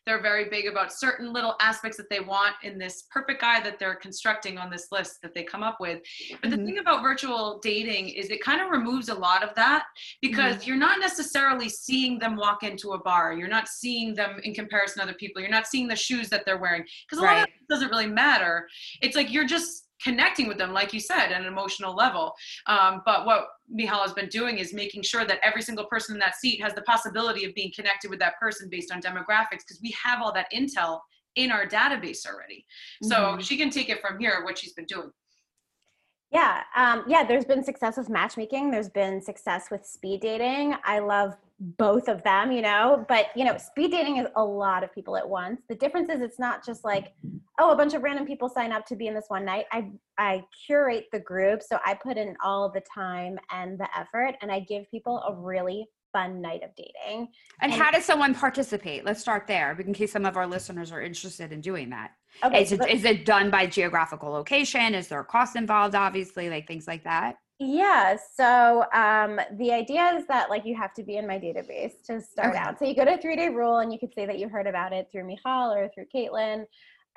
They're 0.06 0.22
very 0.22 0.50
big 0.50 0.68
about 0.68 0.94
certain 0.94 1.34
little 1.34 1.56
aspects 1.60 1.98
that 1.98 2.10
they 2.10 2.20
want 2.20 2.56
in 2.64 2.78
this 2.78 3.04
perfect 3.12 3.42
guy 3.42 3.60
that 3.62 3.80
they're 3.80 3.96
constructing 3.96 4.58
on 4.58 4.70
this 4.70 4.88
list 4.92 5.22
that 5.22 5.34
they 5.34 5.44
come 5.44 5.64
up 5.64 5.80
with. 5.80 6.02
But 6.42 6.52
the 6.52 6.58
Mhm. 6.58 6.66
thing 6.66 6.78
about 6.80 7.02
virtual 7.02 7.60
dating 7.60 8.10
is 8.10 8.30
it 8.30 8.42
kind 8.42 8.62
of 8.62 8.70
removes 8.70 9.10
a 9.10 9.16
lot 9.16 9.44
of 9.44 9.54
that 9.56 9.86
because 10.22 10.66
you're 10.66 10.78
not 10.78 11.00
necessarily 11.00 11.70
seeing 11.70 12.20
them 12.20 12.36
walk 12.36 12.64
into 12.64 12.94
a 12.94 13.00
bar. 13.00 13.34
You're 13.34 13.48
not 13.48 13.68
seeing 13.68 14.14
them 14.14 14.40
in 14.44 14.54
comparison 14.54 14.98
to 14.98 15.04
other 15.04 15.14
people. 15.18 15.42
You're 15.42 15.52
not 15.52 15.68
seeing 15.68 15.88
the 15.88 15.96
shoes 15.96 16.30
that 16.30 16.46
they're 16.46 16.58
wearing 16.58 16.86
because 17.08 17.22
a 17.22 17.26
lot 17.26 17.38
of 17.38 17.44
it 17.44 17.68
doesn't 17.70 17.90
really 17.90 18.08
matter. 18.08 18.68
It's 19.02 19.16
like 19.16 19.32
you're 19.32 19.48
just 19.48 19.85
connecting 20.04 20.48
with 20.48 20.58
them, 20.58 20.74
like 20.74 20.94
you 20.94 21.00
said, 21.00 21.32
at 21.32 21.42
an 21.42 21.48
emotional 21.48 21.96
level. 21.96 22.34
Um, 22.68 23.02
but 23.06 23.26
what 23.26 23.48
Michal 23.70 24.02
has 24.02 24.14
been 24.14 24.28
doing 24.28 24.58
is 24.58 24.74
making 24.74 25.04
sure 25.04 25.26
that 25.26 25.40
every 25.44 25.62
single 25.62 25.86
person 25.86 26.16
in 26.16 26.20
that 26.20 26.36
seat 26.36 26.62
has 26.62 26.74
the 26.74 26.82
possibility 26.82 27.46
of 27.46 27.54
being 27.56 27.72
connected 27.76 28.10
with 28.10 28.20
that 28.20 28.40
person 28.40 28.70
based 28.70 28.92
on 28.92 29.02
demographics 29.02 29.64
because 29.66 29.80
we 29.82 29.96
have 30.04 30.22
all 30.22 30.34
that 30.34 30.48
intel 30.54 31.00
in 31.36 31.52
our 31.52 31.66
database 31.66 32.26
already. 32.26 32.66
So 33.04 33.16
mm-hmm. 33.16 33.42
she 33.42 33.58
can 33.58 33.70
take 33.70 33.90
it 33.90 34.02
from 34.02 34.20
here, 34.20 34.44
what 34.44 34.58
she's 34.58 34.74
been 34.74 34.86
doing. 34.86 35.12
Yeah, 36.32 36.64
um, 36.76 37.04
yeah. 37.08 37.24
There's 37.24 37.46
been 37.46 37.64
success 37.64 37.98
with 37.98 38.10
matchmaking. 38.10 38.72
There's 38.72 38.90
been 38.90 39.22
success 39.22 39.70
with 39.72 39.86
speed 39.86 40.22
dating. 40.22 40.76
I 40.84 41.00
love 41.00 41.36
both 41.60 42.08
of 42.08 42.24
them, 42.24 42.52
you 42.52 42.62
know. 42.62 43.06
But 43.08 43.28
you 43.36 43.46
know, 43.46 43.58
speed 43.58 43.92
dating 43.92 44.18
is 44.18 44.28
a 44.36 44.44
lot 44.44 44.84
of 44.84 44.94
people 44.94 45.16
at 45.18 45.28
once. 45.28 45.62
The 45.70 45.76
difference 45.76 46.10
is 46.10 46.22
it's 46.22 46.40
not 46.40 46.66
just 46.66 46.84
like, 46.84 47.14
oh, 47.60 47.72
a 47.72 47.76
bunch 47.76 47.94
of 47.94 48.04
random 48.04 48.26
people 48.26 48.50
sign 48.50 48.72
up 48.72 48.86
to 48.88 48.96
be 48.96 49.08
in 49.08 49.14
this 49.14 49.26
one 49.28 49.46
night. 49.46 49.66
I 49.72 49.92
I 50.18 50.44
curate 50.66 51.06
the 51.12 51.20
group, 51.20 51.62
so 51.62 51.80
I 51.86 51.94
put 51.94 52.18
in 52.18 52.36
all 52.44 52.70
the 52.70 52.82
time 52.82 53.38
and 53.52 53.80
the 53.80 53.88
effort, 53.98 54.36
and 54.42 54.52
I 54.52 54.62
give 54.62 54.90
people 54.92 55.24
a 55.28 55.34
really 55.34 55.88
fun 56.12 56.42
night 56.42 56.64
of 56.64 56.70
dating. 56.78 57.28
And, 57.62 57.72
and 57.72 57.74
how 57.74 57.92
does 57.92 58.06
someone 58.06 58.34
participate? 58.34 59.04
Let's 59.04 59.20
start 59.20 59.48
there, 59.48 59.78
in 59.80 59.94
case 59.94 60.14
some 60.14 60.26
of 60.26 60.38
our 60.38 60.48
listeners 60.48 60.92
are 60.94 61.02
interested 61.02 61.52
in 61.52 61.60
doing 61.60 61.90
that. 61.90 62.12
Okay, 62.44 62.64
is, 62.64 62.72
it, 62.72 62.90
is 62.90 63.04
it 63.04 63.26
done 63.26 63.50
by 63.50 63.66
geographical 63.66 64.30
location? 64.32 64.94
Is 64.94 65.10
there 65.10 65.20
a 65.20 65.26
cost 65.26 65.58
involved? 65.58 65.94
Obviously, 65.94 66.50
like 66.50 66.68
things 66.68 66.88
like 66.88 67.04
that. 67.04 67.36
Yeah. 67.60 68.18
So 68.36 68.86
um, 68.94 69.40
the 69.58 69.72
idea 69.72 70.14
is 70.18 70.28
that 70.28 70.50
like 70.50 70.66
you 70.66 70.76
have 70.76 70.94
to 70.96 71.04
be 71.04 71.18
in 71.18 71.26
my 71.26 71.40
database 71.40 71.94
to 72.08 72.20
start 72.22 72.54
okay. 72.54 72.58
out. 72.58 72.80
So 72.80 72.86
you 72.86 72.96
go 72.96 73.06
to 73.06 73.18
three 73.18 73.36
day 73.36 73.50
rule, 73.50 73.78
and 73.78 73.94
you 73.94 74.00
could 74.00 74.14
say 74.14 74.26
that 74.26 74.40
you 74.40 74.50
heard 74.50 74.68
about 74.68 74.92
it 74.92 75.08
through 75.12 75.26
Michal 75.26 75.72
or 75.72 75.90
through 75.94 76.06
Caitlin. 76.14 76.66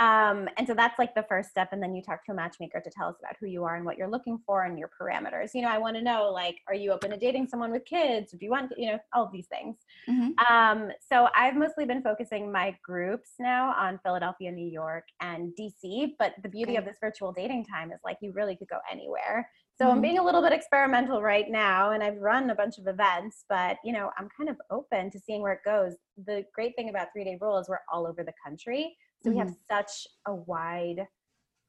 Um, 0.01 0.49
and 0.57 0.67
so 0.67 0.75
that's 0.75 0.97
like 0.97 1.15
the 1.17 1.25
first 1.29 1.51
step. 1.51 1.71
And 1.73 1.83
then 1.83 1.93
you 1.93 2.03
talk 2.03 2.25
to 2.27 2.33
a 2.33 2.35
matchmaker 2.35 2.81
to 2.81 2.91
tell 2.91 3.09
us 3.09 3.17
about 3.19 3.35
who 3.41 3.47
you 3.47 3.65
are 3.65 3.75
and 3.75 3.85
what 3.85 3.99
you're 3.99 4.11
looking 4.11 4.39
for 4.47 4.63
and 4.63 4.79
your 4.79 4.91
parameters. 5.01 5.51
You 5.55 5.63
know, 5.63 5.69
I 5.69 5.79
want 5.79 5.97
to 5.97 6.03
know, 6.03 6.31
like, 6.33 6.59
are 6.69 6.75
you 6.75 6.93
open 6.93 7.11
to 7.11 7.17
dating 7.17 7.49
someone 7.49 7.73
with 7.73 7.85
kids? 7.85 8.31
Do 8.31 8.39
you 8.41 8.51
want, 8.51 8.73
you 8.77 8.93
know, 8.93 8.99
all 9.13 9.25
of 9.25 9.33
these 9.33 9.49
things. 9.49 9.77
Mm-hmm. 10.09 10.55
Um, 10.55 10.91
so 11.01 11.29
I've 11.35 11.57
mostly 11.57 11.85
been 11.85 12.03
focusing 12.03 12.53
my 12.53 12.77
groups 12.85 13.31
now 13.41 13.75
on 13.77 13.99
Philadelphia, 14.05 14.53
New 14.53 14.69
York, 14.69 15.05
and 15.21 15.53
DC. 15.59 16.13
But 16.17 16.35
the 16.45 16.49
beauty 16.49 16.73
okay. 16.73 16.79
of 16.79 16.85
this 16.85 16.99
virtual 17.01 17.33
dating 17.33 17.65
time 17.65 17.91
is 17.91 17.99
like 18.05 18.19
you 18.21 18.31
really 18.33 18.55
could 18.55 18.69
go 18.69 18.79
anywhere. 18.91 19.49
So 19.79 19.85
mm-hmm. 19.85 19.95
I'm 19.95 20.01
being 20.03 20.19
a 20.19 20.25
little 20.25 20.43
bit 20.43 20.53
experimental 20.53 21.23
right 21.23 21.49
now, 21.49 21.93
and 21.93 22.03
I've 22.03 22.19
run 22.19 22.51
a 22.51 22.55
bunch 22.55 22.79
of 22.79 22.89
events, 22.89 23.45
but 23.49 23.77
you 23.85 23.93
know, 23.93 24.11
I'm 24.19 24.29
kind 24.37 24.49
of 24.51 24.57
open 24.71 25.09
to 25.11 25.21
seeing 25.21 25.41
where 25.41 25.53
it 25.53 25.61
goes. 25.65 25.95
The 26.27 26.45
great 26.53 26.75
thing 26.75 26.89
about 26.89 27.09
three 27.13 27.25
day 27.25 27.39
rule 27.41 27.59
is 27.59 27.69
we're 27.69 27.79
all 27.93 28.07
over 28.07 28.25
the 28.25 28.33
country. 28.45 28.97
So 29.23 29.29
mm-hmm. 29.29 29.35
we 29.35 29.39
have 29.39 29.49
mm-hmm. 29.49 29.77
such 29.77 30.07
a 30.27 30.35
wide 30.35 31.07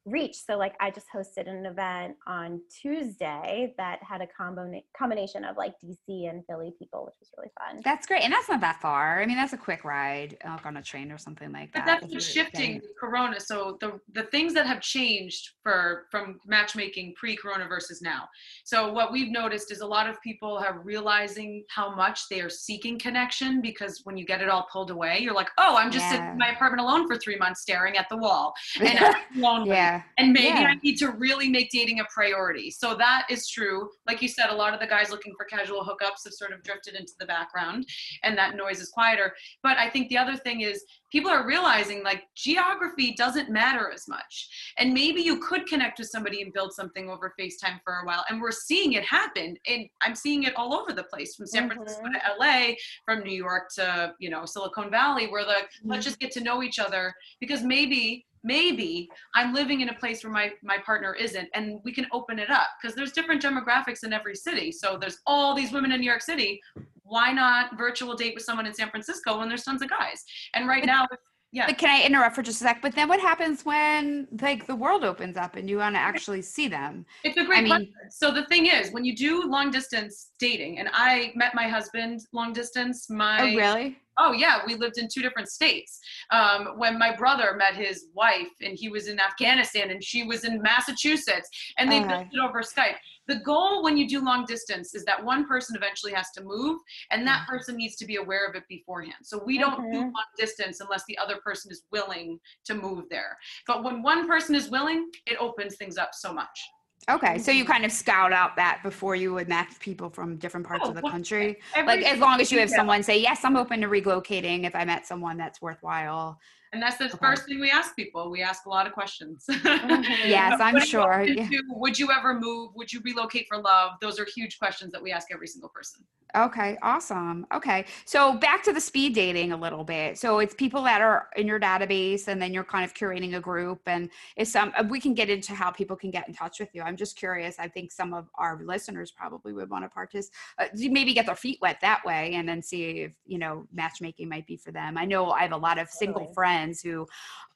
reach. 0.06 0.36
So 0.44 0.56
like 0.56 0.74
I 0.80 0.90
just 0.90 1.06
hosted 1.14 1.48
an 1.48 1.66
event 1.66 2.16
on 2.26 2.60
Tuesday 2.80 3.74
that 3.76 4.00
had 4.02 4.20
a 4.20 4.26
combo 4.26 4.70
combination 4.96 5.44
of 5.44 5.56
like 5.56 5.74
DC 5.84 6.28
and 6.28 6.42
Philly 6.46 6.72
people, 6.78 7.04
which 7.04 7.14
was 7.20 7.30
really 7.36 7.50
fun. 7.58 7.80
That's 7.84 8.06
great. 8.06 8.22
And 8.22 8.32
that's 8.32 8.48
not 8.48 8.60
that 8.60 8.80
far. 8.80 9.22
I 9.22 9.26
mean, 9.26 9.36
that's 9.36 9.52
a 9.52 9.58
quick 9.58 9.84
ride 9.84 10.36
uh, 10.44 10.52
like 10.52 10.66
on 10.66 10.76
a 10.76 10.82
train 10.82 11.12
or 11.12 11.18
something 11.18 11.52
like 11.52 11.72
that. 11.72 11.84
But 11.84 11.86
that's 11.86 12.06
really 12.06 12.20
shifting 12.20 12.80
Corona. 12.98 13.40
So 13.40 13.76
the 13.80 14.00
the 14.12 14.24
things 14.24 14.54
that 14.54 14.66
have 14.66 14.80
changed 14.80 15.50
for 15.62 16.06
from 16.10 16.40
matchmaking 16.46 17.14
pre-Corona 17.16 17.66
versus 17.68 18.00
now. 18.02 18.28
So 18.64 18.92
what 18.92 19.12
we've 19.12 19.30
noticed 19.30 19.70
is 19.72 19.80
a 19.80 19.86
lot 19.86 20.08
of 20.08 20.20
people 20.22 20.56
are 20.58 20.80
realizing 20.80 21.64
how 21.68 21.94
much 21.94 22.20
they 22.30 22.40
are 22.40 22.50
seeking 22.50 22.98
connection 22.98 23.60
because 23.60 24.00
when 24.04 24.16
you 24.16 24.24
get 24.24 24.40
it 24.40 24.48
all 24.48 24.66
pulled 24.72 24.90
away, 24.90 25.18
you're 25.20 25.34
like, 25.34 25.50
oh, 25.58 25.76
I'm 25.76 25.90
just 25.90 26.04
yeah. 26.06 26.10
sitting 26.12 26.26
in 26.30 26.38
my 26.38 26.50
apartment 26.50 26.80
alone 26.80 27.06
for 27.06 27.16
three 27.18 27.36
months 27.36 27.62
staring 27.62 27.96
at 27.96 28.06
the 28.08 28.16
wall. 28.16 28.54
And 28.80 28.98
I'm 28.98 29.40
lonely. 29.40 29.70
yeah. 29.70 29.89
And 30.18 30.32
maybe 30.32 30.58
yeah. 30.60 30.68
I 30.68 30.74
need 30.82 30.96
to 30.96 31.10
really 31.10 31.48
make 31.48 31.70
dating 31.70 32.00
a 32.00 32.04
priority. 32.12 32.70
So 32.70 32.94
that 32.96 33.26
is 33.30 33.48
true. 33.48 33.88
Like 34.06 34.22
you 34.22 34.28
said, 34.28 34.50
a 34.50 34.54
lot 34.54 34.74
of 34.74 34.80
the 34.80 34.86
guys 34.86 35.10
looking 35.10 35.34
for 35.36 35.44
casual 35.44 35.82
hookups 35.82 36.24
have 36.24 36.32
sort 36.32 36.52
of 36.52 36.62
drifted 36.62 36.94
into 36.94 37.12
the 37.18 37.26
background 37.26 37.86
and 38.22 38.36
that 38.38 38.56
noise 38.56 38.80
is 38.80 38.88
quieter. 38.88 39.34
But 39.62 39.78
I 39.78 39.88
think 39.88 40.08
the 40.08 40.18
other 40.18 40.36
thing 40.36 40.60
is 40.62 40.84
people 41.10 41.30
are 41.30 41.46
realizing 41.46 42.02
like 42.02 42.22
geography 42.36 43.14
doesn't 43.14 43.50
matter 43.50 43.90
as 43.92 44.06
much. 44.08 44.48
And 44.78 44.94
maybe 44.94 45.20
you 45.20 45.38
could 45.40 45.66
connect 45.66 45.98
with 45.98 46.08
somebody 46.08 46.42
and 46.42 46.52
build 46.52 46.72
something 46.72 47.08
over 47.08 47.34
FaceTime 47.38 47.80
for 47.84 47.94
a 47.94 48.06
while. 48.06 48.24
And 48.28 48.40
we're 48.40 48.52
seeing 48.52 48.94
it 48.94 49.04
happen. 49.04 49.56
And 49.66 49.86
I'm 50.00 50.14
seeing 50.14 50.44
it 50.44 50.56
all 50.56 50.74
over 50.74 50.92
the 50.92 51.04
place 51.04 51.34
from 51.34 51.46
San 51.46 51.68
Francisco 51.68 52.02
mm-hmm. 52.02 52.12
to 52.12 52.20
LA, 52.38 52.74
from 53.04 53.24
New 53.24 53.36
York 53.36 53.70
to, 53.76 54.14
you 54.18 54.30
know, 54.30 54.44
Silicon 54.44 54.90
Valley, 54.90 55.26
where 55.28 55.46
like, 55.46 55.64
mm-hmm. 55.64 55.90
let's 55.90 56.04
just 56.04 56.20
get 56.20 56.30
to 56.32 56.40
know 56.40 56.62
each 56.62 56.78
other 56.78 57.12
because 57.40 57.62
maybe 57.62 58.26
maybe 58.42 59.08
i'm 59.34 59.52
living 59.52 59.80
in 59.80 59.88
a 59.90 59.94
place 59.94 60.24
where 60.24 60.32
my 60.32 60.50
my 60.62 60.78
partner 60.78 61.14
isn't 61.14 61.48
and 61.54 61.80
we 61.84 61.92
can 61.92 62.06
open 62.12 62.38
it 62.38 62.50
up 62.50 62.68
because 62.80 62.94
there's 62.94 63.12
different 63.12 63.42
demographics 63.42 64.04
in 64.04 64.12
every 64.12 64.34
city. 64.34 64.72
So 64.72 64.96
there's 64.98 65.18
all 65.26 65.54
these 65.54 65.72
women 65.72 65.92
in 65.92 66.00
new 66.00 66.06
york 66.06 66.22
city. 66.22 66.60
Why 67.02 67.32
not 67.32 67.76
virtual 67.76 68.14
date 68.14 68.34
with 68.34 68.44
someone 68.44 68.66
in 68.66 68.74
san 68.74 68.90
francisco 68.90 69.38
when 69.38 69.48
there's 69.48 69.64
tons 69.64 69.82
of 69.82 69.90
guys? 69.90 70.24
And 70.54 70.68
right 70.68 70.84
now 70.84 71.06
yeah. 71.52 71.66
but 71.66 71.78
can 71.78 71.90
i 71.90 72.06
interrupt 72.06 72.36
for 72.36 72.42
just 72.42 72.60
a 72.60 72.64
sec? 72.64 72.80
But 72.80 72.94
then 72.94 73.08
what 73.08 73.20
happens 73.20 73.64
when 73.64 74.28
like 74.40 74.66
the 74.66 74.76
world 74.76 75.04
opens 75.04 75.36
up 75.36 75.56
and 75.56 75.68
you 75.68 75.78
want 75.78 75.96
to 75.96 76.00
actually 76.00 76.42
see 76.42 76.68
them? 76.68 77.04
It's 77.24 77.36
a 77.36 77.44
great 77.44 77.58
I 77.58 77.62
mean, 77.62 77.70
question. 77.70 77.94
so 78.10 78.30
the 78.30 78.46
thing 78.46 78.66
is 78.66 78.92
when 78.92 79.04
you 79.04 79.16
do 79.16 79.48
long 79.48 79.70
distance 79.70 80.30
dating 80.38 80.78
and 80.78 80.88
i 80.92 81.32
met 81.34 81.54
my 81.54 81.66
husband 81.68 82.20
long 82.32 82.52
distance 82.52 83.10
my 83.10 83.40
oh 83.40 83.56
really 83.56 83.98
oh 84.20 84.32
yeah 84.32 84.60
we 84.66 84.74
lived 84.74 84.98
in 84.98 85.08
two 85.12 85.22
different 85.22 85.48
states. 85.48 85.98
Um, 86.30 86.74
when 86.76 86.98
my 86.98 87.14
brother 87.16 87.54
met 87.56 87.74
his 87.74 88.06
wife 88.14 88.52
and 88.60 88.76
he 88.76 88.88
was 88.88 89.08
in 89.08 89.18
afghanistan 89.18 89.90
and 89.90 90.02
she 90.02 90.22
was 90.22 90.44
in 90.44 90.62
massachusetts 90.62 91.48
and 91.78 91.90
they 91.90 91.98
uh-huh. 91.98 92.18
visited 92.18 92.40
over 92.40 92.62
skype. 92.62 92.96
The 93.26 93.40
goal 93.40 93.82
when 93.82 93.96
you 93.96 94.08
do 94.08 94.24
long 94.24 94.44
distance 94.44 94.94
is 94.94 95.04
that 95.04 95.24
one 95.24 95.46
person 95.46 95.76
eventually 95.76 96.12
has 96.12 96.30
to 96.32 96.42
move 96.42 96.80
and 97.10 97.26
that 97.26 97.46
person 97.48 97.76
needs 97.76 97.96
to 97.96 98.04
be 98.04 98.16
aware 98.16 98.46
of 98.48 98.56
it 98.56 98.64
beforehand. 98.68 99.22
So 99.22 99.40
we 99.44 99.58
don't 99.58 99.80
mm-hmm. 99.80 99.92
do 99.92 100.00
long 100.00 100.30
distance 100.36 100.80
unless 100.80 101.04
the 101.06 101.16
other 101.18 101.36
person 101.44 101.70
is 101.70 101.84
willing 101.92 102.38
to 102.64 102.74
move 102.74 103.04
there. 103.08 103.36
But 103.66 103.84
when 103.84 104.02
one 104.02 104.26
person 104.26 104.54
is 104.54 104.70
willing 104.70 105.10
it 105.26 105.38
opens 105.40 105.76
things 105.76 105.96
up 105.96 106.10
so 106.12 106.32
much 106.32 106.60
Okay, 107.08 107.38
so 107.38 107.50
you 107.50 107.64
mm-hmm. 107.64 107.72
kind 107.72 107.84
of 107.84 107.92
scout 107.92 108.32
out 108.32 108.56
that 108.56 108.80
before 108.82 109.16
you 109.16 109.32
would 109.32 109.48
match 109.48 109.78
people 109.80 110.10
from 110.10 110.36
different 110.36 110.66
parts 110.66 110.82
oh, 110.84 110.90
of 110.90 110.94
the 110.94 111.02
country. 111.02 111.58
Like 111.74 112.02
as 112.02 112.18
long 112.18 112.40
as 112.40 112.52
you 112.52 112.58
have 112.58 112.70
someone 112.70 113.02
say, 113.02 113.18
"Yes, 113.18 113.44
I'm 113.44 113.56
open 113.56 113.80
to 113.80 113.88
relocating 113.88 114.64
if 114.64 114.76
I 114.76 114.84
met 114.84 115.06
someone 115.06 115.36
that's 115.36 115.62
worthwhile." 115.62 116.38
And 116.72 116.80
that's 116.80 116.98
the 116.98 117.06
okay. 117.06 117.18
first 117.20 117.46
thing 117.46 117.58
we 117.58 117.70
ask 117.70 117.96
people. 117.96 118.30
We 118.30 118.42
ask 118.42 118.66
a 118.66 118.68
lot 118.68 118.86
of 118.86 118.92
questions. 118.92 119.44
Mm-hmm. 119.50 120.02
yes, 120.28 120.60
I'm 120.60 120.80
sure. 120.80 121.22
Yeah. 121.22 121.48
would 121.68 121.98
you 121.98 122.10
ever 122.16 122.38
move? 122.38 122.70
Would 122.76 122.92
you 122.92 123.00
relocate 123.04 123.46
for 123.48 123.58
love? 123.58 123.92
Those 124.00 124.20
are 124.20 124.26
huge 124.36 124.58
questions 124.58 124.92
that 124.92 125.02
we 125.02 125.10
ask 125.10 125.28
every 125.32 125.48
single 125.48 125.70
person. 125.70 126.04
Okay, 126.36 126.78
awesome. 126.82 127.44
Okay, 127.52 127.86
so 128.04 128.34
back 128.34 128.62
to 128.62 128.72
the 128.72 128.80
speed 128.80 129.14
dating 129.14 129.50
a 129.50 129.56
little 129.56 129.82
bit. 129.82 130.16
So 130.16 130.38
it's 130.38 130.54
people 130.54 130.82
that 130.84 131.00
are 131.00 131.26
in 131.34 131.48
your 131.48 131.58
database, 131.58 132.28
and 132.28 132.40
then 132.40 132.54
you're 132.54 132.62
kind 132.62 132.84
of 132.84 132.94
curating 132.94 133.36
a 133.36 133.40
group. 133.40 133.80
And 133.86 134.10
it's 134.36 134.52
some 134.52 134.72
we 134.88 135.00
can 135.00 135.12
get 135.12 135.28
into 135.28 135.54
how 135.54 135.72
people 135.72 135.96
can 135.96 136.12
get 136.12 136.28
in 136.28 136.34
touch 136.34 136.60
with 136.60 136.68
you. 136.72 136.82
I'm 136.82 136.96
just 136.96 137.16
curious. 137.16 137.58
I 137.58 137.66
think 137.66 137.90
some 137.90 138.14
of 138.14 138.28
our 138.36 138.60
listeners 138.62 139.10
probably 139.10 139.52
would 139.52 139.70
want 139.70 139.84
to 139.84 139.88
participate, 139.88 140.36
uh, 140.58 140.66
maybe 140.76 141.14
get 141.14 141.26
their 141.26 141.34
feet 141.34 141.58
wet 141.60 141.78
that 141.82 142.04
way, 142.04 142.34
and 142.34 142.48
then 142.48 142.62
see 142.62 143.00
if 143.00 143.12
you 143.26 143.38
know 143.38 143.66
matchmaking 143.72 144.28
might 144.28 144.46
be 144.46 144.56
for 144.56 144.70
them. 144.70 144.96
I 144.96 145.06
know 145.06 145.30
I 145.32 145.42
have 145.42 145.52
a 145.52 145.56
lot 145.56 145.78
of 145.78 145.88
single 145.88 146.32
friends 146.32 146.59
who 146.82 147.06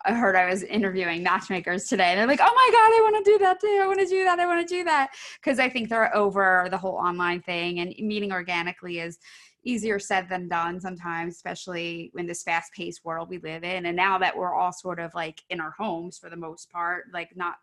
I 0.05 0.13
heard 0.13 0.37
I 0.37 0.47
was 0.47 0.63
interviewing 0.63 1.23
matchmakers 1.23 1.85
today, 1.85 2.11
and 2.11 2.19
they're 2.19 2.27
like, 2.27 2.41
"Oh 2.43 2.45
my 2.45 2.69
god, 2.73 2.93
I 2.93 3.01
want 3.03 3.25
to 3.25 3.31
do 3.31 3.39
that 3.39 3.61
too. 3.61 3.81
I 3.83 3.87
want 3.87 4.01
to 4.01 4.07
do 4.07 4.25
that. 4.25 4.39
I 4.39 4.47
want 4.47 4.67
to 4.67 4.75
do 4.75 4.85
that," 4.85 5.11
because 5.37 5.59
I 5.59 5.69
think 5.69 5.89
they're 5.89 6.15
over 6.15 6.69
the 6.71 6.79
whole 6.79 6.97
online 6.97 7.41
thing 7.41 7.81
and 7.81 7.95
meeting 7.99 8.33
organically 8.33 9.01
is 9.01 9.19
easier 9.65 9.99
said 9.99 10.29
than 10.29 10.49
done 10.49 10.81
sometimes, 10.81 11.35
especially 11.35 12.13
in 12.17 12.27
this 12.27 12.43
fast 12.43 12.73
paced 12.73 13.05
world 13.05 13.29
we 13.31 13.39
live 13.39 13.65
in. 13.65 13.87
And 13.87 13.97
now 13.97 14.19
that 14.19 14.37
we're 14.37 14.55
all 14.55 14.73
sort 14.73 15.01
of 15.01 15.15
like 15.15 15.43
in 15.51 15.61
our 15.61 15.73
homes 15.79 16.19
for 16.19 16.31
the 16.31 16.37
most 16.37 16.71
part, 16.71 17.07
like 17.13 17.35
not 17.35 17.57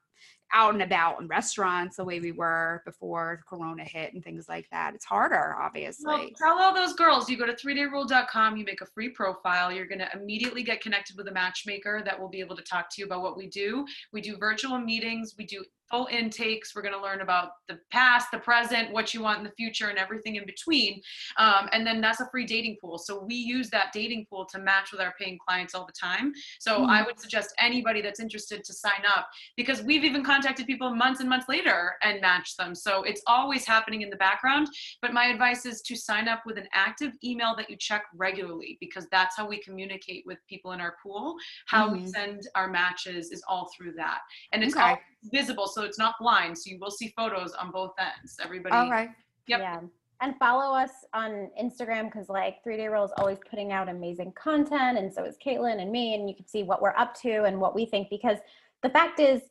out 0.54 0.74
and 0.74 0.84
about 0.84 1.22
in 1.22 1.28
restaurants 1.28 1.98
the 1.98 2.04
way 2.04 2.20
we 2.20 2.32
were 2.32 2.82
before 2.86 3.42
Corona 3.48 3.84
hit 3.84 4.14
and 4.14 4.24
things 4.24 4.48
like 4.50 4.68
that. 4.72 4.94
It's 4.96 5.06
harder, 5.06 5.56
obviously. 5.60 6.06
Well, 6.06 6.30
tell 6.38 6.60
all 6.60 6.74
those 6.74 6.94
girls 6.94 7.30
you 7.30 7.38
go 7.38 7.46
to 7.46 7.54
3dayrule.com, 7.54 8.58
you 8.58 8.66
make 8.66 8.82
a 8.82 8.86
free 8.86 9.10
profile. 9.10 9.72
You're 9.72 9.88
going 9.88 10.00
to 10.00 10.10
immediately 10.14 10.64
get 10.64 10.82
connected 10.82 11.18
with 11.18 11.28
a 11.28 11.32
matchmaker 11.32 12.02
that 12.06 12.20
will 12.20 12.30
be 12.30 12.40
able 12.40 12.56
to 12.56 12.64
talk 12.64 12.90
to 12.92 13.02
you 13.02 13.06
about 13.06 13.22
what 13.22 13.38
we 13.38 13.48
do. 13.48 13.86
We 14.12 14.22
do 14.22 14.38
virtual 14.38 14.78
meetings, 14.78 15.36
we 15.38 15.46
do 15.46 15.64
full 15.92 16.08
intakes. 16.10 16.74
We're 16.76 16.82
going 16.82 16.96
to 16.96 17.02
learn 17.02 17.22
about 17.22 17.50
the 17.68 17.80
past, 17.92 18.32
the 18.32 18.40
present, 18.40 18.92
what 18.92 19.14
you 19.14 19.22
want 19.22 19.40
in 19.40 19.44
the 19.44 19.52
future, 19.52 19.90
and 19.90 19.98
everything 19.98 20.38
in 20.38 20.46
between. 20.46 21.02
Um, 21.38 21.70
and 21.74 21.86
then 21.86 22.02
that's 22.02 22.22
a 22.22 22.30
free 22.32 22.46
dating 22.46 22.78
pool. 22.82 22.98
So 22.98 23.24
we 23.24 23.36
use 23.36 23.70
that 23.70 23.92
dating 23.94 24.26
pool 24.30 24.46
to 24.46 24.60
match 24.60 24.92
with 24.92 25.02
our 25.02 25.14
paying 25.20 25.38
clients 25.46 25.76
all 25.76 25.86
the 25.86 25.92
time. 25.92 26.34
So 26.60 26.80
mm-hmm. 26.80 26.90
I 26.90 27.04
would 27.04 27.20
suggest 27.20 27.54
anybody 27.60 28.02
that's 28.02 28.20
interested 28.20 28.64
to 28.64 28.74
sign 28.74 29.04
up 29.08 29.28
because 29.58 29.84
we've 29.84 30.04
even 30.04 30.24
contacted 30.24 30.66
people 30.66 30.96
months 30.96 31.20
and 31.20 31.30
months 31.30 31.48
later 31.50 31.94
and 32.02 32.22
matched 32.22 32.58
them. 32.58 32.74
So 32.74 33.04
it's 33.04 33.22
always 33.28 33.66
happening 33.66 34.02
in 34.02 34.10
the 34.10 34.16
background. 34.16 34.68
But 35.02 35.14
my 35.14 35.26
advice 35.26 35.66
is 35.66 35.82
to 35.82 35.96
sign 35.96 36.28
up 36.28 36.44
with 36.46 36.58
an 36.58 36.68
active 36.74 37.14
email 37.24 37.56
that 37.58 37.70
you 37.70 37.76
check 37.76 38.04
regularly 38.16 38.78
because 38.80 39.08
that's 39.12 39.36
how 39.36 39.48
we 39.48 39.60
communicate 39.60 40.24
with 40.26 40.38
people 40.48 40.72
in 40.72 40.80
our 40.80 40.96
pool. 41.04 41.36
How 41.68 41.90
mm-hmm. 41.90 42.06
we 42.06 42.12
send 42.12 42.48
our 42.56 42.70
matches 42.70 43.32
is 43.32 43.44
all 43.48 43.70
through 43.76 43.94
that. 43.94 44.20
And 44.54 44.64
it's 44.64 44.76
okay. 44.76 44.84
all 44.84 44.98
visible, 45.24 45.68
so 45.68 45.84
it's 45.84 46.00
not 46.00 46.16
blind. 46.20 46.58
So 46.58 46.70
you 46.72 46.80
will 46.80 46.92
see 46.92 47.14
photos 47.16 47.54
on 47.54 47.72
both 47.72 47.94
ends. 48.00 48.38
Everybody. 48.42 48.76
All 48.76 48.90
right. 48.90 49.10
Yep. 49.48 49.60
Yeah 49.60 49.80
and 50.22 50.38
follow 50.38 50.76
us 50.76 50.92
on 51.14 51.50
Instagram 51.62 52.06
because 52.06 52.30
like 52.30 52.64
Three 52.64 52.78
Day 52.78 52.88
Rule 52.88 53.04
is 53.04 53.12
always 53.18 53.40
putting 53.50 53.72
out 53.72 53.90
amazing 53.90 54.34
content, 54.34 54.98
and 54.98 55.12
so 55.12 55.26
is 55.26 55.36
Caitlin 55.46 55.82
and 55.82 55.92
me, 55.92 56.14
and 56.14 56.30
you 56.30 56.36
can 56.36 56.48
see 56.48 56.64
what 56.64 56.82
we're 56.82 56.96
up 56.96 57.20
to 57.22 57.44
and 57.44 57.60
what 57.60 57.76
we 57.76 57.86
think. 57.86 58.10
Because 58.10 58.38
the 58.84 58.90
fact 58.90 59.20
is, 59.20 59.42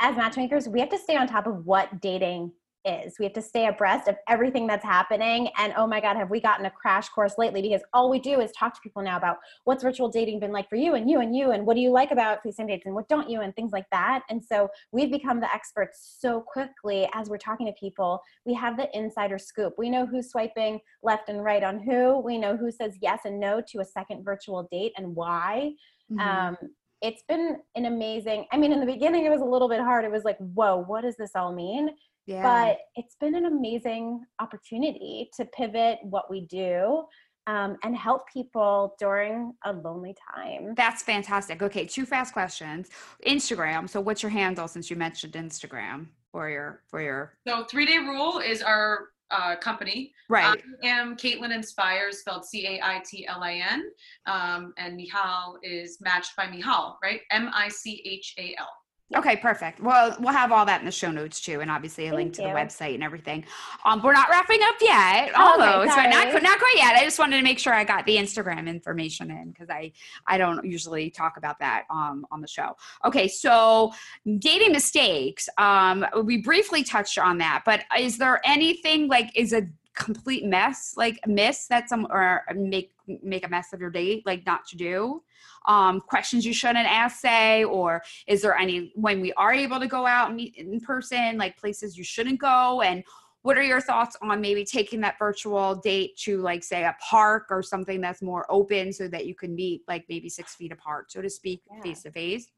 as 0.00 0.16
matchmakers, 0.16 0.68
we 0.68 0.80
have 0.80 0.90
to 0.90 0.98
stay 0.98 1.16
on 1.16 1.26
top 1.26 1.46
of 1.46 1.64
what 1.66 2.00
dating 2.00 2.52
is. 2.84 3.14
We 3.18 3.24
have 3.24 3.32
to 3.34 3.42
stay 3.42 3.66
abreast 3.66 4.08
of 4.08 4.16
everything 4.28 4.66
that's 4.66 4.84
happening. 4.84 5.48
And 5.58 5.72
oh 5.76 5.86
my 5.86 6.00
God, 6.00 6.16
have 6.16 6.30
we 6.30 6.40
gotten 6.40 6.66
a 6.66 6.70
crash 6.70 7.08
course 7.08 7.34
lately? 7.38 7.62
Because 7.62 7.82
all 7.92 8.10
we 8.10 8.18
do 8.18 8.40
is 8.40 8.52
talk 8.52 8.74
to 8.74 8.80
people 8.80 9.02
now 9.02 9.16
about 9.16 9.38
what's 9.64 9.82
virtual 9.82 10.08
dating 10.08 10.40
been 10.40 10.52
like 10.52 10.68
for 10.68 10.76
you 10.76 10.94
and 10.94 11.08
you 11.10 11.20
and 11.20 11.36
you, 11.36 11.52
and 11.52 11.66
what 11.66 11.74
do 11.74 11.80
you 11.80 11.90
like 11.90 12.10
about 12.10 12.42
FaceTime 12.44 12.68
dates 12.68 12.86
and 12.86 12.94
what 12.94 13.08
don't 13.08 13.28
you, 13.28 13.40
and 13.40 13.54
things 13.54 13.72
like 13.72 13.86
that. 13.90 14.22
And 14.30 14.42
so 14.44 14.68
we've 14.92 15.10
become 15.10 15.40
the 15.40 15.52
experts 15.52 16.16
so 16.20 16.40
quickly 16.40 17.08
as 17.14 17.28
we're 17.28 17.38
talking 17.38 17.66
to 17.66 17.72
people. 17.72 18.20
We 18.44 18.54
have 18.54 18.76
the 18.76 18.88
insider 18.96 19.38
scoop. 19.38 19.74
We 19.78 19.90
know 19.90 20.06
who's 20.06 20.30
swiping 20.30 20.80
left 21.02 21.28
and 21.28 21.44
right 21.44 21.62
on 21.62 21.80
who. 21.80 22.18
We 22.18 22.38
know 22.38 22.56
who 22.56 22.70
says 22.70 22.96
yes 23.00 23.20
and 23.24 23.38
no 23.38 23.62
to 23.68 23.80
a 23.80 23.84
second 23.84 24.24
virtual 24.24 24.68
date 24.70 24.92
and 24.96 25.14
why. 25.14 25.72
Mm-hmm. 26.10 26.20
Um, 26.20 26.56
it's 27.02 27.24
been 27.28 27.56
an 27.74 27.86
amazing 27.86 28.46
i 28.52 28.56
mean 28.56 28.72
in 28.72 28.78
the 28.78 28.86
beginning 28.86 29.26
it 29.26 29.28
was 29.28 29.40
a 29.40 29.44
little 29.44 29.68
bit 29.68 29.80
hard 29.80 30.04
it 30.04 30.10
was 30.10 30.22
like 30.22 30.38
whoa 30.38 30.84
what 30.86 31.02
does 31.02 31.16
this 31.16 31.32
all 31.34 31.52
mean 31.52 31.90
yeah. 32.26 32.42
But 32.42 32.78
it's 32.94 33.16
been 33.16 33.34
an 33.34 33.46
amazing 33.46 34.24
opportunity 34.40 35.30
to 35.36 35.44
pivot 35.46 35.98
what 36.02 36.30
we 36.30 36.46
do 36.46 37.04
um, 37.46 37.76
and 37.82 37.96
help 37.96 38.28
people 38.32 38.94
during 38.98 39.52
a 39.64 39.72
lonely 39.72 40.14
time. 40.34 40.74
That's 40.76 41.02
fantastic. 41.02 41.62
Okay, 41.62 41.86
two 41.86 42.06
fast 42.06 42.32
questions. 42.32 42.88
Instagram. 43.26 43.88
So, 43.88 44.00
what's 44.00 44.22
your 44.22 44.30
handle 44.30 44.68
since 44.68 44.90
you 44.90 44.96
mentioned 44.96 45.32
Instagram 45.32 46.06
for 46.30 46.48
your 46.48 46.82
for 46.88 47.00
your? 47.00 47.34
So, 47.46 47.64
Three 47.64 47.86
Day 47.86 47.98
Rule 47.98 48.38
is 48.38 48.62
our 48.62 49.08
uh, 49.32 49.56
company. 49.56 50.12
Right. 50.28 50.62
I 50.82 50.86
am 50.86 51.16
Caitlin 51.16 51.52
Inspires, 51.52 52.18
spelled 52.18 52.44
C 52.44 52.66
A 52.66 52.80
I 52.82 53.02
T 53.04 53.26
L 53.26 53.42
I 53.42 53.54
N, 53.54 53.90
um, 54.26 54.72
and 54.76 54.96
Michal 54.96 55.58
is 55.62 55.98
matched 56.00 56.36
by 56.36 56.46
Michal, 56.46 56.98
right? 57.02 57.22
M 57.30 57.50
I 57.52 57.68
C 57.68 58.02
H 58.06 58.34
A 58.38 58.54
L. 58.58 58.68
Okay, 59.14 59.36
perfect. 59.36 59.80
Well, 59.80 60.16
we'll 60.20 60.32
have 60.32 60.52
all 60.52 60.64
that 60.66 60.80
in 60.80 60.86
the 60.86 60.92
show 60.92 61.10
notes 61.10 61.40
too, 61.40 61.60
and 61.60 61.70
obviously 61.70 62.06
a 62.06 62.10
Thank 62.10 62.16
link 62.16 62.34
to 62.34 62.42
you. 62.42 62.48
the 62.48 62.54
website 62.54 62.94
and 62.94 63.02
everything. 63.02 63.44
Um, 63.84 64.02
we're 64.02 64.12
not 64.12 64.28
wrapping 64.30 64.60
up 64.62 64.74
yet, 64.80 65.34
almost, 65.34 65.92
okay, 65.92 66.02
but 66.02 66.08
not 66.10 66.42
not 66.42 66.58
quite 66.58 66.74
yet. 66.76 66.94
I 66.96 67.04
just 67.04 67.18
wanted 67.18 67.36
to 67.36 67.42
make 67.42 67.58
sure 67.58 67.74
I 67.74 67.84
got 67.84 68.06
the 68.06 68.16
Instagram 68.16 68.68
information 68.68 69.30
in 69.30 69.50
because 69.50 69.70
I 69.70 69.92
I 70.26 70.38
don't 70.38 70.64
usually 70.64 71.10
talk 71.10 71.36
about 71.36 71.58
that 71.60 71.84
um 71.90 72.26
on 72.30 72.40
the 72.40 72.48
show. 72.48 72.76
Okay, 73.04 73.28
so 73.28 73.92
dating 74.38 74.72
mistakes. 74.72 75.48
Um, 75.58 76.06
we 76.24 76.38
briefly 76.38 76.82
touched 76.82 77.18
on 77.18 77.38
that, 77.38 77.62
but 77.64 77.84
is 77.98 78.18
there 78.18 78.40
anything 78.44 79.08
like 79.08 79.30
is 79.34 79.52
a 79.52 79.66
complete 79.94 80.44
mess 80.44 80.94
like 80.96 81.18
miss 81.26 81.66
that 81.66 81.88
some 81.88 82.06
or 82.10 82.42
make 82.54 82.92
make 83.22 83.44
a 83.44 83.48
mess 83.48 83.72
of 83.72 83.80
your 83.80 83.90
date 83.90 84.24
like 84.26 84.44
not 84.46 84.66
to 84.66 84.76
do. 84.76 85.22
Um, 85.66 86.00
questions 86.00 86.44
you 86.44 86.54
shouldn't 86.54 86.88
ask 86.88 87.20
say 87.20 87.64
or 87.64 88.02
is 88.26 88.42
there 88.42 88.56
any 88.56 88.92
when 88.94 89.20
we 89.20 89.32
are 89.34 89.52
able 89.52 89.80
to 89.80 89.86
go 89.86 90.06
out 90.06 90.28
and 90.28 90.36
meet 90.36 90.56
in 90.56 90.80
person 90.80 91.36
like 91.36 91.56
places 91.58 91.96
you 91.96 92.04
shouldn't 92.04 92.40
go? 92.40 92.80
And 92.82 93.04
what 93.42 93.58
are 93.58 93.62
your 93.62 93.80
thoughts 93.80 94.16
on 94.22 94.40
maybe 94.40 94.64
taking 94.64 95.00
that 95.00 95.18
virtual 95.18 95.74
date 95.74 96.16
to 96.16 96.40
like 96.40 96.62
say 96.62 96.84
a 96.84 96.96
park 97.00 97.46
or 97.50 97.62
something 97.62 98.00
that's 98.00 98.22
more 98.22 98.46
open 98.48 98.92
so 98.92 99.08
that 99.08 99.26
you 99.26 99.34
can 99.34 99.54
meet 99.54 99.82
like 99.88 100.04
maybe 100.08 100.28
six 100.28 100.54
feet 100.54 100.72
apart 100.72 101.10
so 101.10 101.20
to 101.20 101.28
speak 101.28 101.60
face 101.82 102.02
to 102.02 102.10
face 102.12 102.48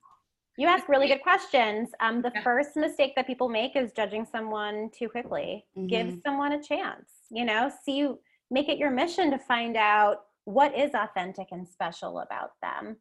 you 0.57 0.69
ask 0.69 0.89
really 0.89 1.09
good 1.09 1.23
questions. 1.23 1.91
Um, 2.01 2.23
the 2.23 2.31
yeah. 2.35 2.43
first 2.43 2.77
mistake 2.77 3.15
that 3.17 3.27
people 3.27 3.49
make 3.49 3.77
is 3.77 3.93
judging 3.93 4.27
someone 4.31 4.91
too 4.97 5.09
quickly. 5.09 5.65
Mm-hmm. 5.77 5.87
Give 5.89 6.19
someone 6.25 6.53
a 6.53 6.63
chance. 6.63 7.11
You 7.31 7.45
know, 7.45 7.71
see, 7.85 8.09
make 8.51 8.69
it 8.69 8.79
your 8.79 8.91
mission 8.91 9.31
to 9.31 9.39
find 9.39 9.77
out 9.77 10.23
what 10.45 10.77
is 10.79 10.93
authentic 10.95 11.49
and 11.51 11.67
special 11.67 12.21
about 12.21 12.53
them. 12.63 12.97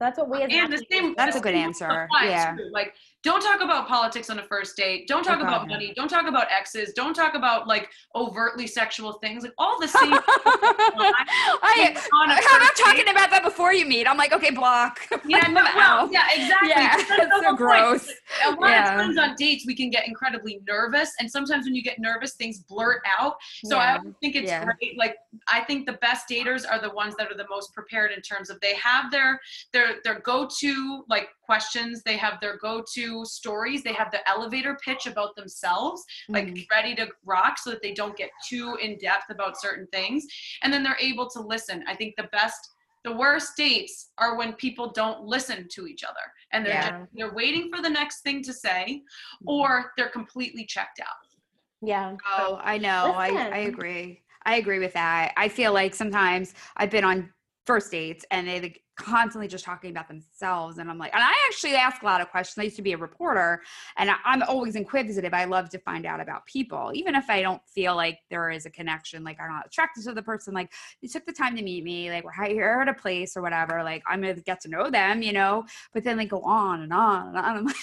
That's 0.00 0.18
what 0.18 0.28
we 0.28 0.42
as 0.42 0.52
and 0.52 0.72
the 0.72 0.84
same, 0.90 1.14
that's 1.16 1.36
a 1.36 1.40
good 1.40 1.54
answer. 1.54 2.08
Yeah. 2.22 2.56
Too. 2.56 2.70
Like, 2.72 2.94
don't 3.24 3.40
talk 3.40 3.62
about 3.62 3.88
politics 3.88 4.28
on 4.28 4.38
a 4.38 4.42
first 4.42 4.76
date. 4.76 5.08
Don't 5.08 5.24
talk 5.24 5.40
about 5.40 5.66
money. 5.66 5.94
Don't 5.96 6.08
talk 6.08 6.28
about 6.28 6.46
exes. 6.52 6.92
Don't 6.92 7.14
talk 7.14 7.34
about 7.34 7.66
like 7.66 7.88
overtly 8.14 8.66
sexual 8.66 9.14
things. 9.14 9.44
Like 9.44 9.54
all 9.56 9.80
the 9.80 9.88
same. 9.88 10.12
I, 10.12 11.96
I'm 12.12 12.28
not 12.28 12.76
talking 12.76 13.08
about 13.08 13.30
that 13.30 13.42
before 13.42 13.72
you 13.72 13.86
meet. 13.86 14.06
I'm 14.06 14.18
like, 14.18 14.32
okay, 14.32 14.50
block. 14.50 15.00
Yeah, 15.26 15.48
no, 15.48 15.64
well, 15.74 16.12
yeah, 16.12 16.26
exactly. 16.34 16.68
Yeah, 16.68 16.96
that's 16.96 17.42
so 17.42 17.56
gross. 17.56 18.12
A 18.46 18.50
lot 18.50 18.68
yeah. 18.68 18.94
of 18.94 19.00
times 19.00 19.16
on 19.16 19.34
dates, 19.36 19.64
we 19.66 19.74
can 19.74 19.88
get 19.88 20.06
incredibly 20.06 20.60
nervous, 20.68 21.12
and 21.18 21.30
sometimes 21.30 21.64
when 21.64 21.74
you 21.74 21.82
get 21.82 21.98
nervous, 21.98 22.34
things 22.34 22.58
blurt 22.58 23.00
out. 23.18 23.36
So 23.64 23.76
yeah. 23.76 24.00
I 24.04 24.10
think 24.20 24.36
it's 24.36 24.50
yeah. 24.50 24.64
great. 24.64 24.98
Like, 24.98 25.16
I 25.48 25.62
think 25.62 25.86
the 25.86 25.94
best 25.94 26.28
daters 26.28 26.70
are 26.70 26.78
the 26.78 26.90
ones 26.90 27.14
that 27.16 27.32
are 27.32 27.36
the 27.36 27.46
most 27.48 27.72
prepared 27.72 28.12
in 28.12 28.20
terms 28.20 28.50
of 28.50 28.60
they 28.60 28.74
have 28.74 29.10
their 29.10 29.40
their 29.72 29.94
their 30.04 30.20
go-to 30.20 31.04
like 31.08 31.28
questions 31.44 32.02
they 32.02 32.16
have 32.16 32.40
their 32.40 32.56
go-to 32.58 33.24
stories 33.24 33.82
they 33.82 33.92
have 33.92 34.10
the 34.10 34.28
elevator 34.28 34.76
pitch 34.84 35.06
about 35.06 35.34
themselves 35.36 36.04
like 36.28 36.46
mm-hmm. 36.46 36.62
ready 36.70 36.94
to 36.94 37.08
rock 37.24 37.58
so 37.58 37.70
that 37.70 37.82
they 37.82 37.92
don't 37.92 38.16
get 38.16 38.30
too 38.46 38.76
in 38.80 38.96
depth 38.98 39.30
about 39.30 39.60
certain 39.60 39.86
things. 39.92 40.26
And 40.62 40.72
then 40.72 40.82
they're 40.82 40.96
able 41.00 41.28
to 41.30 41.40
listen. 41.40 41.84
I 41.86 41.94
think 41.94 42.14
the 42.16 42.28
best 42.32 42.70
the 43.04 43.14
worst 43.14 43.54
dates 43.54 44.12
are 44.16 44.38
when 44.38 44.54
people 44.54 44.90
don't 44.90 45.24
listen 45.24 45.68
to 45.70 45.86
each 45.86 46.04
other 46.04 46.14
and 46.52 46.64
they're 46.64 46.72
yeah. 46.72 46.90
just, 47.00 47.10
they're 47.12 47.34
waiting 47.34 47.70
for 47.70 47.82
the 47.82 47.90
next 47.90 48.22
thing 48.22 48.42
to 48.42 48.50
say 48.50 49.02
or 49.46 49.92
they're 49.98 50.08
completely 50.08 50.64
checked 50.64 51.00
out. 51.00 51.86
Yeah. 51.86 52.16
Oh 52.38 52.58
i 52.62 52.78
know. 52.78 53.12
I, 53.14 53.28
I 53.28 53.58
agree. 53.58 54.22
I 54.46 54.56
agree 54.56 54.78
with 54.78 54.94
that. 54.94 55.32
I 55.36 55.48
feel 55.48 55.72
like 55.72 55.94
sometimes 55.94 56.54
i've 56.78 56.90
been 56.90 57.04
on 57.04 57.30
first 57.66 57.90
dates 57.90 58.24
and 58.30 58.48
they 58.48 58.74
constantly 58.96 59.48
just 59.48 59.64
talking 59.64 59.90
about 59.90 60.08
themselves 60.08 60.78
and 60.78 60.90
i'm 60.90 60.98
like 60.98 61.12
and 61.14 61.22
i 61.22 61.32
actually 61.48 61.74
ask 61.74 62.02
a 62.02 62.04
lot 62.04 62.20
of 62.20 62.30
questions. 62.30 62.58
I 62.58 62.64
used 62.64 62.76
to 62.76 62.82
be 62.82 62.92
a 62.92 62.98
reporter 62.98 63.60
and 63.96 64.10
i'm 64.24 64.42
always 64.44 64.76
inquisitive. 64.76 65.34
I 65.34 65.44
love 65.44 65.68
to 65.70 65.78
find 65.78 66.06
out 66.06 66.20
about 66.20 66.46
people 66.46 66.92
even 66.94 67.14
if 67.14 67.28
i 67.28 67.42
don't 67.42 67.62
feel 67.66 67.96
like 67.96 68.20
there 68.30 68.50
is 68.50 68.66
a 68.66 68.70
connection 68.70 69.24
like 69.24 69.40
i'm 69.40 69.50
not 69.50 69.66
attracted 69.66 70.04
to 70.04 70.12
the 70.12 70.22
person 70.22 70.54
like 70.54 70.72
you 71.00 71.08
took 71.08 71.26
the 71.26 71.32
time 71.32 71.56
to 71.56 71.62
meet 71.62 71.82
me 71.82 72.10
like 72.10 72.24
we're 72.24 72.46
here 72.46 72.78
at 72.82 72.88
a 72.88 72.94
place 72.94 73.36
or 73.36 73.42
whatever 73.42 73.82
like 73.82 74.02
i'm 74.06 74.20
gonna 74.20 74.34
get 74.34 74.60
to 74.60 74.68
know 74.68 74.90
them 74.90 75.22
you 75.22 75.32
know? 75.32 75.64
But 75.92 76.04
then 76.04 76.16
they 76.16 76.26
go 76.26 76.40
on 76.42 76.82
and 76.82 76.92
on 76.92 77.28
and 77.28 77.36
on. 77.36 77.64
Like, 77.64 77.76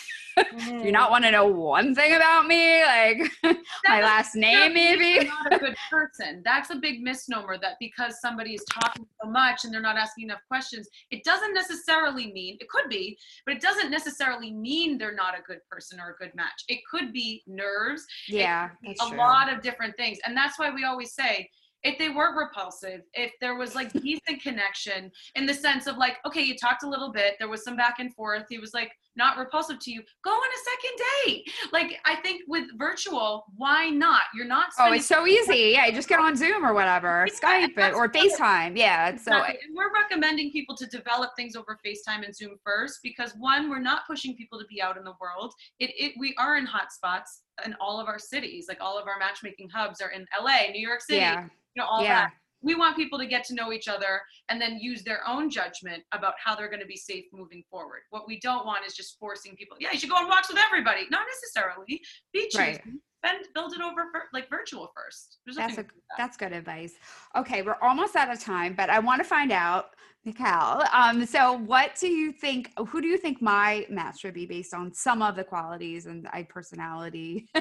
mm-hmm. 0.53 0.77
do 0.79 0.85
you 0.85 0.91
not 0.91 1.11
want 1.11 1.25
to 1.25 1.31
know 1.31 1.45
one 1.45 1.93
thing 1.93 2.15
about 2.15 2.47
me? 2.47 2.83
Like 2.83 3.31
my 3.87 4.01
last 4.01 4.35
name 4.35 4.73
maybe? 4.73 5.27
not 5.27 5.53
a 5.53 5.59
good 5.59 5.75
person. 5.89 6.41
That's 6.43 6.69
a 6.69 6.75
big 6.75 7.01
misnomer 7.01 7.57
that 7.59 7.75
because 7.79 8.19
somebody 8.21 8.53
is 8.53 8.63
talking 8.71 9.05
much 9.31 9.63
and 9.63 9.73
they're 9.73 9.81
not 9.81 9.97
asking 9.97 10.25
enough 10.25 10.41
questions 10.47 10.89
it 11.09 11.23
doesn't 11.23 11.53
necessarily 11.53 12.31
mean, 12.31 12.57
it 12.59 12.69
could 12.69 12.89
be, 12.89 13.17
but 13.45 13.55
it 13.55 13.61
doesn't 13.61 13.91
necessarily 13.91 14.51
mean 14.51 14.97
they're 14.97 15.15
not 15.15 15.37
a 15.37 15.41
good 15.43 15.59
person 15.69 15.99
or 15.99 16.11
a 16.11 16.23
good 16.23 16.33
match. 16.35 16.63
It 16.67 16.79
could 16.89 17.11
be 17.11 17.43
nerves. 17.47 18.05
Yeah. 18.27 18.69
a 18.85 18.93
true. 18.93 19.17
lot 19.17 19.51
of 19.51 19.61
different 19.61 19.95
things. 19.97 20.19
And 20.25 20.35
that's 20.35 20.57
why 20.57 20.73
we 20.73 20.83
always 20.83 21.13
say, 21.13 21.49
if 21.83 21.97
they 21.97 22.09
weren't 22.09 22.37
repulsive, 22.37 23.01
if 23.13 23.31
there 23.41 23.55
was 23.55 23.75
like 23.75 23.91
decent 23.93 24.41
connection 24.41 25.11
in 25.35 25.45
the 25.45 25.53
sense 25.53 25.87
of 25.87 25.97
like, 25.97 26.17
okay, 26.25 26.41
you 26.41 26.55
talked 26.55 26.83
a 26.83 26.89
little 26.89 27.11
bit, 27.11 27.35
there 27.39 27.49
was 27.49 27.63
some 27.63 27.75
back 27.75 27.95
and 27.99 28.13
forth, 28.13 28.45
he 28.49 28.59
was 28.59 28.73
like 28.73 28.91
not 29.15 29.37
repulsive 29.37 29.79
to 29.79 29.91
you, 29.91 30.01
go 30.23 30.29
on 30.29 30.37
a 30.37 30.61
second 30.69 31.05
date. 31.25 31.51
Like 31.73 31.99
I 32.05 32.15
think 32.17 32.43
with 32.47 32.65
virtual, 32.77 33.45
why 33.55 33.89
not? 33.89 34.21
You're 34.35 34.45
not. 34.45 34.69
Oh, 34.79 34.93
it's 34.93 35.05
so 35.05 35.27
easy. 35.27 35.71
Yeah, 35.73 35.87
you 35.87 35.93
just 35.93 36.07
get 36.07 36.19
on 36.19 36.35
Zoom 36.35 36.65
or 36.65 36.73
whatever, 36.73 37.27
yeah, 37.41 37.67
Skype 37.67 37.77
it 37.77 37.93
or 37.93 38.07
FaceTime. 38.09 38.77
Yeah, 38.77 39.09
exactly. 39.09 39.55
so. 39.55 39.59
And 39.67 39.75
we're 39.75 39.93
recommending 39.93 40.51
people 40.51 40.75
to 40.77 40.85
develop 40.85 41.31
things 41.35 41.55
over 41.55 41.77
FaceTime 41.85 42.23
and 42.23 42.35
Zoom 42.35 42.57
first 42.63 42.99
because 43.03 43.33
one, 43.39 43.69
we're 43.69 43.79
not 43.79 44.03
pushing 44.07 44.35
people 44.35 44.59
to 44.59 44.65
be 44.69 44.81
out 44.81 44.97
in 44.97 45.03
the 45.03 45.13
world. 45.19 45.53
It, 45.79 45.91
it 45.97 46.13
we 46.19 46.35
are 46.37 46.57
in 46.57 46.65
hot 46.65 46.91
spots 46.91 47.41
in 47.65 47.75
all 47.81 47.99
of 47.99 48.07
our 48.07 48.19
cities. 48.19 48.65
Like 48.69 48.79
all 48.81 48.97
of 48.97 49.07
our 49.07 49.19
matchmaking 49.19 49.69
hubs 49.69 49.99
are 49.99 50.11
in 50.11 50.25
LA, 50.39 50.71
New 50.71 50.87
York 50.87 51.01
City. 51.01 51.19
Yeah 51.19 51.47
you 51.75 51.81
know 51.81 51.87
all 51.87 52.03
yeah. 52.03 52.21
that 52.21 52.31
we 52.61 52.75
want 52.75 52.95
people 52.95 53.17
to 53.19 53.25
get 53.25 53.43
to 53.45 53.55
know 53.55 53.71
each 53.71 53.87
other 53.87 54.21
and 54.49 54.61
then 54.61 54.77
use 54.79 55.03
their 55.03 55.27
own 55.27 55.49
judgment 55.49 56.03
about 56.11 56.33
how 56.43 56.55
they're 56.55 56.69
going 56.69 56.81
to 56.81 56.85
be 56.85 56.97
safe 56.97 57.25
moving 57.33 57.63
forward. 57.69 58.01
What 58.11 58.27
we 58.27 58.39
don't 58.39 58.65
want 58.65 58.85
is 58.85 58.93
just 58.93 59.17
forcing 59.19 59.55
people, 59.55 59.77
yeah, 59.79 59.89
you 59.91 59.99
should 59.99 60.09
go 60.09 60.15
on 60.15 60.27
walks 60.27 60.49
with 60.49 60.59
everybody. 60.59 61.07
Not 61.09 61.25
necessarily. 61.27 62.01
Be 62.33 62.49
choosy. 62.49 62.57
Right. 62.57 62.81
Bend, 63.23 63.45
build 63.53 63.73
it 63.73 63.81
over 63.81 64.05
for, 64.11 64.23
like 64.33 64.49
virtual 64.49 64.91
first. 64.95 65.37
There's 65.45 65.55
That's 65.57 65.73
a, 65.73 65.77
nothing 65.77 65.85
wrong 65.85 65.95
with 65.95 66.03
that. 66.09 66.17
that's 66.17 66.37
good 66.37 66.53
advice. 66.53 66.93
Okay, 67.35 67.61
we're 67.61 67.77
almost 67.81 68.15
out 68.15 68.31
of 68.31 68.39
time, 68.39 68.73
but 68.75 68.89
I 68.89 68.97
want 68.99 69.19
to 69.19 69.23
find 69.23 69.51
out, 69.51 69.91
Michal. 70.25 70.83
Um, 70.93 71.25
so 71.25 71.53
what 71.53 71.95
do 71.99 72.07
you 72.07 72.31
think? 72.31 72.71
Who 72.89 73.01
do 73.01 73.07
you 73.07 73.17
think 73.17 73.41
my 73.41 73.85
match 73.89 74.19
should 74.21 74.33
be 74.33 74.45
based 74.45 74.73
on 74.73 74.93
some 74.93 75.21
of 75.21 75.35
the 75.35 75.43
qualities 75.43 76.05
and 76.07 76.27
I 76.33 76.43
personality 76.43 77.47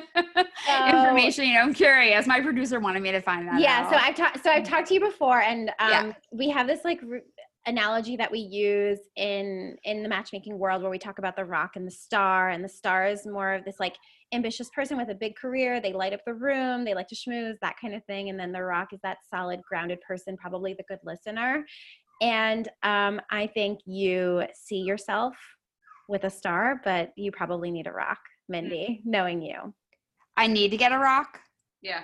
information? 0.88 1.46
You 1.46 1.54
know, 1.54 1.60
I'm 1.60 1.74
curious. 1.74 2.26
My 2.26 2.40
producer 2.40 2.80
wanted 2.80 3.02
me 3.02 3.12
to 3.12 3.20
find 3.20 3.46
that. 3.48 3.60
yeah 3.60 3.80
out. 3.84 3.90
so 3.90 3.96
i've 3.96 4.14
talked 4.14 4.42
so 4.42 4.50
i've 4.50 4.64
talked 4.64 4.88
to 4.88 4.94
you 4.94 5.00
before 5.00 5.40
and 5.42 5.70
um 5.78 5.90
Yeah. 5.90 6.12
we 6.32 6.48
have 6.50 6.66
this 6.66 6.80
like 6.84 7.00
r- 7.10 7.20
analogy 7.70 8.16
that 8.16 8.30
we 8.30 8.40
use 8.40 8.98
in 9.16 9.76
in 9.84 10.02
the 10.02 10.08
matchmaking 10.08 10.58
world 10.58 10.82
where 10.82 10.90
we 10.90 10.98
talk 10.98 11.18
about 11.18 11.36
the 11.36 11.44
rock 11.44 11.76
and 11.76 11.86
the 11.86 11.90
star 11.92 12.50
and 12.50 12.64
the 12.64 12.68
star 12.68 13.06
is 13.06 13.24
more 13.26 13.54
of 13.54 13.64
this 13.64 13.76
like 13.78 13.94
ambitious 14.34 14.68
person 14.70 14.96
with 14.96 15.08
a 15.08 15.14
big 15.14 15.36
career. 15.36 15.80
They 15.80 15.92
light 15.92 16.12
up 16.12 16.20
the 16.26 16.34
room 16.34 16.84
they 16.84 16.94
like 16.94 17.08
to 17.08 17.14
schmooze 17.14 17.54
that 17.62 17.76
kind 17.80 17.94
of 17.94 18.04
thing. 18.04 18.28
And 18.28 18.38
then 18.38 18.50
the 18.52 18.62
rock 18.62 18.88
is 18.92 19.00
that 19.04 19.18
solid 19.32 19.60
grounded 19.62 20.00
person 20.06 20.36
probably 20.36 20.74
the 20.74 20.84
good 20.88 20.98
listener. 21.04 21.64
And 22.20 22.68
um 22.82 23.20
i 23.30 23.46
think 23.46 23.80
you 23.86 24.44
see 24.54 24.80
yourself 24.80 25.34
with 26.08 26.24
a 26.24 26.30
star 26.30 26.80
but 26.84 27.12
you 27.16 27.30
probably 27.30 27.70
need 27.70 27.86
a 27.86 27.92
rock 27.92 28.18
mindie 28.48 29.00
knowing 29.04 29.40
you. 29.40 29.72
I 30.36 30.48
need 30.48 30.70
to 30.70 30.76
get 30.76 30.92
a 30.92 30.98
rock. 30.98 31.38
Yeah. 31.82 32.02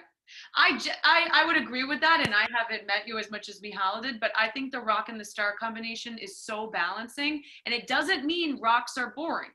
I, 0.55 0.77
j- 0.79 0.91
I, 1.05 1.29
I 1.33 1.45
would 1.47 1.57
agree 1.57 1.85
with 1.85 2.01
that, 2.01 2.23
and 2.25 2.35
I 2.35 2.47
haven't 2.57 2.87
met 2.87 3.07
you 3.07 3.19
as 3.19 3.31
much 3.31 3.49
as 3.49 3.61
Mihala 3.61 4.03
did, 4.03 4.21
but 4.21 4.33
I 4.37 4.49
think 4.49 4.73
the 4.73 4.81
rock 4.81 5.09
and 5.09 5.19
the 5.21 5.25
star 5.25 5.55
combination 5.59 6.19
is 6.19 6.39
so 6.39 6.69
balancing, 6.71 7.43
and 7.65 7.75
it 7.75 7.87
doesn't 7.87 8.25
mean 8.25 8.61
rocks 8.61 8.97
are 8.97 9.13
boring. 9.17 9.51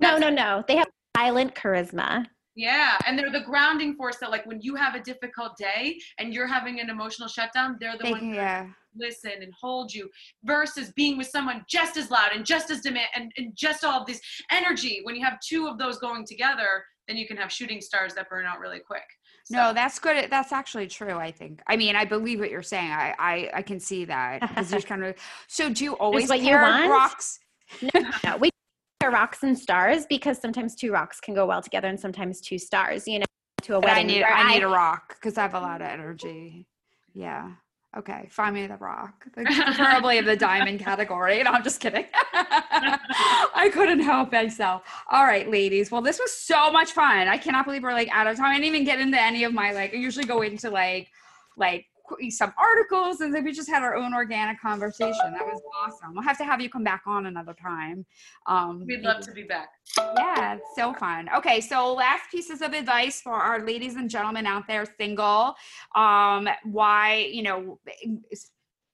no 0.00 0.18
That's- 0.18 0.20
no 0.20 0.30
no 0.30 0.64
they 0.68 0.76
have 0.76 0.88
silent 1.16 1.54
charisma 1.54 2.26
Yeah, 2.54 2.98
and 3.06 3.18
they're 3.18 3.30
the 3.30 3.40
grounding 3.52 3.94
force 3.94 4.16
that, 4.18 4.30
like, 4.30 4.44
when 4.46 4.60
you 4.60 4.74
have 4.74 4.94
a 4.94 5.00
difficult 5.00 5.56
day 5.56 5.98
and 6.18 6.32
you're 6.34 6.46
having 6.46 6.80
an 6.80 6.90
emotional 6.90 7.28
shutdown, 7.28 7.76
they're 7.80 7.96
the 7.96 8.04
They 8.04 8.10
ones 8.10 8.20
can, 8.22 8.30
that 8.32 8.36
yeah. 8.36 8.66
listen 8.96 9.30
and 9.42 9.52
hold 9.60 9.94
you 9.94 10.08
versus 10.44 10.92
being 10.96 11.16
with 11.18 11.28
someone 11.28 11.64
just 11.68 11.96
as 11.96 12.10
loud 12.10 12.30
and 12.34 12.44
just 12.44 12.70
as 12.72 12.80
demand 12.80 13.08
and, 13.14 13.30
and 13.36 13.54
just 13.56 13.84
all 13.84 14.00
of 14.00 14.06
this 14.08 14.20
energy. 14.50 15.00
When 15.04 15.14
you 15.16 15.24
have 15.24 15.38
two 15.40 15.68
of 15.68 15.78
those 15.78 15.98
going 15.98 16.24
together, 16.26 16.84
then 17.06 17.16
you 17.16 17.26
can 17.28 17.36
have 17.36 17.50
shooting 17.52 17.80
stars 17.80 18.14
that 18.14 18.28
burn 18.28 18.44
out 18.44 18.58
really 18.58 18.80
quick. 18.80 19.04
No, 19.50 19.72
that's 19.72 19.98
good. 19.98 20.30
That's 20.30 20.52
actually 20.52 20.86
true. 20.86 21.16
I 21.16 21.30
think. 21.30 21.60
I 21.66 21.76
mean, 21.76 21.96
I 21.96 22.04
believe 22.04 22.40
what 22.40 22.50
you're 22.50 22.62
saying. 22.62 22.90
I 22.90 23.14
I, 23.18 23.50
I 23.54 23.62
can 23.62 23.80
see 23.80 24.04
that 24.04 24.40
because 24.40 24.72
you're 24.72 24.80
kind 24.92 25.04
of. 25.04 25.14
So 25.46 25.72
do 25.72 25.84
you 25.84 25.94
always 25.94 26.28
what 26.28 26.40
you 26.40 26.48
pair 26.48 26.62
want? 26.62 26.90
rocks? 26.90 27.40
no, 27.82 28.00
no, 28.24 28.36
we 28.36 28.50
pair 29.00 29.10
rocks 29.10 29.42
and 29.42 29.58
stars 29.58 30.06
because 30.08 30.40
sometimes 30.40 30.74
two 30.74 30.92
rocks 30.92 31.20
can 31.20 31.34
go 31.34 31.46
well 31.46 31.62
together 31.62 31.88
and 31.88 31.98
sometimes 31.98 32.40
two 32.40 32.58
stars, 32.58 33.06
you 33.06 33.20
know, 33.20 33.26
to 33.62 33.76
a 33.76 33.80
But 33.80 33.90
I 33.90 34.02
need 34.02 34.22
I 34.22 34.52
need 34.52 34.62
a 34.62 34.68
rock 34.68 35.14
because 35.14 35.38
I 35.38 35.42
have 35.42 35.54
a 35.54 35.60
lot 35.60 35.80
of 35.80 35.88
energy. 35.88 36.66
Yeah. 37.14 37.52
Okay. 37.96 38.28
Find 38.30 38.54
me 38.54 38.66
the 38.66 38.76
rock, 38.76 39.26
Like, 39.36 39.46
preferably 39.76 40.18
of 40.18 40.26
the 40.26 40.36
diamond 40.36 40.80
category. 40.80 41.42
No, 41.42 41.52
I'm 41.52 41.64
just 41.64 41.80
kidding. 41.80 42.04
I 42.32 43.70
couldn't 43.72 44.00
help 44.00 44.30
myself. 44.30 44.82
All 45.10 45.24
right, 45.24 45.50
ladies. 45.50 45.90
Well, 45.90 46.02
this 46.02 46.18
was 46.18 46.32
so 46.32 46.70
much 46.70 46.92
fun. 46.92 47.28
I 47.28 47.38
cannot 47.38 47.64
believe 47.64 47.82
we're 47.82 47.92
like 47.92 48.10
out 48.12 48.26
of 48.26 48.36
time. 48.36 48.46
I 48.46 48.54
didn't 48.54 48.66
even 48.66 48.84
get 48.84 49.00
into 49.00 49.20
any 49.20 49.44
of 49.44 49.54
my 49.54 49.72
like. 49.72 49.94
I 49.94 49.96
usually 49.96 50.26
go 50.26 50.42
into 50.42 50.70
like 50.70 51.08
like 51.56 51.86
some 52.30 52.52
articles 52.58 53.20
and 53.20 53.34
then 53.34 53.44
we 53.44 53.52
just 53.52 53.68
had 53.68 53.82
our 53.82 53.94
own 53.94 54.14
organic 54.14 54.60
conversation. 54.60 55.32
That 55.32 55.46
was 55.46 55.60
awesome. 55.82 56.14
We'll 56.14 56.22
have 56.22 56.38
to 56.38 56.44
have 56.44 56.60
you 56.60 56.70
come 56.70 56.84
back 56.84 57.02
on 57.06 57.26
another 57.26 57.54
time. 57.54 58.04
Um, 58.46 58.84
We'd 58.86 59.02
love 59.02 59.20
to 59.22 59.32
be 59.32 59.42
back. 59.44 59.68
yeah, 59.96 60.54
it's 60.54 60.76
so 60.76 60.92
fun. 60.94 61.28
Okay, 61.36 61.60
so 61.60 61.94
last 61.94 62.30
pieces 62.30 62.62
of 62.62 62.72
advice 62.72 63.20
for 63.20 63.34
our 63.34 63.64
ladies 63.64 63.96
and 63.96 64.08
gentlemen 64.10 64.46
out 64.46 64.66
there 64.66 64.84
single. 64.98 65.54
Um, 65.94 66.48
why, 66.64 67.28
you 67.32 67.42
know, 67.42 67.78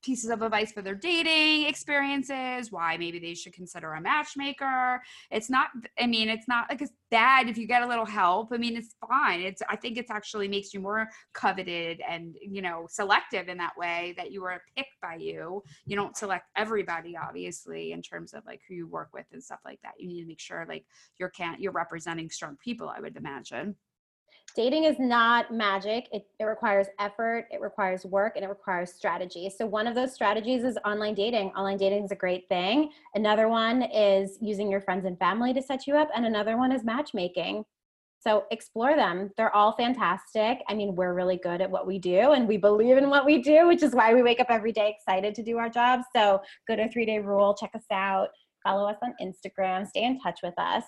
pieces 0.04 0.30
of 0.30 0.42
advice 0.42 0.72
for 0.72 0.82
their 0.82 0.94
dating 0.94 1.66
experiences, 1.66 2.70
why 2.70 2.96
maybe 2.96 3.18
they 3.18 3.34
should 3.34 3.52
consider 3.52 3.94
a 3.94 4.00
matchmaker. 4.00 5.02
It's 5.30 5.50
not, 5.50 5.68
I 5.98 6.06
mean, 6.06 6.28
it's 6.28 6.48
not 6.48 6.66
like 6.68 6.82
it's 6.82 6.92
bad 7.10 7.48
if 7.48 7.56
you 7.56 7.66
get 7.66 7.82
a 7.82 7.86
little 7.86 8.06
help. 8.06 8.48
I 8.52 8.56
mean, 8.56 8.76
it's 8.76 8.94
fine. 9.08 9.40
It's, 9.40 9.62
I 9.68 9.76
think 9.76 9.98
it's 9.98 10.10
actually 10.10 10.48
makes 10.48 10.74
you 10.74 10.80
more 10.80 11.08
coveted 11.32 12.00
and, 12.08 12.34
you 12.40 12.62
know, 12.62 12.86
selective 12.90 13.48
in 13.48 13.58
that 13.58 13.76
way 13.76 14.14
that 14.16 14.30
you 14.30 14.42
were 14.42 14.60
picked 14.76 15.00
by 15.00 15.16
you 15.16 15.62
you 15.86 15.96
don't 15.96 16.16
select 16.16 16.46
everybody 16.56 17.16
obviously 17.16 17.92
in 17.92 18.02
terms 18.02 18.34
of 18.34 18.44
like 18.46 18.60
who 18.68 18.74
you 18.74 18.86
work 18.86 19.08
with 19.12 19.26
and 19.32 19.42
stuff 19.42 19.60
like 19.64 19.80
that 19.82 19.92
you 19.98 20.08
need 20.08 20.22
to 20.22 20.28
make 20.28 20.40
sure 20.40 20.64
like 20.68 20.84
you're 21.18 21.30
can't 21.30 21.60
you're 21.60 21.72
representing 21.72 22.30
strong 22.30 22.56
people 22.62 22.88
i 22.88 23.00
would 23.00 23.16
imagine 23.16 23.74
Dating 24.54 24.84
is 24.84 25.00
not 25.00 25.52
magic. 25.52 26.08
It, 26.12 26.26
it 26.38 26.44
requires 26.44 26.86
effort, 27.00 27.46
it 27.50 27.60
requires 27.60 28.04
work, 28.04 28.34
and 28.36 28.44
it 28.44 28.48
requires 28.48 28.92
strategy. 28.92 29.50
So, 29.50 29.66
one 29.66 29.88
of 29.88 29.96
those 29.96 30.14
strategies 30.14 30.62
is 30.62 30.78
online 30.84 31.14
dating. 31.14 31.48
Online 31.56 31.76
dating 31.76 32.04
is 32.04 32.12
a 32.12 32.16
great 32.16 32.48
thing. 32.48 32.90
Another 33.16 33.48
one 33.48 33.82
is 33.82 34.38
using 34.40 34.70
your 34.70 34.80
friends 34.80 35.06
and 35.06 35.18
family 35.18 35.52
to 35.54 35.60
set 35.62 35.88
you 35.88 35.96
up, 35.96 36.08
and 36.14 36.24
another 36.24 36.56
one 36.56 36.70
is 36.70 36.84
matchmaking. 36.84 37.64
So, 38.20 38.44
explore 38.52 38.94
them. 38.94 39.32
They're 39.36 39.54
all 39.54 39.72
fantastic. 39.72 40.60
I 40.68 40.74
mean, 40.74 40.94
we're 40.94 41.14
really 41.14 41.36
good 41.36 41.60
at 41.60 41.68
what 41.68 41.84
we 41.84 41.98
do, 41.98 42.30
and 42.30 42.46
we 42.46 42.56
believe 42.56 42.96
in 42.96 43.10
what 43.10 43.26
we 43.26 43.42
do, 43.42 43.66
which 43.66 43.82
is 43.82 43.92
why 43.92 44.14
we 44.14 44.22
wake 44.22 44.38
up 44.38 44.46
every 44.50 44.70
day 44.70 44.94
excited 44.96 45.34
to 45.34 45.42
do 45.42 45.58
our 45.58 45.68
job. 45.68 46.02
So, 46.14 46.40
go 46.68 46.76
to 46.76 46.88
Three 46.90 47.06
Day 47.06 47.18
Rule, 47.18 47.56
check 47.58 47.72
us 47.74 47.86
out, 47.90 48.28
follow 48.62 48.88
us 48.88 48.98
on 49.02 49.14
Instagram, 49.20 49.84
stay 49.88 50.04
in 50.04 50.20
touch 50.20 50.38
with 50.44 50.54
us. 50.58 50.84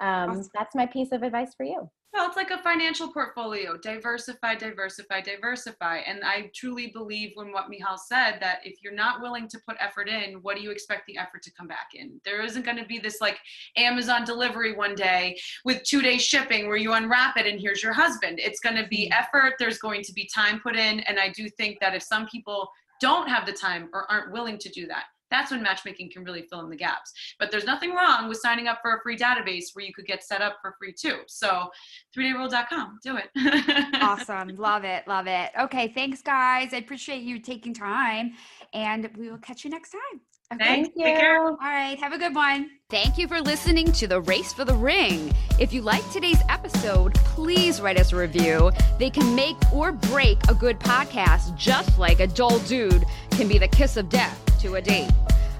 Um, 0.00 0.30
Awesome. 0.30 0.50
That's 0.54 0.74
my 0.74 0.86
piece 0.86 1.12
of 1.12 1.22
advice 1.22 1.54
for 1.56 1.64
you. 1.64 1.88
Well, 2.12 2.26
it's 2.28 2.36
like 2.36 2.50
a 2.50 2.62
financial 2.62 3.12
portfolio. 3.12 3.76
Diversify, 3.76 4.54
diversify, 4.54 5.20
diversify. 5.20 5.98
And 5.98 6.24
I 6.24 6.50
truly 6.54 6.86
believe 6.86 7.32
when 7.34 7.52
what 7.52 7.68
Michal 7.68 7.98
said 7.98 8.38
that 8.40 8.60
if 8.64 8.82
you're 8.82 8.94
not 8.94 9.20
willing 9.20 9.48
to 9.48 9.60
put 9.68 9.76
effort 9.80 10.08
in, 10.08 10.36
what 10.42 10.56
do 10.56 10.62
you 10.62 10.70
expect 10.70 11.06
the 11.06 11.18
effort 11.18 11.42
to 11.42 11.52
come 11.52 11.66
back 11.66 11.88
in? 11.94 12.18
There 12.24 12.42
isn't 12.42 12.64
going 12.64 12.78
to 12.78 12.86
be 12.86 12.98
this 12.98 13.20
like 13.20 13.38
Amazon 13.76 14.24
delivery 14.24 14.74
one 14.74 14.94
day 14.94 15.36
with 15.64 15.82
two 15.82 16.00
day 16.00 16.16
shipping 16.16 16.68
where 16.68 16.78
you 16.78 16.94
unwrap 16.94 17.36
it 17.36 17.46
and 17.46 17.60
here's 17.60 17.82
your 17.82 17.92
husband. 17.92 18.38
It's 18.40 18.60
going 18.60 18.76
to 18.76 18.88
be 18.88 19.10
mm-hmm. 19.10 19.22
effort. 19.22 19.54
There's 19.58 19.78
going 19.78 20.02
to 20.02 20.12
be 20.14 20.28
time 20.34 20.60
put 20.60 20.76
in. 20.76 21.00
And 21.00 21.18
I 21.18 21.28
do 21.30 21.48
think 21.50 21.80
that 21.80 21.94
if 21.94 22.02
some 22.02 22.26
people 22.28 22.70
don't 22.98 23.28
have 23.28 23.44
the 23.44 23.52
time 23.52 23.90
or 23.92 24.10
aren't 24.10 24.32
willing 24.32 24.56
to 24.58 24.70
do 24.70 24.86
that, 24.86 25.04
that's 25.30 25.50
when 25.50 25.62
matchmaking 25.62 26.10
can 26.10 26.24
really 26.24 26.42
fill 26.42 26.60
in 26.60 26.70
the 26.70 26.76
gaps. 26.76 27.12
But 27.38 27.50
there's 27.50 27.64
nothing 27.64 27.92
wrong 27.94 28.28
with 28.28 28.38
signing 28.38 28.68
up 28.68 28.78
for 28.82 28.96
a 28.96 29.00
free 29.02 29.16
database 29.16 29.66
where 29.74 29.84
you 29.84 29.92
could 29.92 30.06
get 30.06 30.22
set 30.24 30.40
up 30.42 30.56
for 30.62 30.74
free 30.78 30.92
too. 30.92 31.18
So 31.26 31.68
3dayrule.com, 32.16 32.98
do 33.02 33.16
it. 33.16 33.30
awesome 34.02 34.48
love 34.56 34.84
it 34.84 35.06
love 35.06 35.26
it 35.26 35.50
okay 35.58 35.88
thanks 35.88 36.22
guys 36.22 36.72
i 36.72 36.76
appreciate 36.76 37.22
you 37.22 37.38
taking 37.38 37.72
time 37.74 38.32
and 38.72 39.10
we 39.16 39.30
will 39.30 39.38
catch 39.38 39.64
you 39.64 39.70
next 39.70 39.90
time 39.90 40.20
okay 40.52 40.64
Thanks. 40.64 40.88
Thank 40.94 41.06
Take 41.06 41.18
care. 41.18 41.34
you. 41.36 41.40
all 41.42 41.56
right 41.60 41.98
have 41.98 42.12
a 42.12 42.18
good 42.18 42.34
one 42.34 42.70
Thank 42.88 43.18
you 43.18 43.26
for 43.26 43.40
listening 43.40 43.90
to 43.92 44.06
The 44.06 44.20
Race 44.20 44.52
for 44.52 44.64
the 44.64 44.72
Ring. 44.76 45.32
If 45.58 45.72
you 45.72 45.82
like 45.82 46.08
today's 46.12 46.40
episode, 46.48 47.14
please 47.16 47.80
write 47.80 47.98
us 47.98 48.12
a 48.12 48.16
review. 48.16 48.70
They 48.96 49.10
can 49.10 49.34
make 49.34 49.56
or 49.72 49.90
break 49.90 50.38
a 50.48 50.54
good 50.54 50.78
podcast, 50.78 51.56
just 51.56 51.98
like 51.98 52.20
a 52.20 52.28
dull 52.28 52.60
dude 52.60 53.04
can 53.32 53.48
be 53.48 53.58
the 53.58 53.66
kiss 53.66 53.96
of 53.96 54.08
death 54.08 54.40
to 54.66 54.74
a 54.74 54.82
date. 54.82 55.10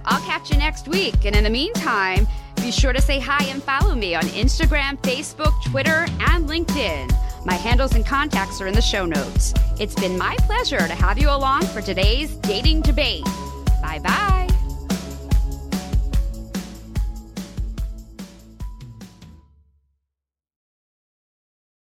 I'll 0.05 0.21
catch 0.23 0.51
you 0.51 0.59
next 0.59 0.89
week. 0.89 1.25
And 1.25 1.37
in 1.37 1.45
the 1.45 1.51
meantime, 1.51 2.27
be 2.57 2.71
sure 2.71 2.93
to 2.93 3.01
say 3.01 3.21
hi 3.21 3.45
and 3.45 3.63
follow 3.63 3.95
me 3.95 4.15
on 4.15 4.25
Instagram, 4.25 4.99
Facebook, 4.99 5.55
Twitter, 5.65 6.07
and 6.21 6.49
LinkedIn. 6.49 7.13
My 7.45 7.55
handles 7.55 7.95
and 7.95 8.05
contacts 8.05 8.61
are 8.61 8.67
in 8.67 8.75
the 8.75 8.83
show 8.83 9.07
notes. 9.07 9.55
It's 9.79 9.95
been 9.95 10.19
my 10.19 10.37
pleasure 10.41 10.79
to 10.79 10.95
have 10.95 11.19
you 11.19 11.31
along 11.31 11.63
for 11.67 11.81
today's 11.81 12.35
dating 12.37 12.83
debate. 12.83 13.25